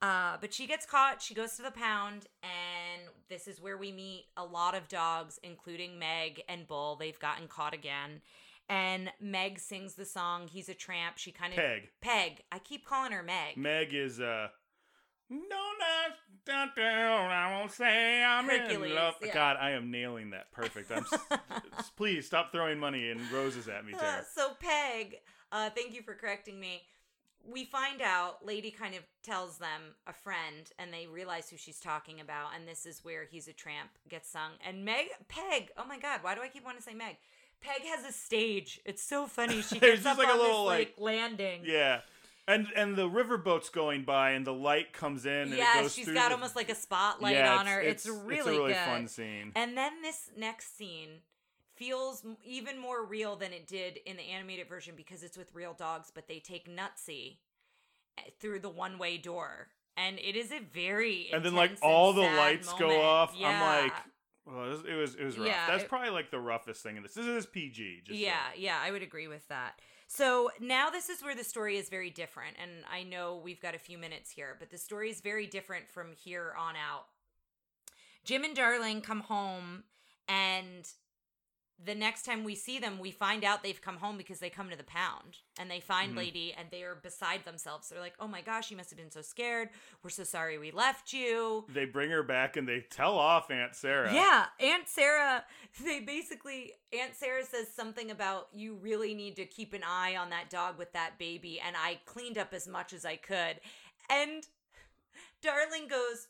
Uh, 0.00 0.36
but 0.40 0.54
she 0.54 0.66
gets 0.66 0.86
caught. 0.86 1.20
She 1.20 1.34
goes 1.34 1.56
to 1.56 1.62
the 1.62 1.70
pound, 1.70 2.28
and 2.42 2.67
this 3.28 3.46
is 3.48 3.60
where 3.60 3.76
we 3.76 3.92
meet 3.92 4.26
a 4.36 4.44
lot 4.44 4.74
of 4.74 4.88
dogs, 4.88 5.38
including 5.42 5.98
Meg 5.98 6.42
and 6.48 6.66
Bull. 6.66 6.96
They've 6.96 7.18
gotten 7.18 7.48
caught 7.48 7.74
again. 7.74 8.20
And 8.68 9.10
Meg 9.20 9.58
sings 9.60 9.94
the 9.94 10.04
song 10.04 10.48
"He's 10.48 10.68
a 10.68 10.74
Tramp." 10.74 11.16
She 11.18 11.32
kind 11.32 11.52
of 11.52 11.58
Peg. 11.58 11.88
Peg. 12.00 12.42
I 12.52 12.58
keep 12.58 12.84
calling 12.86 13.12
her 13.12 13.22
Meg. 13.22 13.56
Meg 13.56 13.94
is 13.94 14.20
uh 14.20 14.48
no 15.30 15.38
no 15.38 16.14
down 16.46 16.70
down 16.76 17.30
I 17.30 17.58
won't 17.58 17.70
say 17.72 18.22
I'm 18.24 18.46
Hercules, 18.46 18.90
in 18.90 18.96
love. 18.96 19.14
yeah. 19.22 19.34
God, 19.34 19.56
I 19.60 19.70
am 19.72 19.90
nailing 19.90 20.30
that 20.30 20.50
perfect. 20.52 20.90
I'm 20.90 21.04
s- 21.10 21.90
please 21.96 22.26
stop 22.26 22.52
throwing 22.52 22.78
money 22.78 23.10
and 23.10 23.20
roses 23.32 23.68
at 23.68 23.84
me, 23.84 23.92
Tara. 23.98 24.24
so 24.34 24.52
Peg, 24.60 25.16
uh, 25.52 25.70
thank 25.70 25.94
you 25.94 26.02
for 26.02 26.14
correcting 26.14 26.58
me. 26.60 26.82
We 27.46 27.64
find 27.64 28.02
out 28.02 28.44
Lady 28.44 28.70
kind 28.70 28.94
of 28.94 29.00
tells 29.22 29.58
them 29.58 29.94
a 30.06 30.12
friend, 30.12 30.70
and 30.78 30.92
they 30.92 31.06
realize 31.06 31.48
who 31.50 31.56
she's 31.56 31.80
talking 31.80 32.20
about, 32.20 32.48
and 32.54 32.68
this 32.68 32.84
is 32.86 33.04
where 33.04 33.24
he's 33.30 33.48
a 33.48 33.52
tramp 33.52 33.90
gets 34.08 34.30
sung. 34.30 34.52
And 34.66 34.84
Meg, 34.84 35.06
Peg, 35.28 35.70
oh 35.78 35.86
my 35.86 35.98
God, 35.98 36.20
why 36.22 36.34
do 36.34 36.42
I 36.42 36.48
keep 36.48 36.64
wanting 36.64 36.80
to 36.80 36.84
say 36.84 36.94
Meg? 36.94 37.16
Peg 37.60 37.82
has 37.86 38.04
a 38.04 38.12
stage. 38.12 38.80
It's 38.84 39.02
so 39.02 39.26
funny. 39.26 39.62
She 39.62 39.78
gets 39.80 40.02
just 40.02 40.06
up 40.06 40.18
like 40.18 40.28
a 40.28 40.32
on 40.32 40.38
little, 40.38 40.64
this 40.64 40.68
like- 40.78 40.88
like 40.88 40.94
landing. 40.98 41.62
Yeah. 41.64 42.00
And 42.46 42.66
and 42.76 42.96
the 42.96 43.08
riverboat's 43.10 43.68
going 43.68 44.04
by 44.04 44.30
and 44.30 44.46
the 44.46 44.54
light 44.54 44.94
comes 44.94 45.26
in 45.26 45.32
and 45.32 45.52
it 45.52 45.58
Yeah, 45.58 45.82
goes 45.82 45.92
she's 45.94 46.06
got 46.08 46.28
the- 46.28 46.34
almost 46.34 46.56
like 46.56 46.70
a 46.70 46.74
spotlight 46.74 47.34
Yeah, 47.36 47.56
on 47.58 47.66
her. 47.66 47.78
It's, 47.80 48.06
really 48.06 48.36
it's 48.38 48.46
a 48.46 48.50
really 48.50 48.72
good. 48.72 48.76
fun 48.86 49.06
scene. 49.08 49.52
And 49.54 49.76
then 49.76 50.00
this 50.00 50.30
next 50.36 50.76
scene 50.78 51.08
feels 51.78 52.24
even 52.44 52.78
more 52.78 53.04
real 53.04 53.36
than 53.36 53.52
it 53.52 53.66
did 53.66 53.98
in 54.04 54.16
the 54.16 54.22
animated 54.22 54.68
version 54.68 54.94
because 54.96 55.22
it's 55.22 55.38
with 55.38 55.54
real 55.54 55.74
dogs, 55.74 56.10
but 56.14 56.26
they 56.28 56.38
take 56.38 56.68
Nutsy 56.68 57.36
eh, 58.18 58.22
through 58.40 58.60
the 58.60 58.68
one 58.68 58.98
way 58.98 59.16
door. 59.16 59.68
And 59.96 60.18
it 60.18 60.36
is 60.36 60.52
a 60.52 60.60
very 60.60 61.28
and 61.32 61.44
then 61.44 61.54
like 61.54 61.72
all 61.82 62.12
the 62.12 62.22
lights 62.22 62.70
moment. 62.72 62.90
go 62.90 63.00
off. 63.00 63.34
Yeah. 63.36 63.48
I'm 63.48 63.84
like, 63.84 63.92
well, 64.46 64.64
it 64.64 64.94
was 64.94 65.14
it 65.14 65.24
was, 65.24 65.38
rough. 65.38 65.48
Yeah, 65.48 65.66
That's 65.68 65.82
it- 65.84 65.88
probably 65.88 66.10
like 66.10 66.30
the 66.30 66.38
roughest 66.38 66.82
thing 66.82 66.96
in 66.96 67.02
this. 67.02 67.14
This 67.14 67.26
is 67.26 67.46
PG. 67.46 68.02
Just 68.04 68.18
so- 68.18 68.24
yeah, 68.24 68.36
yeah, 68.56 68.78
I 68.82 68.90
would 68.90 69.02
agree 69.02 69.28
with 69.28 69.46
that. 69.48 69.80
So 70.06 70.50
now 70.58 70.88
this 70.88 71.10
is 71.10 71.22
where 71.22 71.34
the 71.34 71.44
story 71.44 71.76
is 71.76 71.90
very 71.90 72.08
different, 72.08 72.56
and 72.60 72.70
I 72.90 73.02
know 73.02 73.40
we've 73.44 73.60
got 73.60 73.74
a 73.74 73.78
few 73.78 73.98
minutes 73.98 74.30
here, 74.30 74.56
but 74.58 74.70
the 74.70 74.78
story 74.78 75.10
is 75.10 75.20
very 75.20 75.46
different 75.46 75.86
from 75.86 76.12
here 76.12 76.54
on 76.58 76.76
out. 76.76 77.06
Jim 78.24 78.42
and 78.42 78.56
Darling 78.56 79.02
come 79.02 79.20
home, 79.20 79.84
and 80.26 80.88
the 81.84 81.94
next 81.94 82.24
time 82.24 82.42
we 82.42 82.56
see 82.56 82.80
them, 82.80 82.98
we 82.98 83.12
find 83.12 83.44
out 83.44 83.62
they've 83.62 83.80
come 83.80 83.98
home 83.98 84.16
because 84.18 84.40
they 84.40 84.50
come 84.50 84.68
to 84.68 84.76
the 84.76 84.82
pound 84.82 85.38
and 85.60 85.70
they 85.70 85.78
find 85.78 86.12
Mhm. 86.12 86.16
Lady 86.16 86.52
and 86.52 86.68
they 86.72 86.82
are 86.82 86.96
beside 86.96 87.44
themselves. 87.44 87.88
They're 87.88 88.00
like, 88.00 88.16
oh 88.18 88.26
my 88.26 88.40
gosh, 88.40 88.70
you 88.70 88.76
must 88.76 88.90
have 88.90 88.96
been 88.98 89.12
so 89.12 89.22
scared. 89.22 89.70
We're 90.02 90.10
so 90.10 90.24
sorry 90.24 90.58
we 90.58 90.72
left 90.72 91.12
you. 91.12 91.66
They 91.68 91.84
bring 91.84 92.10
her 92.10 92.24
back 92.24 92.56
and 92.56 92.66
they 92.68 92.80
tell 92.80 93.16
off 93.16 93.48
Aunt 93.52 93.76
Sarah. 93.76 94.12
Yeah, 94.12 94.46
Aunt 94.58 94.88
Sarah, 94.88 95.44
they 95.84 96.00
basically, 96.00 96.72
Aunt 96.92 97.14
Sarah 97.14 97.44
says 97.44 97.68
something 97.72 98.10
about 98.10 98.48
you 98.52 98.74
really 98.74 99.14
need 99.14 99.36
to 99.36 99.46
keep 99.46 99.72
an 99.72 99.84
eye 99.84 100.16
on 100.16 100.30
that 100.30 100.50
dog 100.50 100.78
with 100.78 100.92
that 100.94 101.16
baby. 101.16 101.60
And 101.60 101.76
I 101.76 102.00
cleaned 102.06 102.38
up 102.38 102.52
as 102.52 102.66
much 102.66 102.92
as 102.92 103.04
I 103.04 103.14
could. 103.16 103.60
And 104.10 104.44
Darling 105.42 105.86
goes, 105.86 106.26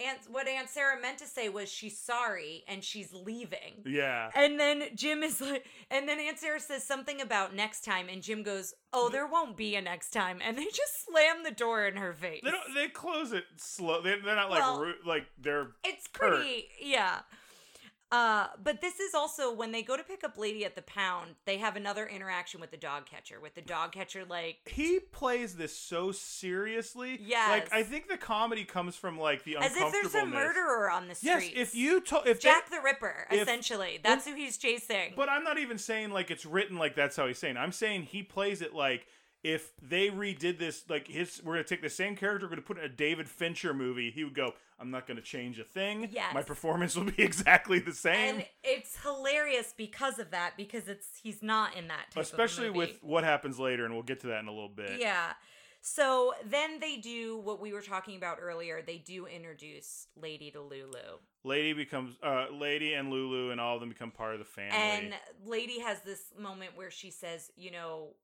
Aunt, 0.00 0.18
what 0.28 0.48
Aunt 0.48 0.68
Sarah 0.68 1.00
meant 1.00 1.18
to 1.18 1.26
say 1.26 1.48
was 1.48 1.70
she's 1.70 1.98
sorry 1.98 2.64
and 2.66 2.82
she's 2.82 3.12
leaving. 3.12 3.82
Yeah. 3.86 4.30
And 4.34 4.58
then 4.58 4.84
Jim 4.94 5.22
is 5.22 5.40
like, 5.40 5.66
and 5.90 6.08
then 6.08 6.18
Aunt 6.18 6.38
Sarah 6.38 6.58
says 6.60 6.82
something 6.84 7.20
about 7.20 7.54
next 7.54 7.84
time, 7.84 8.08
and 8.08 8.22
Jim 8.22 8.42
goes, 8.42 8.74
"Oh, 8.92 9.08
there 9.08 9.26
won't 9.26 9.56
be 9.56 9.76
a 9.76 9.80
next 9.82 10.10
time," 10.10 10.40
and 10.44 10.58
they 10.58 10.64
just 10.64 11.04
slam 11.06 11.44
the 11.44 11.52
door 11.52 11.86
in 11.86 11.96
her 11.96 12.12
face. 12.12 12.40
They 12.42 12.50
don't. 12.50 12.74
They 12.74 12.88
close 12.88 13.32
it 13.32 13.44
slow. 13.56 14.02
They, 14.02 14.16
they're 14.24 14.34
not 14.34 14.50
like 14.50 14.60
Well- 14.60 14.80
ru- 14.80 14.94
like 15.06 15.26
they're. 15.40 15.68
It's 15.84 16.08
pretty, 16.08 16.68
yeah. 16.82 17.20
Uh, 18.12 18.46
but 18.62 18.80
this 18.80 19.00
is 19.00 19.14
also 19.14 19.52
when 19.52 19.72
they 19.72 19.82
go 19.82 19.96
to 19.96 20.02
pick 20.04 20.22
up 20.22 20.38
Lady 20.38 20.64
at 20.64 20.76
the 20.76 20.82
pound, 20.82 21.34
they 21.46 21.58
have 21.58 21.74
another 21.74 22.06
interaction 22.06 22.60
with 22.60 22.70
the 22.70 22.76
dog 22.76 23.06
catcher. 23.06 23.40
With 23.40 23.54
the 23.54 23.62
dog 23.62 23.92
catcher, 23.92 24.24
like, 24.24 24.58
He 24.66 25.00
plays 25.00 25.56
this 25.56 25.76
so 25.76 26.12
seriously. 26.12 27.18
Yeah. 27.20 27.46
Like 27.50 27.72
I 27.72 27.82
think 27.82 28.08
the 28.08 28.16
comedy 28.16 28.64
comes 28.64 28.94
from 28.94 29.18
like 29.18 29.44
the 29.44 29.56
as 29.56 29.74
if 29.76 29.90
there's 29.92 30.14
a 30.14 30.26
murderer 30.26 30.90
on 30.90 31.08
the 31.08 31.14
street. 31.14 31.52
Yes. 31.56 31.68
If 31.68 31.74
you 31.74 32.00
told 32.00 32.26
if 32.26 32.40
they- 32.40 32.48
Jack 32.50 32.70
the 32.70 32.80
Ripper, 32.84 33.26
if- 33.30 33.42
essentially, 33.42 33.98
that's 34.02 34.26
who 34.26 34.34
he's 34.34 34.58
chasing. 34.58 35.14
But 35.16 35.28
I'm 35.28 35.42
not 35.42 35.58
even 35.58 35.78
saying 35.78 36.10
like 36.10 36.30
it's 36.30 36.46
written 36.46 36.76
like 36.78 36.94
that's 36.94 37.16
how 37.16 37.26
he's 37.26 37.38
saying. 37.38 37.56
I'm 37.56 37.72
saying 37.72 38.04
he 38.04 38.22
plays 38.22 38.62
it 38.62 38.74
like 38.74 39.06
if 39.44 39.72
they 39.80 40.08
redid 40.08 40.58
this, 40.58 40.84
like 40.88 41.06
his, 41.06 41.40
we're 41.44 41.52
gonna 41.52 41.64
take 41.64 41.82
the 41.82 41.90
same 41.90 42.16
character, 42.16 42.46
we're 42.46 42.50
gonna 42.50 42.62
put 42.62 42.78
in 42.78 42.84
a 42.84 42.88
David 42.88 43.28
Fincher 43.28 43.74
movie. 43.74 44.10
He 44.10 44.24
would 44.24 44.34
go, 44.34 44.54
"I'm 44.80 44.90
not 44.90 45.06
gonna 45.06 45.20
change 45.20 45.58
a 45.58 45.64
thing. 45.64 46.08
Yes. 46.10 46.32
My 46.32 46.42
performance 46.42 46.96
will 46.96 47.04
be 47.04 47.22
exactly 47.22 47.78
the 47.78 47.92
same." 47.92 48.36
and 48.36 48.46
it's 48.64 48.96
hilarious 49.02 49.74
because 49.76 50.18
of 50.18 50.30
that, 50.30 50.56
because 50.56 50.88
it's 50.88 51.06
he's 51.22 51.42
not 51.42 51.76
in 51.76 51.88
that 51.88 52.10
type 52.10 52.16
of 52.16 52.22
Especially 52.22 52.70
with 52.70 52.98
what 53.02 53.22
happens 53.22 53.58
later, 53.58 53.84
and 53.84 53.92
we'll 53.92 54.02
get 54.02 54.20
to 54.20 54.28
that 54.28 54.40
in 54.40 54.48
a 54.48 54.52
little 54.52 54.68
bit. 54.68 54.98
Yeah. 54.98 55.34
So 55.86 56.32
then 56.46 56.80
they 56.80 56.96
do 56.96 57.36
what 57.36 57.60
we 57.60 57.74
were 57.74 57.82
talking 57.82 58.16
about 58.16 58.38
earlier. 58.40 58.80
They 58.80 58.96
do 58.96 59.26
introduce 59.26 60.06
Lady 60.16 60.50
to 60.52 60.62
Lulu. 60.62 61.18
Lady 61.44 61.74
becomes 61.74 62.16
uh, 62.22 62.46
Lady 62.50 62.94
and 62.94 63.10
Lulu, 63.10 63.50
and 63.50 63.60
all 63.60 63.74
of 63.74 63.80
them 63.80 63.90
become 63.90 64.10
part 64.10 64.32
of 64.32 64.38
the 64.38 64.46
family. 64.46 64.74
And 64.74 65.14
Lady 65.44 65.80
has 65.80 66.00
this 66.00 66.32
moment 66.40 66.70
where 66.74 66.90
she 66.90 67.10
says, 67.10 67.50
you 67.54 67.70
know, 67.70 68.14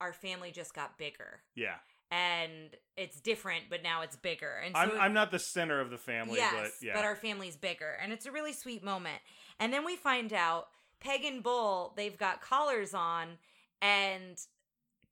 our 0.00 0.12
family 0.12 0.50
just 0.50 0.74
got 0.74 0.98
bigger. 0.98 1.40
yeah, 1.54 1.76
And 2.10 2.76
it's 2.96 3.20
different, 3.20 3.64
but 3.70 3.82
now 3.82 4.02
it's 4.02 4.16
bigger. 4.16 4.60
And 4.64 4.74
so 4.74 4.80
I'm 4.80 5.00
I'm 5.00 5.12
not 5.14 5.30
the 5.30 5.38
center 5.38 5.80
of 5.80 5.90
the 5.90 5.98
family, 5.98 6.36
yes, 6.38 6.52
but 6.54 6.86
yeah, 6.86 6.92
But 6.94 7.04
our 7.04 7.16
family's 7.16 7.56
bigger. 7.56 7.96
And 8.02 8.12
it's 8.12 8.26
a 8.26 8.32
really 8.32 8.52
sweet 8.52 8.82
moment. 8.84 9.20
And 9.60 9.72
then 9.72 9.84
we 9.84 9.96
find 9.96 10.32
out 10.32 10.68
Peg 11.00 11.24
and 11.24 11.42
Bull, 11.42 11.92
they've 11.96 12.16
got 12.16 12.40
collars 12.40 12.94
on, 12.94 13.38
and 13.82 14.36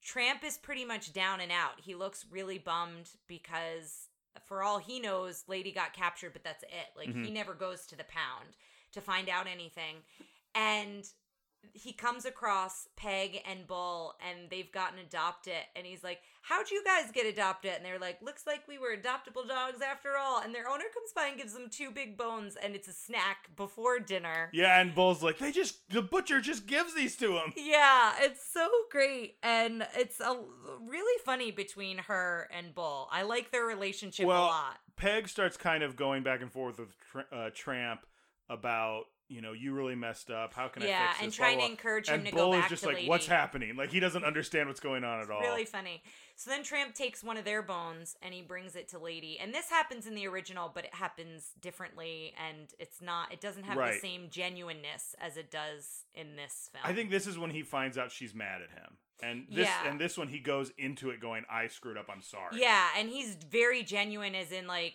Tramp 0.02 0.42
is 0.44 0.58
pretty 0.58 0.84
much 0.84 1.12
down 1.12 1.40
and 1.40 1.52
out. 1.52 1.80
He 1.80 1.94
looks 1.94 2.24
really 2.30 2.58
bummed 2.58 3.10
because, 3.28 4.08
for 4.46 4.62
all 4.62 4.78
he 4.78 4.98
knows, 4.98 5.44
Lady 5.46 5.70
got 5.70 5.92
captured, 5.92 6.32
but 6.32 6.42
that's 6.42 6.64
it. 6.64 6.88
Like, 6.96 7.08
he 7.08 7.30
Mhm. 7.30 7.32
never 7.32 7.54
goes 7.54 7.86
to 7.86 7.96
the 7.96 8.04
pound 8.04 8.56
to 8.92 9.00
find 9.00 9.28
out 9.28 9.46
anything. 9.46 10.02
And 10.54 11.04
he 11.74 11.92
comes 11.92 12.24
across 12.24 12.88
Peg 12.96 13.40
and 13.48 13.66
Bull 13.66 14.14
and 14.20 14.50
they've 14.50 14.70
gotten 14.70 14.98
adopted 14.98 15.54
and 15.76 15.86
he's 15.86 16.02
like, 16.04 16.20
How'd 16.42 16.70
you 16.72 16.82
guys 16.84 17.12
get 17.12 17.24
adopted? 17.24 17.72
And 17.76 17.84
they're 17.84 17.98
like, 17.98 18.20
Looks 18.20 18.46
like 18.46 18.66
we 18.68 18.78
were 18.78 18.94
adoptable 18.96 19.46
dogs 19.48 19.80
after 19.80 20.10
all. 20.20 20.40
And 20.42 20.54
their 20.54 20.68
owner 20.68 20.84
comes 20.92 21.12
by 21.14 21.26
and 21.28 21.36
gives 21.38 21.54
them 21.54 21.68
two 21.70 21.90
big 21.90 22.16
bones 22.18 22.56
and 22.62 22.74
it's 22.74 22.88
a 22.88 22.92
snack 22.92 23.48
before 23.56 23.98
dinner. 24.00 24.50
yeah. 24.52 24.80
And 24.80 24.94
Bull's 24.94 25.22
like, 25.22 25.38
they 25.38 25.52
just 25.52 25.88
the 25.90 26.02
butcher 26.02 26.40
just 26.40 26.66
gives 26.66 26.94
these 26.94 27.16
to 27.16 27.32
him. 27.36 27.52
Yeah, 27.56 28.14
it's 28.20 28.44
so 28.52 28.68
great. 28.90 29.36
And 29.42 29.86
it's 29.96 30.20
a 30.20 30.36
really 30.86 31.22
funny 31.24 31.50
between 31.52 31.98
her 31.98 32.48
and 32.52 32.74
Bull. 32.74 33.08
I 33.12 33.22
like 33.22 33.50
their 33.52 33.64
relationship 33.64 34.26
Well, 34.26 34.44
a 34.44 34.46
lot. 34.46 34.78
Peg 34.96 35.28
starts 35.28 35.56
kind 35.56 35.82
of 35.82 35.96
going 35.96 36.22
back 36.22 36.42
and 36.42 36.52
forth 36.52 36.78
with 36.78 36.88
Tr- 37.10 37.34
uh, 37.34 37.50
Tramp 37.54 38.04
about 38.50 39.04
you 39.32 39.40
know 39.40 39.52
you 39.52 39.72
really 39.72 39.94
messed 39.94 40.30
up. 40.30 40.52
How 40.54 40.68
can 40.68 40.82
I 40.82 40.86
Yeah, 40.86 41.06
fix 41.08 41.18
this? 41.18 41.24
and 41.24 41.32
trying 41.32 41.52
to 41.52 41.56
blah, 41.58 41.66
blah. 41.66 41.70
encourage 41.72 42.08
him 42.08 42.14
and 42.20 42.26
to 42.26 42.32
Bull 42.32 42.50
go 42.52 42.56
is 42.58 42.60
back 42.62 42.70
just 42.70 42.82
to 42.82 42.88
like, 42.88 42.96
Lady. 42.96 43.08
what's 43.08 43.26
happening? 43.26 43.76
Like 43.76 43.90
he 43.90 44.00
doesn't 44.00 44.24
understand 44.24 44.68
what's 44.68 44.80
going 44.80 45.04
on 45.04 45.20
at 45.20 45.30
all. 45.30 45.40
Really 45.40 45.64
funny. 45.64 46.02
So 46.36 46.50
then 46.50 46.62
Tramp 46.62 46.94
takes 46.94 47.22
one 47.22 47.36
of 47.36 47.44
their 47.44 47.62
bones 47.62 48.16
and 48.22 48.32
he 48.34 48.42
brings 48.42 48.74
it 48.76 48.88
to 48.88 48.98
Lady. 48.98 49.38
And 49.40 49.52
this 49.54 49.68
happens 49.70 50.06
in 50.06 50.14
the 50.14 50.26
original, 50.26 50.70
but 50.74 50.84
it 50.84 50.94
happens 50.94 51.50
differently 51.60 52.34
and 52.48 52.68
it's 52.78 53.00
not 53.00 53.32
it 53.32 53.40
doesn't 53.40 53.64
have 53.64 53.76
the 53.76 53.98
same 54.00 54.28
genuineness 54.30 55.14
as 55.20 55.36
it 55.36 55.50
does 55.50 56.04
in 56.14 56.36
this 56.36 56.68
film. 56.72 56.82
I 56.84 56.92
think 56.92 57.10
this 57.10 57.26
is 57.26 57.38
when 57.38 57.50
he 57.50 57.62
finds 57.62 57.96
out 57.98 58.12
she's 58.12 58.34
mad 58.34 58.60
at 58.62 58.70
him, 58.70 58.96
and 59.22 59.46
this 59.48 59.68
Yeah. 59.68 59.88
and 59.88 60.00
this 60.00 60.18
one 60.18 60.28
he 60.28 60.38
goes 60.40 60.70
into 60.78 61.10
it 61.10 61.20
going, 61.20 61.44
"I 61.50 61.68
screwed 61.68 61.96
up. 61.96 62.06
I'm 62.10 62.22
sorry." 62.22 62.58
Yeah, 62.60 62.88
and 62.98 63.08
he's 63.08 63.34
very 63.36 63.82
genuine 63.82 64.34
as 64.34 64.52
in 64.52 64.66
like 64.66 64.94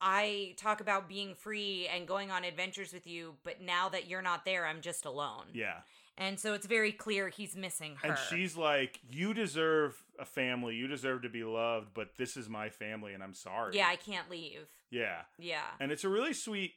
I 0.00 0.54
talk 0.56 0.80
about 0.80 1.08
being 1.08 1.34
free 1.34 1.88
and 1.94 2.06
going 2.06 2.30
on 2.30 2.44
adventures 2.44 2.92
with 2.92 3.06
you, 3.06 3.34
but 3.44 3.60
now 3.60 3.88
that 3.90 4.08
you're 4.08 4.22
not 4.22 4.44
there, 4.44 4.66
I'm 4.66 4.80
just 4.80 5.04
alone. 5.04 5.46
Yeah. 5.52 5.80
And 6.16 6.38
so 6.38 6.52
it's 6.52 6.66
very 6.66 6.92
clear 6.92 7.28
he's 7.28 7.56
missing 7.56 7.96
her. 8.02 8.08
And 8.10 8.18
she's 8.28 8.56
like, 8.56 9.00
"You 9.08 9.32
deserve 9.32 10.02
a 10.18 10.26
family. 10.26 10.74
You 10.74 10.86
deserve 10.86 11.22
to 11.22 11.30
be 11.30 11.44
loved, 11.44 11.94
but 11.94 12.16
this 12.18 12.36
is 12.36 12.48
my 12.48 12.68
family, 12.68 13.14
and 13.14 13.22
I'm 13.22 13.32
sorry." 13.32 13.76
Yeah, 13.76 13.88
I 13.88 13.96
can't 13.96 14.28
leave. 14.30 14.68
Yeah. 14.90 15.22
Yeah. 15.38 15.64
And 15.78 15.90
it's 15.90 16.04
a 16.04 16.08
really 16.10 16.34
sweet 16.34 16.74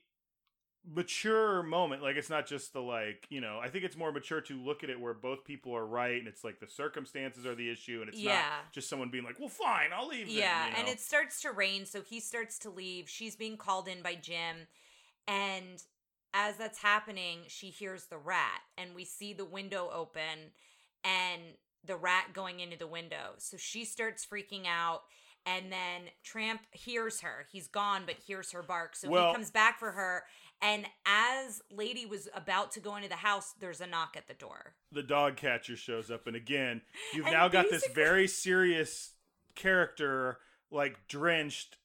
mature 0.86 1.64
moment. 1.64 2.02
Like 2.04 2.16
it's 2.18 2.30
not 2.30 2.46
just 2.46 2.74
the 2.74 2.82
like, 2.82 3.26
you 3.30 3.40
know, 3.42 3.60
I 3.62 3.70
think 3.70 3.84
it's 3.86 3.96
more 3.96 4.12
mature 4.12 4.42
to 4.42 4.62
look 4.62 4.84
at 4.84 4.90
it 4.90 5.00
where 5.00 5.14
both 5.14 5.46
people 5.46 5.76
are 5.76 5.86
right 5.86 6.18
and 6.18 6.28
it's 6.28 6.44
like 6.44 6.60
the 6.60 6.68
circumstances 6.68 7.46
are 7.46 7.56
the 7.56 7.70
issue 7.72 8.00
and 8.02 8.10
it's 8.10 8.20
Yeah. 8.20 8.34
not 8.42 8.74
just 8.74 8.90
someone 8.90 9.10
being 9.10 9.24
like, 9.24 9.40
"Well, 9.40 9.50
fine, 9.50 9.92
I'll 9.94 10.08
leave." 10.08 10.28
then," 10.28 10.36
Yeah, 10.36 10.68
you 10.68 10.74
and 10.78 10.88
it 10.90 11.00
starts 11.00 11.42
to 11.42 11.52
rain, 11.52 11.86
so 11.86 12.02
he 12.02 12.20
starts 12.20 12.60
to 12.60 12.70
leave. 12.70 13.10
She's 13.10 13.36
being 13.36 13.58
called 13.58 13.88
in 13.88 14.02
by 14.02 14.16
Jim, 14.16 14.68
and 15.28 15.82
as 16.34 16.58
that's 16.58 16.80
happening, 16.80 17.44
she 17.48 17.70
hears 17.70 18.06
the 18.06 18.18
rat, 18.18 18.62
and 18.78 18.94
we 18.96 19.06
see 19.06 19.34
the 19.34 19.46
window 19.46 19.90
open 19.94 20.52
and 21.04 21.42
the 21.84 21.96
rat 21.96 22.34
going 22.34 22.60
into 22.60 22.78
the 22.78 22.88
window. 22.88 23.36
So 23.38 23.56
she 23.58 23.86
starts 23.86 24.26
freaking 24.26 24.66
out. 24.68 25.04
And 25.46 25.74
then 25.74 26.04
Tramp 26.24 26.62
hears 26.72 27.20
her. 27.20 27.46
He's 27.52 27.68
gone, 27.68 28.04
but 28.06 28.16
hears 28.16 28.54
her 28.54 28.64
bark. 28.64 28.96
So 28.96 29.10
Well- 29.10 29.28
he 29.32 29.36
comes 29.36 29.52
back 29.52 29.78
for 29.78 29.92
her. 29.92 30.26
And 30.64 30.86
as 31.06 31.62
Lady 31.70 32.06
was 32.06 32.30
about 32.34 32.72
to 32.72 32.80
go 32.80 32.96
into 32.96 33.10
the 33.10 33.16
house, 33.16 33.54
there's 33.60 33.82
a 33.82 33.88
knock 33.88 34.16
at 34.16 34.28
the 34.28 34.34
door. 34.34 34.76
the 34.94 35.04
dog 35.04 35.36
catcher 35.36 35.76
shows 35.76 36.10
up 36.10 36.26
and 36.26 36.36
again, 36.38 36.82
you've 37.14 37.26
And 37.26 37.34
now 37.34 37.50
got 37.50 37.70
this 37.70 37.86
very 37.94 38.28
serious 38.28 39.12
character 39.56 40.38
like 40.72 41.08
drenched. 41.08 41.78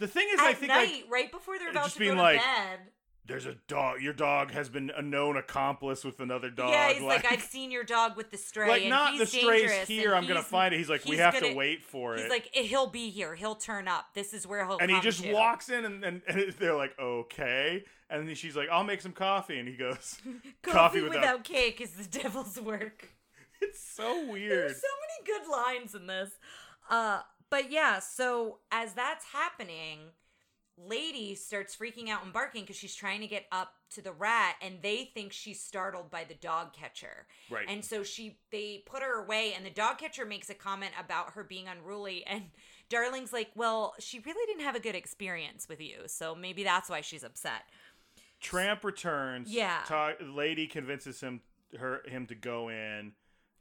The 0.00 0.08
thing 0.08 0.26
is, 0.32 0.40
I 0.40 0.50
At 0.50 0.56
think 0.56 0.68
night, 0.72 0.92
like 1.02 1.04
right 1.10 1.30
before 1.30 1.58
they're 1.58 1.68
uh, 1.68 1.72
about 1.72 1.84
just 1.84 1.98
to 1.98 2.06
go 2.06 2.14
to 2.14 2.20
like, 2.20 2.40
bed. 2.40 2.78
There's 3.26 3.46
a 3.46 3.54
dog. 3.68 4.00
Your 4.00 4.12
dog 4.12 4.50
has 4.50 4.68
been 4.68 4.90
a 4.96 5.02
known 5.02 5.36
accomplice 5.36 6.04
with 6.04 6.20
another 6.20 6.50
dog. 6.50 6.70
yeah, 6.70 6.92
he's 6.92 7.02
like, 7.02 7.24
I've 7.30 7.42
seen 7.42 7.70
your 7.70 7.84
dog 7.84 8.16
with 8.16 8.30
the 8.30 8.36
stray. 8.36 8.68
like 8.68 8.86
not 8.86 9.12
he's 9.12 9.20
the 9.20 9.26
strays 9.26 9.72
here. 9.86 10.14
I'm 10.14 10.26
gonna 10.26 10.42
find 10.42 10.74
it. 10.74 10.78
He's 10.78 10.90
like, 10.90 11.04
we 11.04 11.18
have 11.18 11.34
to 11.34 11.40
gonna- 11.40 11.54
wait 11.54 11.84
for 11.84 12.14
He's 12.14 12.22
it. 12.22 12.24
He's 12.24 12.30
like, 12.30 12.54
he'll 12.54 12.88
be 12.88 13.10
here. 13.10 13.34
He'll 13.34 13.54
turn 13.54 13.88
up. 13.88 14.06
This 14.14 14.32
is 14.32 14.46
where 14.46 14.66
he'll. 14.66 14.78
and 14.78 14.90
he 14.90 15.00
just 15.00 15.22
to." 15.22 15.32
walks 15.32 15.68
in 15.68 15.84
and, 15.84 16.04
and, 16.04 16.22
and 16.26 16.52
they're 16.58 16.76
like 16.76 16.98
okay 16.98 17.84
and 18.10 18.28
then 18.28 18.34
she's 18.34 18.54
like 18.54 18.68
i'll 18.70 18.84
make 18.84 19.00
some 19.00 19.12
coffee 19.12 19.58
and 19.58 19.66
he 19.66 19.74
goes 19.74 20.20
Coffee, 20.62 21.00
without... 21.00 21.44
cake 21.44 21.80
is 21.80 21.92
the 21.92 22.04
devil's 22.04 22.60
work. 22.60 23.08
it's 23.60 23.82
so 23.82 24.26
weird 24.30 24.50
There's 24.50 24.80
so 24.80 24.88
many 25.26 25.38
good 25.40 25.50
lines 25.50 25.94
in 25.94 26.06
this. 26.06 26.30
Uh, 26.90 27.20
but 27.50 27.70
yeah, 27.70 27.98
so 27.98 28.58
as 28.70 28.94
that's 28.94 29.26
happening, 29.26 29.98
Lady 30.88 31.34
starts 31.34 31.76
freaking 31.76 32.08
out 32.08 32.24
and 32.24 32.32
barking 32.32 32.62
because 32.62 32.76
she's 32.76 32.94
trying 32.94 33.20
to 33.20 33.26
get 33.26 33.46
up 33.52 33.74
to 33.94 34.02
the 34.02 34.12
rat, 34.12 34.56
and 34.62 34.76
they 34.82 35.10
think 35.14 35.32
she's 35.32 35.60
startled 35.60 36.10
by 36.10 36.24
the 36.24 36.34
dog 36.34 36.72
catcher. 36.72 37.26
Right. 37.50 37.66
And 37.68 37.84
so 37.84 38.02
she 38.02 38.38
they 38.50 38.82
put 38.86 39.02
her 39.02 39.22
away, 39.22 39.52
and 39.54 39.64
the 39.64 39.70
dog 39.70 39.98
catcher 39.98 40.24
makes 40.24 40.50
a 40.50 40.54
comment 40.54 40.92
about 40.98 41.32
her 41.32 41.44
being 41.44 41.68
unruly, 41.68 42.24
and 42.26 42.44
Darling's 42.88 43.32
like, 43.32 43.50
"Well, 43.54 43.94
she 43.98 44.18
really 44.20 44.46
didn't 44.46 44.64
have 44.64 44.76
a 44.76 44.80
good 44.80 44.94
experience 44.94 45.68
with 45.68 45.80
you, 45.80 46.02
so 46.06 46.34
maybe 46.34 46.64
that's 46.64 46.88
why 46.88 47.00
she's 47.00 47.24
upset." 47.24 47.62
tramp 48.40 48.84
returns 48.84 49.52
Yeah. 49.52 49.82
Ta- 49.86 50.14
lady 50.20 50.66
convinces 50.66 51.20
him 51.20 51.40
her 51.78 52.02
him 52.06 52.26
to 52.26 52.34
go 52.34 52.68
in 52.68 53.12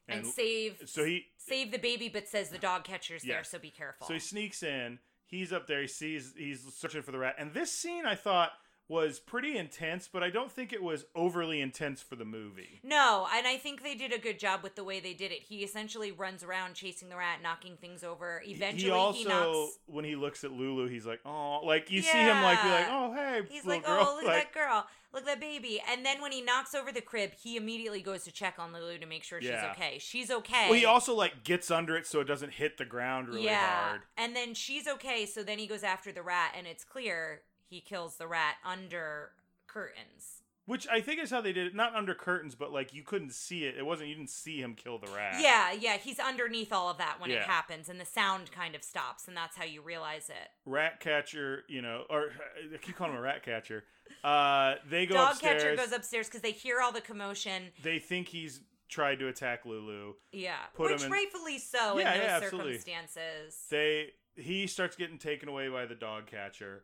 And, 0.07 0.25
save 0.25 0.81
so 0.85 1.05
he 1.05 1.27
save 1.37 1.71
the 1.71 1.77
baby, 1.77 2.09
but 2.09 2.27
says 2.27 2.49
the 2.49 2.57
dog 2.57 2.83
catcher's 2.83 3.23
there, 3.23 3.43
so 3.43 3.59
be 3.59 3.69
careful. 3.69 4.07
so 4.07 4.13
he 4.13 4.19
sneaks 4.19 4.63
in 4.63 4.99
he's 5.31 5.51
up 5.51 5.65
there 5.65 5.81
he 5.81 5.87
sees 5.87 6.33
he's 6.37 6.61
searching 6.75 7.01
for 7.01 7.11
the 7.11 7.17
rat. 7.17 7.35
And 7.39 7.53
this 7.53 7.71
scene 7.71 8.05
i 8.05 8.13
thought 8.13 8.51
was 8.91 9.19
pretty 9.19 9.57
intense 9.57 10.09
but 10.11 10.21
i 10.21 10.29
don't 10.29 10.51
think 10.51 10.73
it 10.73 10.83
was 10.83 11.05
overly 11.15 11.61
intense 11.61 12.01
for 12.01 12.15
the 12.17 12.25
movie 12.25 12.79
No, 12.83 13.27
and 13.33 13.47
I 13.47 13.57
think 13.57 13.83
they 13.83 13.95
did 13.95 14.11
a 14.13 14.17
good 14.19 14.37
job 14.37 14.61
with 14.63 14.75
the 14.75 14.83
way 14.83 14.99
they 14.99 15.13
did 15.13 15.31
it. 15.31 15.43
He 15.43 15.63
essentially 15.63 16.11
runs 16.11 16.43
around 16.43 16.73
chasing 16.75 17.09
the 17.09 17.15
rat, 17.15 17.39
knocking 17.41 17.77
things 17.77 18.03
over. 18.03 18.41
Eventually, 18.45 18.83
he 18.83 18.91
also 18.91 19.17
he 19.19 19.25
knocks. 19.25 19.79
when 19.85 20.03
he 20.05 20.15
looks 20.15 20.43
at 20.43 20.51
lulu 20.51 20.87
he's 20.89 21.05
like 21.05 21.21
oh 21.25 21.61
like 21.63 21.89
you 21.89 22.01
see 22.01 22.17
him 22.17 22.41
like 22.41 22.61
be 22.61 22.69
like 22.69 22.87
oh 22.89 23.13
hey 23.13 23.41
He's 23.49 23.65
like, 23.65 23.85
girl. 23.85 24.05
"Oh, 24.09 24.15
look 24.15 24.25
like, 24.25 24.37
at 24.47 24.53
that 24.53 24.53
girl! 24.53 24.85
Look 25.13 25.23
at 25.23 25.27
that 25.27 25.39
baby!" 25.39 25.81
And 25.89 26.05
then 26.05 26.21
when 26.21 26.31
he 26.31 26.41
knocks 26.41 26.73
over 26.75 26.91
the 26.91 27.01
crib, 27.01 27.31
he 27.41 27.55
immediately 27.57 28.01
goes 28.01 28.23
to 28.25 28.31
check 28.31 28.55
on 28.59 28.73
Lulu 28.73 28.97
to 28.99 29.05
make 29.05 29.23
sure 29.23 29.39
Yeah. 29.41 29.61
she's 29.61 29.71
okay. 29.71 29.97
She's 29.99 30.31
okay. 30.31 30.65
Well, 30.69 30.79
he 30.79 30.85
also 30.85 31.15
like 31.15 31.43
gets 31.43 31.71
under 31.71 31.95
it 31.95 32.05
so 32.07 32.19
it 32.19 32.25
doesn't 32.27 32.53
hit 32.53 32.77
the 32.77 32.85
ground 32.85 33.27
really 33.29 33.45
yeah, 33.45 33.87
hard. 33.89 34.01
and 34.17 34.35
then 34.35 34.53
she's 34.53 34.87
okay. 34.87 35.25
So 35.25 35.43
then 35.43 35.59
he 35.59 35.67
goes 35.67 35.83
after 35.83 36.11
the 36.11 36.21
rat, 36.23 36.53
and 36.57 36.67
it's 36.67 36.83
clear 36.83 37.41
he 37.71 37.79
kills 37.81 38.17
the 38.17 38.27
rat 38.27 38.55
under 38.65 39.31
curtains. 39.67 40.43
Which 40.67 40.87
I 40.89 41.01
think 41.01 41.19
is 41.19 41.31
how 41.31 41.41
they 41.41 41.53
did 41.53 41.67
it. 41.67 41.75
Not 41.75 41.95
under 41.95 42.13
curtains, 42.13 42.53
but 42.53 42.71
like 42.71 42.93
you 42.93 43.01
couldn't 43.03 43.31
see 43.33 43.63
it. 43.63 43.75
It 43.77 43.85
wasn't 43.85 44.09
you 44.09 44.15
didn't 44.15 44.29
see 44.29 44.61
him 44.61 44.75
kill 44.75 44.99
the 44.99 45.07
rat. 45.11 45.37
Yeah, 45.41 45.71
yeah, 45.71 45.97
he's 45.97 46.19
underneath 46.19 46.71
all 46.71 46.89
of 46.89 46.97
that 46.99 47.19
when 47.19 47.31
it 47.31 47.41
happens, 47.41 47.89
and 47.89 47.99
the 47.99 48.05
sound 48.05 48.51
kind 48.51 48.75
of 48.75 48.83
stops, 48.83 49.27
and 49.27 49.35
that's 49.35 49.55
how 49.57 49.63
you 49.65 49.81
realize 49.81 50.29
it. 50.29 50.49
Rat 50.65 50.99
catcher, 50.99 51.63
you 51.67 51.81
know, 51.81 52.03
or 52.09 52.29
I 52.73 52.77
keep 52.77 52.95
calling 52.95 53.13
him 53.13 53.19
a 53.19 53.21
rat 53.23 53.43
catcher. 53.43 53.85
Uh, 54.23 54.75
they 54.89 55.05
go 55.07 55.15
Dog 55.15 55.31
upstairs. 55.31 55.63
catcher 55.63 55.75
goes 55.75 55.91
upstairs 55.91 56.27
because 56.27 56.41
they 56.41 56.51
hear 56.51 56.79
all 56.79 56.91
the 56.91 57.01
commotion. 57.01 57.63
They 57.81 57.97
think 57.97 58.27
he's 58.27 58.61
tried 58.87 59.19
to 59.19 59.29
attack 59.29 59.65
Lulu. 59.65 60.13
Yeah, 60.31 60.57
Put 60.75 60.91
which 60.91 60.99
him 61.01 61.05
in- 61.07 61.11
rightfully 61.11 61.57
so 61.57 61.97
Yeah, 61.97 62.13
in 62.13 62.19
those 62.19 62.27
yeah, 62.27 62.39
absolutely. 62.43 62.77
circumstances. 62.77 63.65
They 63.71 64.09
he 64.35 64.67
starts 64.67 64.95
getting 64.95 65.17
taken 65.17 65.49
away 65.49 65.69
by 65.69 65.85
the 65.87 65.95
dog 65.95 66.27
catcher. 66.27 66.83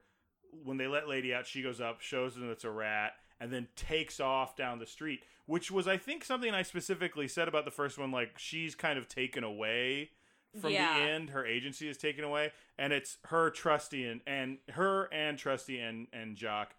When 0.63 0.77
they 0.77 0.87
let 0.87 1.07
Lady 1.07 1.33
out, 1.33 1.45
she 1.47 1.61
goes 1.61 1.79
up, 1.81 2.01
shows 2.01 2.35
them 2.35 2.49
it's 2.51 2.63
a 2.63 2.71
rat, 2.71 3.13
and 3.39 3.51
then 3.51 3.67
takes 3.75 4.19
off 4.19 4.55
down 4.55 4.79
the 4.79 4.85
street. 4.85 5.21
Which 5.45 5.71
was, 5.71 5.87
I 5.87 5.97
think, 5.97 6.25
something 6.25 6.53
I 6.53 6.61
specifically 6.63 7.27
said 7.27 7.47
about 7.47 7.63
the 7.65 7.71
first 7.71 7.97
one. 7.97 8.11
Like 8.11 8.37
she's 8.37 8.75
kind 8.75 8.97
of 8.99 9.07
taken 9.07 9.43
away 9.43 10.09
from 10.59 10.71
Yeah. 10.71 10.97
the 10.99 11.05
end. 11.05 11.29
Her 11.29 11.45
agency 11.45 11.87
is 11.87 11.97
taken 11.97 12.23
away, 12.23 12.51
and 12.77 12.91
it's 12.91 13.17
her 13.25 13.49
Trusty 13.49 14.05
and 14.05 14.21
and 14.27 14.57
her 14.71 15.05
and 15.13 15.37
Trusty 15.37 15.79
and 15.79 16.07
and 16.11 16.35
Jock 16.35 16.75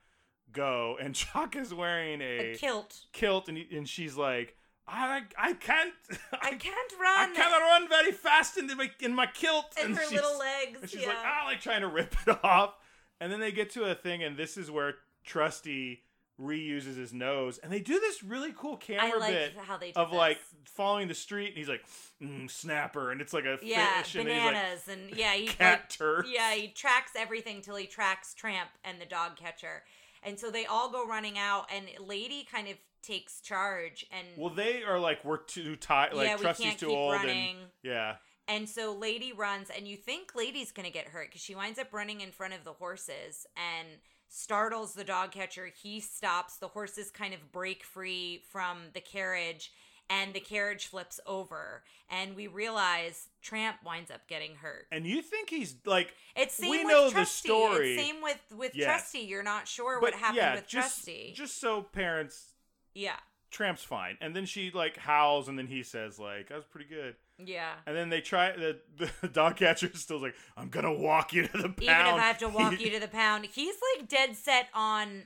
go, 0.53 0.97
and 1.01 1.15
Jock 1.15 1.57
is 1.57 1.73
wearing 1.73 2.21
a, 2.21 2.53
a 2.53 2.57
kilt. 2.57 2.97
kilt, 3.13 3.49
and 3.49 3.59
and 3.73 3.89
she's 3.89 4.17
like. 4.17 4.55
I, 4.91 5.25
I 5.37 5.53
can't 5.53 5.93
I 6.33 6.53
can't 6.55 6.93
run 6.99 7.31
I 7.31 7.35
cannot 7.35 7.61
run 7.61 7.89
very 7.91 8.11
fast 8.11 8.57
in 8.57 8.69
my 8.75 8.91
in 9.03 9.15
my 9.15 9.27
kilt 9.27 9.67
and 9.79 9.95
her 9.95 10.01
she's- 10.09 10.13
little 10.15 10.39
legs. 10.39 10.79
and 10.81 10.91
she's 10.91 11.03
yeah. 11.03 11.09
like, 11.09 11.17
ah, 11.23 11.43
like 11.45 11.61
trying 11.61 11.83
to 11.83 11.89
rip 11.89 12.17
it 12.27 12.39
off. 12.43 12.73
And 13.21 13.33
then 13.33 13.41
they 13.41 13.53
get 13.53 13.71
to 13.71 13.85
a 13.85 13.95
thing, 13.95 14.23
and 14.23 14.37
this 14.37 14.57
is 14.57 14.71
where 14.71 14.95
Trusty 15.25 16.03
reuses 16.41 16.97
his 16.97 17.13
nose. 17.13 17.59
And 17.59 17.73
they 17.73 17.81
do 17.81 17.99
this 17.99 18.23
really 18.23 18.53
cool 18.57 18.77
camera 18.77 19.19
like 19.19 19.33
bit 19.33 19.57
how 19.57 19.77
they 19.77 19.89
did 19.89 19.97
of 19.97 20.13
like 20.13 20.39
following 20.65 21.09
the 21.09 21.15
street, 21.15 21.49
and 21.49 21.57
he's 21.57 21.69
like, 21.69 21.85
mm, 22.23 22.51
snapper. 22.51 23.11
And 23.11 23.21
it's 23.21 23.33
like 23.33 23.45
a 23.45 23.59
yeah, 23.63 24.03
fish, 24.03 24.15
and 24.15 24.29
he's 24.29 24.37
like, 24.37 24.53
bananas, 24.53 24.89
and 24.89 25.17
yeah, 25.17 25.33
he 25.35 25.47
cat 25.47 25.81
like, 25.81 25.89
turds. 25.89 26.29
yeah, 26.33 26.55
he 26.55 26.69
tracks 26.69 27.13
everything 27.17 27.61
till 27.61 27.77
he 27.77 27.87
tracks 27.87 28.35
Tramp 28.35 28.71
and 28.85 29.01
the 29.01 29.07
dog 29.07 29.37
catcher, 29.37 29.83
and 30.23 30.39
so 30.39 30.51
they 30.51 30.67
all 30.67 30.91
go 30.91 31.07
running 31.07 31.39
out, 31.39 31.67
and 31.75 31.87
Lady 32.07 32.47
kind 32.51 32.69
of 32.69 32.75
takes 33.03 33.41
charge, 33.41 34.07
and 34.13 34.27
well, 34.37 34.55
they 34.55 34.83
are 34.85 34.99
like, 34.99 35.25
we're 35.25 35.39
too 35.39 35.77
tired. 35.77 36.15
Like, 36.15 36.29
yeah, 36.29 36.37
Trusty's 36.37 36.77
too 36.77 36.91
old. 36.91 37.15
running. 37.15 37.57
And 37.57 37.67
yeah. 37.83 38.17
And 38.49 38.69
so 38.69 38.95
Lady 38.95 39.33
runs, 39.33 39.69
and 39.71 39.87
you 39.87 39.97
think 39.97 40.35
Lady's 40.35 40.73
gonna 40.73 40.91
get 40.91 41.09
hurt 41.09 41.29
because 41.29 41.43
she 41.43 41.55
winds 41.55 41.79
up 41.79 41.93
running 41.93 42.21
in 42.23 42.33
front 42.33 42.55
of 42.55 42.65
the 42.65 42.73
horses 42.73 43.47
and 43.57 43.89
startles 44.29 44.95
the 44.95 45.05
dog 45.05 45.33
catcher. 45.33 45.71
He 45.83 46.01
stops. 46.01 46.57
The 46.57 46.69
horses 46.69 47.11
kind 47.11 47.35
of 47.35 47.53
break 47.53 47.85
free 47.85 48.43
from 48.51 48.79
the 48.95 49.01
carriage, 49.01 49.71
and 50.09 50.33
the 50.33 50.41
carriage 50.41 50.87
flips 50.87 51.21
over. 51.27 51.85
And 52.11 52.35
we 52.35 52.47
realize 52.47 53.29
Tramp 53.43 53.77
winds 53.85 54.11
up 54.11 54.27
getting 54.29 54.55
hurt. 54.57 54.87
And 54.91 55.07
you 55.07 55.21
think 55.21 55.51
he's 55.51 55.77
like, 55.85 56.15
It's 56.35 56.55
same 56.55 56.71
we 56.71 56.85
with 56.85 56.89
know 56.89 57.11
the 57.11 57.27
story. 57.27 57.95
It's 57.95 58.03
same 58.03 58.23
with 58.23 58.41
with. 58.57 58.73
Trusty. 58.73 59.21
You're 59.21 59.43
not 59.43 59.69
sure 59.69 60.01
but 60.01 60.13
what 60.13 60.15
happened 60.15 60.39
yeah, 60.39 60.55
with 60.55 60.67
just, 60.67 61.05
Trusty. 61.05 61.35
just 61.37 61.61
so 61.61 61.83
parents 61.83 62.55
yeah, 62.99 63.17
Tramp's 63.51 63.85
fine. 63.85 64.19
And 64.21 64.35
then 64.35 64.45
she 64.45 64.71
like 64.71 64.97
howls, 64.97 65.49
and 65.49 65.59
then 65.59 65.67
he 65.67 65.83
says 65.83 66.19
like, 66.19 66.49
"That 66.49 66.57
was 66.57 66.65
pretty 66.65 66.89
good." 66.89 67.15
Yeah. 67.45 67.73
And 67.87 67.97
then 67.97 68.09
they 68.09 68.21
try 68.21 68.53
the, 68.53 68.79
the 69.21 69.29
dog 69.29 69.57
catcher 69.57 69.91
is 69.93 70.01
still 70.01 70.21
like, 70.21 70.35
"I'm 70.57 70.69
gonna 70.69 70.93
walk 70.93 71.33
you 71.33 71.47
to 71.47 71.57
the 71.57 71.69
pound." 71.69 71.83
Even 71.83 72.07
if 72.07 72.15
I 72.15 72.21
have 72.21 72.39
to 72.39 72.49
walk 72.49 72.81
you 72.81 72.91
to 72.91 73.01
the 73.01 73.09
pound, 73.09 73.47
he's 73.47 73.77
like 73.97 74.09
dead 74.09 74.37
set 74.37 74.69
on 74.75 75.25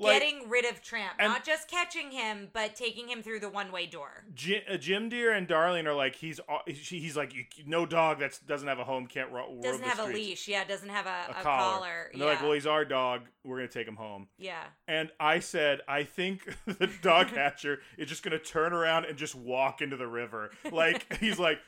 Like, 0.00 0.20
getting 0.20 0.48
rid 0.48 0.64
of 0.64 0.80
Tramp, 0.82 1.12
and- 1.18 1.30
not 1.32 1.44
just 1.44 1.68
catching 1.68 2.10
him, 2.10 2.48
but 2.52 2.74
taking 2.74 3.08
him 3.08 3.22
through 3.22 3.40
the 3.40 3.48
one-way 3.50 3.86
door. 3.86 4.24
Jim, 4.34 4.62
uh, 4.68 4.76
Jim 4.78 5.08
Dear 5.10 5.32
and 5.32 5.46
Darling 5.46 5.86
are 5.86 5.92
like, 5.94 6.14
he's 6.16 6.40
uh, 6.48 6.58
he- 6.66 6.98
he's 7.00 7.16
like, 7.16 7.34
you, 7.34 7.44
no 7.66 7.84
dog 7.84 8.18
that 8.20 8.38
doesn't 8.46 8.66
have 8.66 8.78
a 8.78 8.84
home 8.84 9.06
can't 9.06 9.30
ro- 9.30 9.48
roam 9.50 9.60
Doesn't 9.60 9.82
the 9.82 9.86
have 9.88 9.98
a 9.98 10.02
streets." 10.04 10.18
leash. 10.18 10.48
Yeah, 10.48 10.64
doesn't 10.64 10.88
have 10.88 11.06
a, 11.06 11.38
a, 11.38 11.42
collar. 11.42 12.08
And 12.12 12.20
they're 12.20 12.28
yeah. 12.28 12.34
like, 12.34 12.42
well, 12.42 12.52
he's 12.52 12.66
our 12.66 12.84
dog. 12.84 13.22
We're 13.44 13.56
gonna 13.56 13.68
take 13.68 13.86
him 13.86 13.96
home. 13.96 14.28
yeah. 14.38 14.64
And 14.88 15.10
I 15.20 15.40
said, 15.40 15.80
I 15.86 16.04
think 16.04 16.56
the 16.66 16.90
dog 17.02 17.28
catcher 17.34 17.80
is 17.98 18.08
just 18.08 18.22
gonna 18.22 18.38
turn 18.38 18.72
around 18.72 19.04
and 19.04 19.18
just 19.18 19.34
walk 19.34 19.82
into 19.82 19.96
the 19.96 20.06
river. 20.08 20.50
Like 20.72 21.16
he's 21.18 21.38
like, 21.38 21.58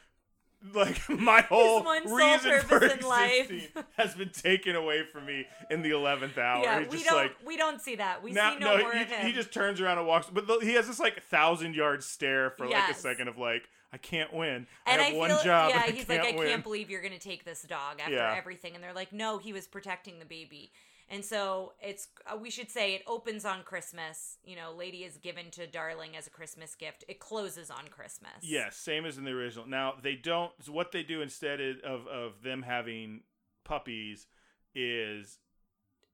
like 0.75 1.09
my 1.09 1.41
whole 1.43 1.83
reason 2.07 2.61
for 2.61 2.81
purpose 2.81 2.93
in 3.03 3.07
life. 3.09 3.51
existing 3.51 3.85
has 3.97 4.15
been 4.15 4.31
taken 4.31 4.77
away 4.77 5.05
from 5.05 5.27
me 5.27 5.47
in 5.71 5.83
the 5.83 5.91
eleventh 5.91 6.39
hour. 6.39 6.63
yeah, 6.63 6.81
He's 6.81 6.91
we 6.91 7.03
don't 7.05 7.17
like. 7.17 7.37
we 7.45 7.57
don't 7.57 7.81
see 7.81 7.97
that. 7.97 8.23
We 8.23 8.33
Now, 8.33 8.53
see 8.55 8.59
no, 8.61 8.77
no, 8.77 8.83
more 8.83 8.93
he, 8.93 9.03
of 9.03 9.09
him. 9.09 9.27
he 9.27 9.33
just 9.33 9.53
turns 9.53 9.81
around 9.81 9.99
and 9.99 10.07
walks, 10.07 10.29
but 10.33 10.47
the, 10.47 10.59
he 10.63 10.75
has 10.75 10.87
this 10.87 11.01
like 11.01 11.23
thousand 11.25 11.75
yard 11.75 12.03
stare 12.03 12.51
for 12.51 12.67
like 12.69 12.91
a 12.91 12.95
second 12.95 13.29
of 13.29 13.39
like, 13.39 13.69
I 13.93 13.99
can't 13.99 14.33
win. 14.33 14.67
and 14.87 15.01
I 15.01 15.05
I 15.05 15.09
have 15.09 15.17
one 15.17 15.29
feel, 15.31 15.43
job. 15.43 15.71
yeah, 15.71 15.83
and 15.83 15.93
I 15.93 15.97
he's 15.97 16.05
can't 16.07 16.23
like, 16.25 16.35
I 16.35 16.39
win. 16.39 16.49
can't 16.49 16.63
believe 16.63 16.91
you're 16.91 17.03
gonna 17.03 17.19
take 17.19 17.45
this 17.45 17.63
dog 17.63 18.01
after 18.01 18.13
Yeah. 18.15 18.35
everything. 18.37 18.75
And 18.75 18.83
they're 18.83 18.95
like, 18.95 19.13
no, 19.13 19.39
he 19.39 19.53
was 19.53 19.67
protecting 19.67 20.19
the 20.19 20.25
baby. 20.25 20.71
And 21.13 21.23
so 21.23 21.75
it's 21.81 22.09
uh, 22.27 22.39
we 22.39 22.49
should 22.49 22.71
say 22.71 22.95
it 22.95 23.03
opens 23.07 23.45
on 23.45 23.63
Christmas. 23.65 24.39
You 24.45 24.57
know, 24.57 24.73
Lady 24.77 25.05
is 25.05 25.19
given 25.19 25.51
to 25.53 25.67
Darling 25.67 26.17
as 26.17 26.27
a 26.27 26.31
Christmas 26.31 26.75
gift. 26.75 27.05
It 27.07 27.21
closes 27.21 27.71
on 27.71 27.89
Christmas. 27.91 28.33
Yes, 28.41 28.77
same 28.77 29.05
as 29.05 29.19
in 29.19 29.25
the 29.25 29.31
original. 29.33 29.69
Now 29.69 29.93
they 30.01 30.15
don't. 30.15 30.51
So 30.63 30.73
what 30.73 30.91
they 30.91 31.03
do 31.03 31.21
instead 31.21 31.61
of 31.61 32.07
of 32.07 32.43
them 32.43 32.63
having 32.63 33.21
puppies 33.63 34.27
is 34.75 35.39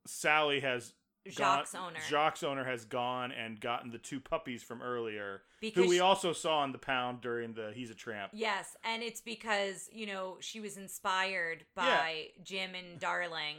Sally 0.04 0.58
has 0.60 0.94
Jock's 1.28 1.72
gone, 1.72 1.90
owner. 1.90 2.00
Jock's 2.08 2.42
owner 2.42 2.64
has 2.64 2.84
gone 2.84 3.30
and 3.32 3.60
gotten 3.60 3.90
the 3.90 3.98
two 3.98 4.18
puppies 4.18 4.62
from 4.62 4.80
earlier, 4.82 5.42
Because 5.60 5.84
who 5.84 5.88
we 5.90 5.96
she- 5.96 6.00
also 6.00 6.32
saw 6.32 6.64
in 6.64 6.72
the 6.72 6.78
pound 6.78 7.20
during 7.20 7.52
the 7.52 7.70
He's 7.74 7.90
a 7.90 7.94
Tramp. 7.94 8.32
Yes, 8.34 8.76
and 8.82 9.02
it's 9.02 9.20
because, 9.20 9.88
you 9.92 10.06
know, 10.06 10.38
she 10.40 10.58
was 10.60 10.76
inspired 10.76 11.66
by 11.74 12.28
Jim 12.42 12.70
and 12.74 12.98
Darling 12.98 13.56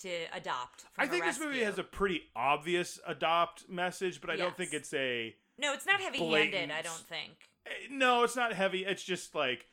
to 0.00 0.10
adopt. 0.34 0.82
From 0.92 1.04
I 1.04 1.06
think 1.06 1.24
this 1.24 1.38
movie 1.40 1.60
has 1.62 1.78
a 1.78 1.82
pretty 1.84 2.22
obvious 2.34 2.98
adopt 3.06 3.68
message, 3.68 4.20
but 4.20 4.30
I 4.30 4.36
don't 4.36 4.56
think 4.56 4.72
it's 4.72 4.92
a. 4.94 5.34
No, 5.58 5.72
it's 5.74 5.86
not 5.86 6.00
heavy 6.00 6.18
handed, 6.18 6.70
I 6.70 6.82
don't 6.82 6.94
think. 6.94 7.32
eh, 7.66 7.70
No, 7.90 8.24
it's 8.24 8.36
not 8.36 8.52
heavy. 8.52 8.84
It's 8.84 9.02
just 9.04 9.34
like. 9.34 9.66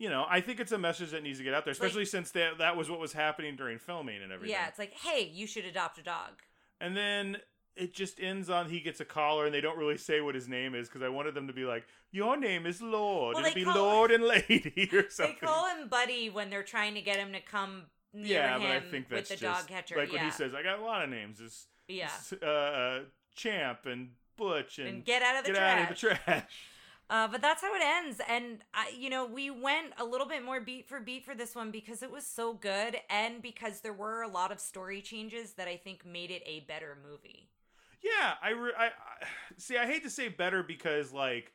You 0.00 0.08
know, 0.08 0.24
I 0.30 0.40
think 0.40 0.60
it's 0.60 0.70
a 0.70 0.78
message 0.78 1.10
that 1.10 1.24
needs 1.24 1.38
to 1.38 1.44
get 1.44 1.54
out 1.54 1.64
there, 1.64 1.72
especially 1.72 2.04
since 2.04 2.30
that 2.30 2.58
that 2.58 2.76
was 2.76 2.88
what 2.88 3.00
was 3.00 3.12
happening 3.12 3.56
during 3.56 3.78
filming 3.80 4.22
and 4.22 4.30
everything. 4.30 4.54
Yeah, 4.54 4.68
it's 4.68 4.78
like, 4.78 4.92
hey, 4.92 5.28
you 5.34 5.44
should 5.48 5.64
adopt 5.64 5.98
a 5.98 6.04
dog. 6.04 6.34
And 6.80 6.96
then 6.96 7.38
it 7.74 7.94
just 7.94 8.20
ends 8.20 8.48
on 8.48 8.70
he 8.70 8.78
gets 8.78 9.00
a 9.00 9.04
collar 9.04 9.44
and 9.44 9.52
they 9.52 9.60
don't 9.60 9.76
really 9.76 9.96
say 9.96 10.20
what 10.20 10.36
his 10.36 10.46
name 10.46 10.76
is 10.76 10.88
because 10.88 11.02
I 11.02 11.08
wanted 11.08 11.34
them 11.34 11.48
to 11.48 11.52
be 11.52 11.64
like, 11.64 11.84
Your 12.12 12.36
name 12.36 12.64
is 12.64 12.80
Lord. 12.80 13.34
Well, 13.34 13.44
It'll 13.44 13.54
be 13.56 13.64
call- 13.64 13.74
Lord 13.74 14.12
and 14.12 14.22
Lady 14.28 14.88
or 14.92 15.10
something. 15.10 15.36
They 15.40 15.46
call 15.48 15.66
him 15.66 15.88
Buddy 15.88 16.30
when 16.30 16.48
they're 16.48 16.62
trying 16.62 16.94
to 16.94 17.00
get 17.00 17.16
him 17.16 17.32
to 17.32 17.40
come 17.40 17.86
yeah, 18.14 18.58
but 18.58 18.66
I 18.66 18.80
think 18.80 19.08
that's 19.08 19.28
just 19.28 19.42
dog 19.42 19.66
catcher. 19.66 19.96
like 19.96 20.12
yeah. 20.12 20.18
when 20.18 20.24
he 20.24 20.30
says, 20.30 20.54
I 20.54 20.62
got 20.62 20.78
a 20.78 20.84
lot 20.84 21.04
of 21.04 21.10
names. 21.10 21.40
It's, 21.40 21.66
yeah. 21.88 22.10
uh, 22.46 23.00
Champ 23.34 23.86
and 23.86 24.10
Butch 24.36 24.78
and, 24.78 24.88
And 24.88 25.04
get 25.04 25.22
out 25.22 25.36
of 25.36 25.44
the 25.44 25.52
get 25.52 25.58
trash. 25.58 25.78
out 25.78 25.82
of 25.82 25.88
the 25.88 25.94
trash. 25.94 26.44
Uh, 27.10 27.26
but 27.26 27.40
that's 27.40 27.62
how 27.62 27.74
it 27.74 27.80
ends. 27.82 28.20
And, 28.28 28.58
I, 28.74 28.92
you 28.94 29.08
know, 29.08 29.24
we 29.24 29.48
went 29.48 29.94
a 29.96 30.04
little 30.04 30.26
bit 30.26 30.44
more 30.44 30.60
beat 30.60 30.86
for 30.86 31.00
beat 31.00 31.24
for 31.24 31.34
this 31.34 31.54
one 31.54 31.70
because 31.70 32.02
it 32.02 32.10
was 32.10 32.26
so 32.26 32.52
good 32.52 32.98
and 33.08 33.40
because 33.40 33.80
there 33.80 33.94
were 33.94 34.20
a 34.20 34.28
lot 34.28 34.52
of 34.52 34.60
story 34.60 35.00
changes 35.00 35.54
that 35.54 35.66
I 35.66 35.78
think 35.78 36.04
made 36.04 36.30
it 36.30 36.42
a 36.44 36.60
better 36.68 36.98
movie. 37.02 37.48
Yeah, 38.02 38.34
I, 38.42 38.50
re- 38.50 38.74
I, 38.78 38.86
I 38.88 38.90
see. 39.56 39.78
I 39.78 39.86
hate 39.86 40.04
to 40.04 40.10
say 40.10 40.28
better 40.28 40.62
because, 40.62 41.10
like, 41.10 41.50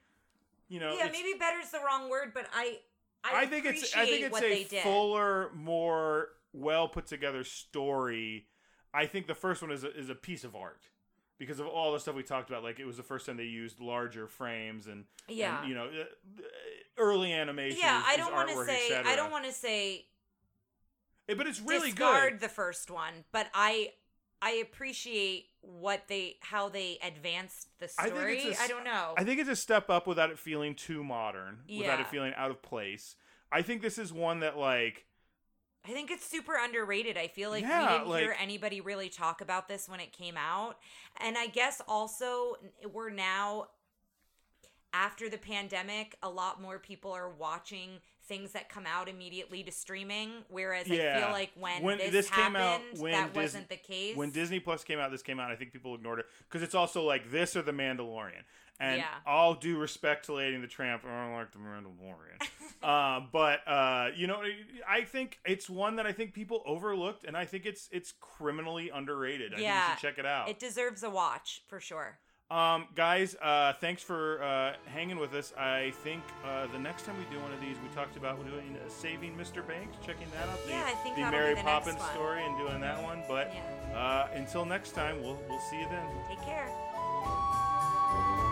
you 0.70 0.80
know, 0.80 0.96
yeah, 0.98 1.10
maybe 1.12 1.38
better's 1.38 1.70
the 1.70 1.82
wrong 1.86 2.10
word, 2.10 2.32
but 2.34 2.48
I 2.52 2.80
I, 3.24 3.42
I 3.42 3.46
think 3.46 3.66
it's 3.66 3.96
I 3.96 4.06
think 4.06 4.24
it's 4.24 4.32
what 4.32 4.44
a 4.44 4.50
they 4.50 4.64
did. 4.64 4.84
fuller, 4.84 5.52
more 5.54 6.30
well 6.54 6.88
put 6.88 7.06
together 7.08 7.44
story. 7.44 8.48
I 8.94 9.06
think 9.08 9.28
the 9.28 9.36
first 9.36 9.62
one 9.62 9.72
is 9.72 9.84
a, 9.84 9.94
is 9.98 10.10
a 10.10 10.16
piece 10.16 10.44
of 10.44 10.56
art 10.56 10.84
because 11.40 11.60
of 11.60 11.66
all 11.68 11.92
the 11.94 12.00
stuff 12.00 12.16
we 12.16 12.24
talked 12.24 12.50
about. 12.50 12.64
Like 12.64 12.80
it 12.80 12.86
was 12.86 12.96
the 12.98 13.04
first 13.04 13.26
time 13.26 13.38
they 13.38 13.44
used 13.44 13.80
larger 13.82 14.28
frames 14.28 14.88
and 14.88 15.06
Yeah. 15.28 15.60
and, 15.62 15.70
you 15.70 15.76
know, 15.76 15.86
uh, 15.88 16.42
early 16.98 17.34
animation. 17.34 17.80
yeah, 17.82 18.00
is- 18.02 18.06
I 18.08 18.18
don't 18.18 18.32
want 18.34 18.50
to 18.50 18.66
say. 18.66 18.96
I 19.04 19.16
don't 19.16 19.32
want 19.32 19.46
to 19.46 19.52
say 19.52 20.06
Eh, 21.30 21.36
but 21.36 21.48
it's 21.48 21.62
really 21.62 21.92
discard 21.92 22.34
good. 22.34 22.40
the 22.42 22.50
first 22.50 22.92
one, 22.92 23.24
but 23.32 23.48
I 23.54 23.94
I 24.42 24.52
appreciate 24.56 25.46
what 25.62 26.10
they 26.10 26.36
how 26.42 26.68
they 26.68 27.00
advanced 27.02 27.70
the 27.80 27.90
I 27.98 28.08
story. 28.08 28.40
it's 28.40 28.60
a 28.60 28.64
I 28.64 28.68
don't 28.68 28.84
know. 28.84 29.14
I 29.18 29.24
think 29.24 29.40
it's 29.40 29.50
a 29.50 29.56
step 29.56 29.90
up 29.90 30.06
without 30.06 30.30
it 30.32 30.38
feeling 30.38 30.76
too 30.76 31.02
modern, 31.04 31.60
without 31.68 32.02
it 32.02 32.08
feeling 32.08 32.34
out 32.36 32.52
of 32.52 32.62
place. 32.62 33.16
I 33.54 33.62
think 33.62 33.82
this 33.82 33.98
is 33.98 34.12
one 34.12 34.42
that 34.42 34.58
like 34.58 35.06
I 35.86 35.90
think 35.92 36.12
it's 36.12 36.26
super 36.26 36.54
underrated. 36.56 37.18
I 37.18 37.28
feel 37.28 37.50
like 37.50 37.64
Yeah, 37.64 38.04
we 38.04 38.10
didn't 38.12 38.20
hear 38.24 38.36
anybody 38.40 38.80
really 38.82 39.10
talk 39.10 39.42
about 39.42 39.68
this 39.68 39.90
when 39.90 40.00
it 40.00 40.14
came 40.14 40.38
out. 40.38 40.78
And 41.20 41.38
I 41.38 41.48
guess 41.48 41.82
also 41.88 42.56
we're 42.94 43.10
now 43.10 43.68
after 44.94 45.28
the 45.28 45.38
pandemic, 45.40 46.16
a 46.22 46.30
lot 46.30 46.62
more 46.62 46.78
people 46.80 47.12
are 47.12 47.30
watching 47.30 47.90
things 48.28 48.52
that 48.52 48.70
come 48.70 48.86
out 48.86 49.10
immediately 49.10 49.64
to 49.64 49.72
streaming 49.72 50.30
whereas 50.50 50.86
I 50.90 50.96
feel 51.20 51.32
like 51.32 51.50
when, 51.60 51.82
When 51.84 51.98
this, 51.98 52.12
this 52.12 52.30
came 52.30 52.56
out- 52.56 52.80
when 52.98 53.12
that 53.12 53.34
Dis- 53.34 53.44
wasn't 53.44 53.70
the 53.70 53.76
case. 53.76 54.16
when 54.16 54.30
Disney 54.32 54.60
Plus 54.62 54.84
came 54.86 55.00
out, 55.00 55.12
this 55.12 55.24
came 55.24 55.40
out. 55.40 55.52
I 55.52 55.56
think 55.58 55.74
people 55.74 55.96
ignored 55.96 56.20
it 56.20 56.28
because 56.48 56.62
it's 56.62 56.76
also 56.76 57.04
like 57.04 57.30
this 57.32 57.56
or 57.58 57.62
the 57.64 57.74
Mandalorian. 57.74 58.44
And 58.80 59.00
Yeah. 59.02 59.08
all 59.26 59.54
due 59.56 59.78
respect 59.78 60.26
to 60.26 60.34
Lady 60.34 60.56
and 60.56 60.64
the 60.64 60.68
Tramp, 60.68 61.04
I 61.06 61.26
don't 61.26 61.34
like 61.34 61.52
the 61.52 61.58
Mandalorian. 61.60 62.40
uh, 62.84 63.22
but 63.32 63.60
uh, 63.68 64.10
you 64.16 64.28
know, 64.28 64.42
I 64.88 65.02
think 65.04 65.40
it's 65.46 65.70
one 65.70 65.96
that 65.96 66.06
I 66.06 66.12
think 66.12 66.34
people 66.34 66.62
overlooked, 66.66 67.26
and 67.26 67.36
I 67.38 67.46
think 67.46 67.66
it's 67.66 67.90
it's 67.92 68.14
criminally 68.20 68.90
underrated. 68.94 69.54
I 69.54 69.56
think 69.56 69.66
Yeah, 69.66 69.88
you 69.88 69.94
should 69.96 70.02
check 70.02 70.18
it 70.20 70.26
out. 70.26 70.50
it 70.50 70.60
deserves 70.60 71.04
a 71.04 71.10
watch 71.10 71.64
for 71.68 71.80
sure. 71.80 72.20
Um, 72.52 72.88
guys, 72.94 73.36
uh, 73.42 73.74
thanks 73.82 74.04
for 74.04 74.44
uh, 74.44 74.74
hanging 74.86 75.18
with 75.18 75.34
us. 75.34 75.54
I 75.58 75.92
think 76.04 76.22
uh, 76.46 76.68
the 76.68 76.78
next 76.78 77.04
time 77.06 77.16
we 77.18 77.24
do 77.36 77.42
one 77.42 77.52
of 77.52 77.60
these, 77.60 77.78
we 77.82 77.90
talked 77.96 78.16
about 78.16 78.38
doing 78.46 78.76
uh, 78.76 78.90
Saving 78.90 79.36
Mr. 79.36 79.66
Banks, 79.68 79.98
checking 80.06 80.28
that 80.38 80.48
out. 80.50 80.64
The, 80.66 80.70
Yeah, 80.70 80.84
I 80.86 80.92
think 81.02 81.16
the 81.16 81.22
that'll 81.22 81.32
be 81.32 81.44
Mary 81.44 81.50
the 81.56 81.64
next 81.64 81.66
Poppins 81.66 82.00
one. 82.00 82.12
story 82.14 82.44
and 82.46 82.56
doing 82.60 82.80
that 82.82 83.02
one. 83.02 83.24
But 83.28 83.52
Yeah. 83.56 83.98
uh, 83.98 84.28
until 84.36 84.66
next 84.66 84.92
time, 84.92 85.24
we'll 85.24 85.40
we'll 85.50 85.62
see 85.72 85.80
you 85.80 85.88
then. 85.90 86.06
Take 86.30 86.42
care. 86.46 86.70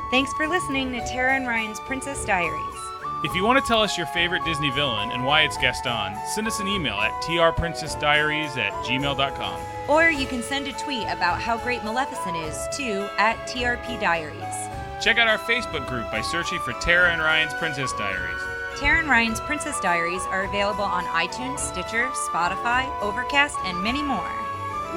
Thanks 0.09 0.33
for 0.33 0.47
listening 0.47 0.91
to 0.93 0.99
Tara 1.05 1.33
and 1.35 1.47
Ryan's 1.47 1.79
Princess 1.81 2.25
Diaries. 2.25 2.90
If 3.23 3.35
you 3.35 3.45
want 3.45 3.63
to 3.63 3.67
tell 3.67 3.83
us 3.83 3.99
your 3.99 4.07
favorite 4.07 4.43
Disney 4.45 4.71
villain 4.71 5.11
and 5.11 5.23
why 5.23 5.41
it's 5.41 5.55
Gaston, 5.55 6.17
send 6.25 6.47
us 6.47 6.59
an 6.59 6.67
email 6.67 6.95
at 6.95 7.11
trprincessdiaries 7.21 8.57
at 8.57 8.73
gmail.com. 8.83 9.61
Or 9.87 10.09
you 10.09 10.25
can 10.25 10.41
send 10.41 10.67
a 10.67 10.73
tweet 10.73 11.03
about 11.03 11.39
how 11.39 11.59
great 11.59 11.83
Maleficent 11.83 12.35
is 12.37 12.57
to 12.77 13.07
at 13.19 13.37
trpdiaries. 13.47 14.71
Check 14.99 15.19
out 15.19 15.27
our 15.27 15.37
Facebook 15.37 15.87
group 15.87 16.09
by 16.09 16.21
searching 16.21 16.57
for 16.59 16.73
Tara 16.81 17.11
and 17.11 17.21
Ryan's 17.21 17.53
Princess 17.53 17.93
Diaries. 17.93 18.41
Tara 18.79 18.97
and 18.97 19.09
Ryan's 19.09 19.39
Princess 19.41 19.79
Diaries 19.81 20.23
are 20.31 20.45
available 20.45 20.83
on 20.83 21.03
iTunes, 21.05 21.59
Stitcher, 21.59 22.07
Spotify, 22.31 22.89
Overcast, 23.03 23.57
and 23.65 23.83
many 23.83 24.01
more. 24.01 24.31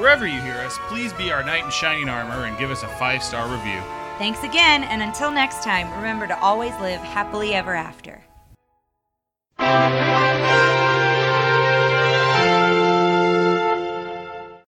Wherever 0.01 0.27
you 0.27 0.41
hear 0.41 0.57
us, 0.61 0.79
please 0.89 1.13
be 1.13 1.31
our 1.31 1.45
knight 1.45 1.67
in 1.67 1.71
shining 1.71 2.09
armor 2.09 2.47
and 2.47 2.57
give 2.57 2.71
us 2.71 2.85
a 2.85 2.89
five 2.89 3.23
star 3.23 3.47
review. 3.55 3.83
Thanks 4.17 4.45
again, 4.45 4.85
and 4.85 5.03
until 5.03 5.31
next 5.31 5.65
time, 5.65 5.93
remember 5.97 6.27
to 6.29 6.39
always 6.41 6.73
live 6.81 7.01
happily 7.01 7.53
ever 7.53 7.75
after. 7.75 8.23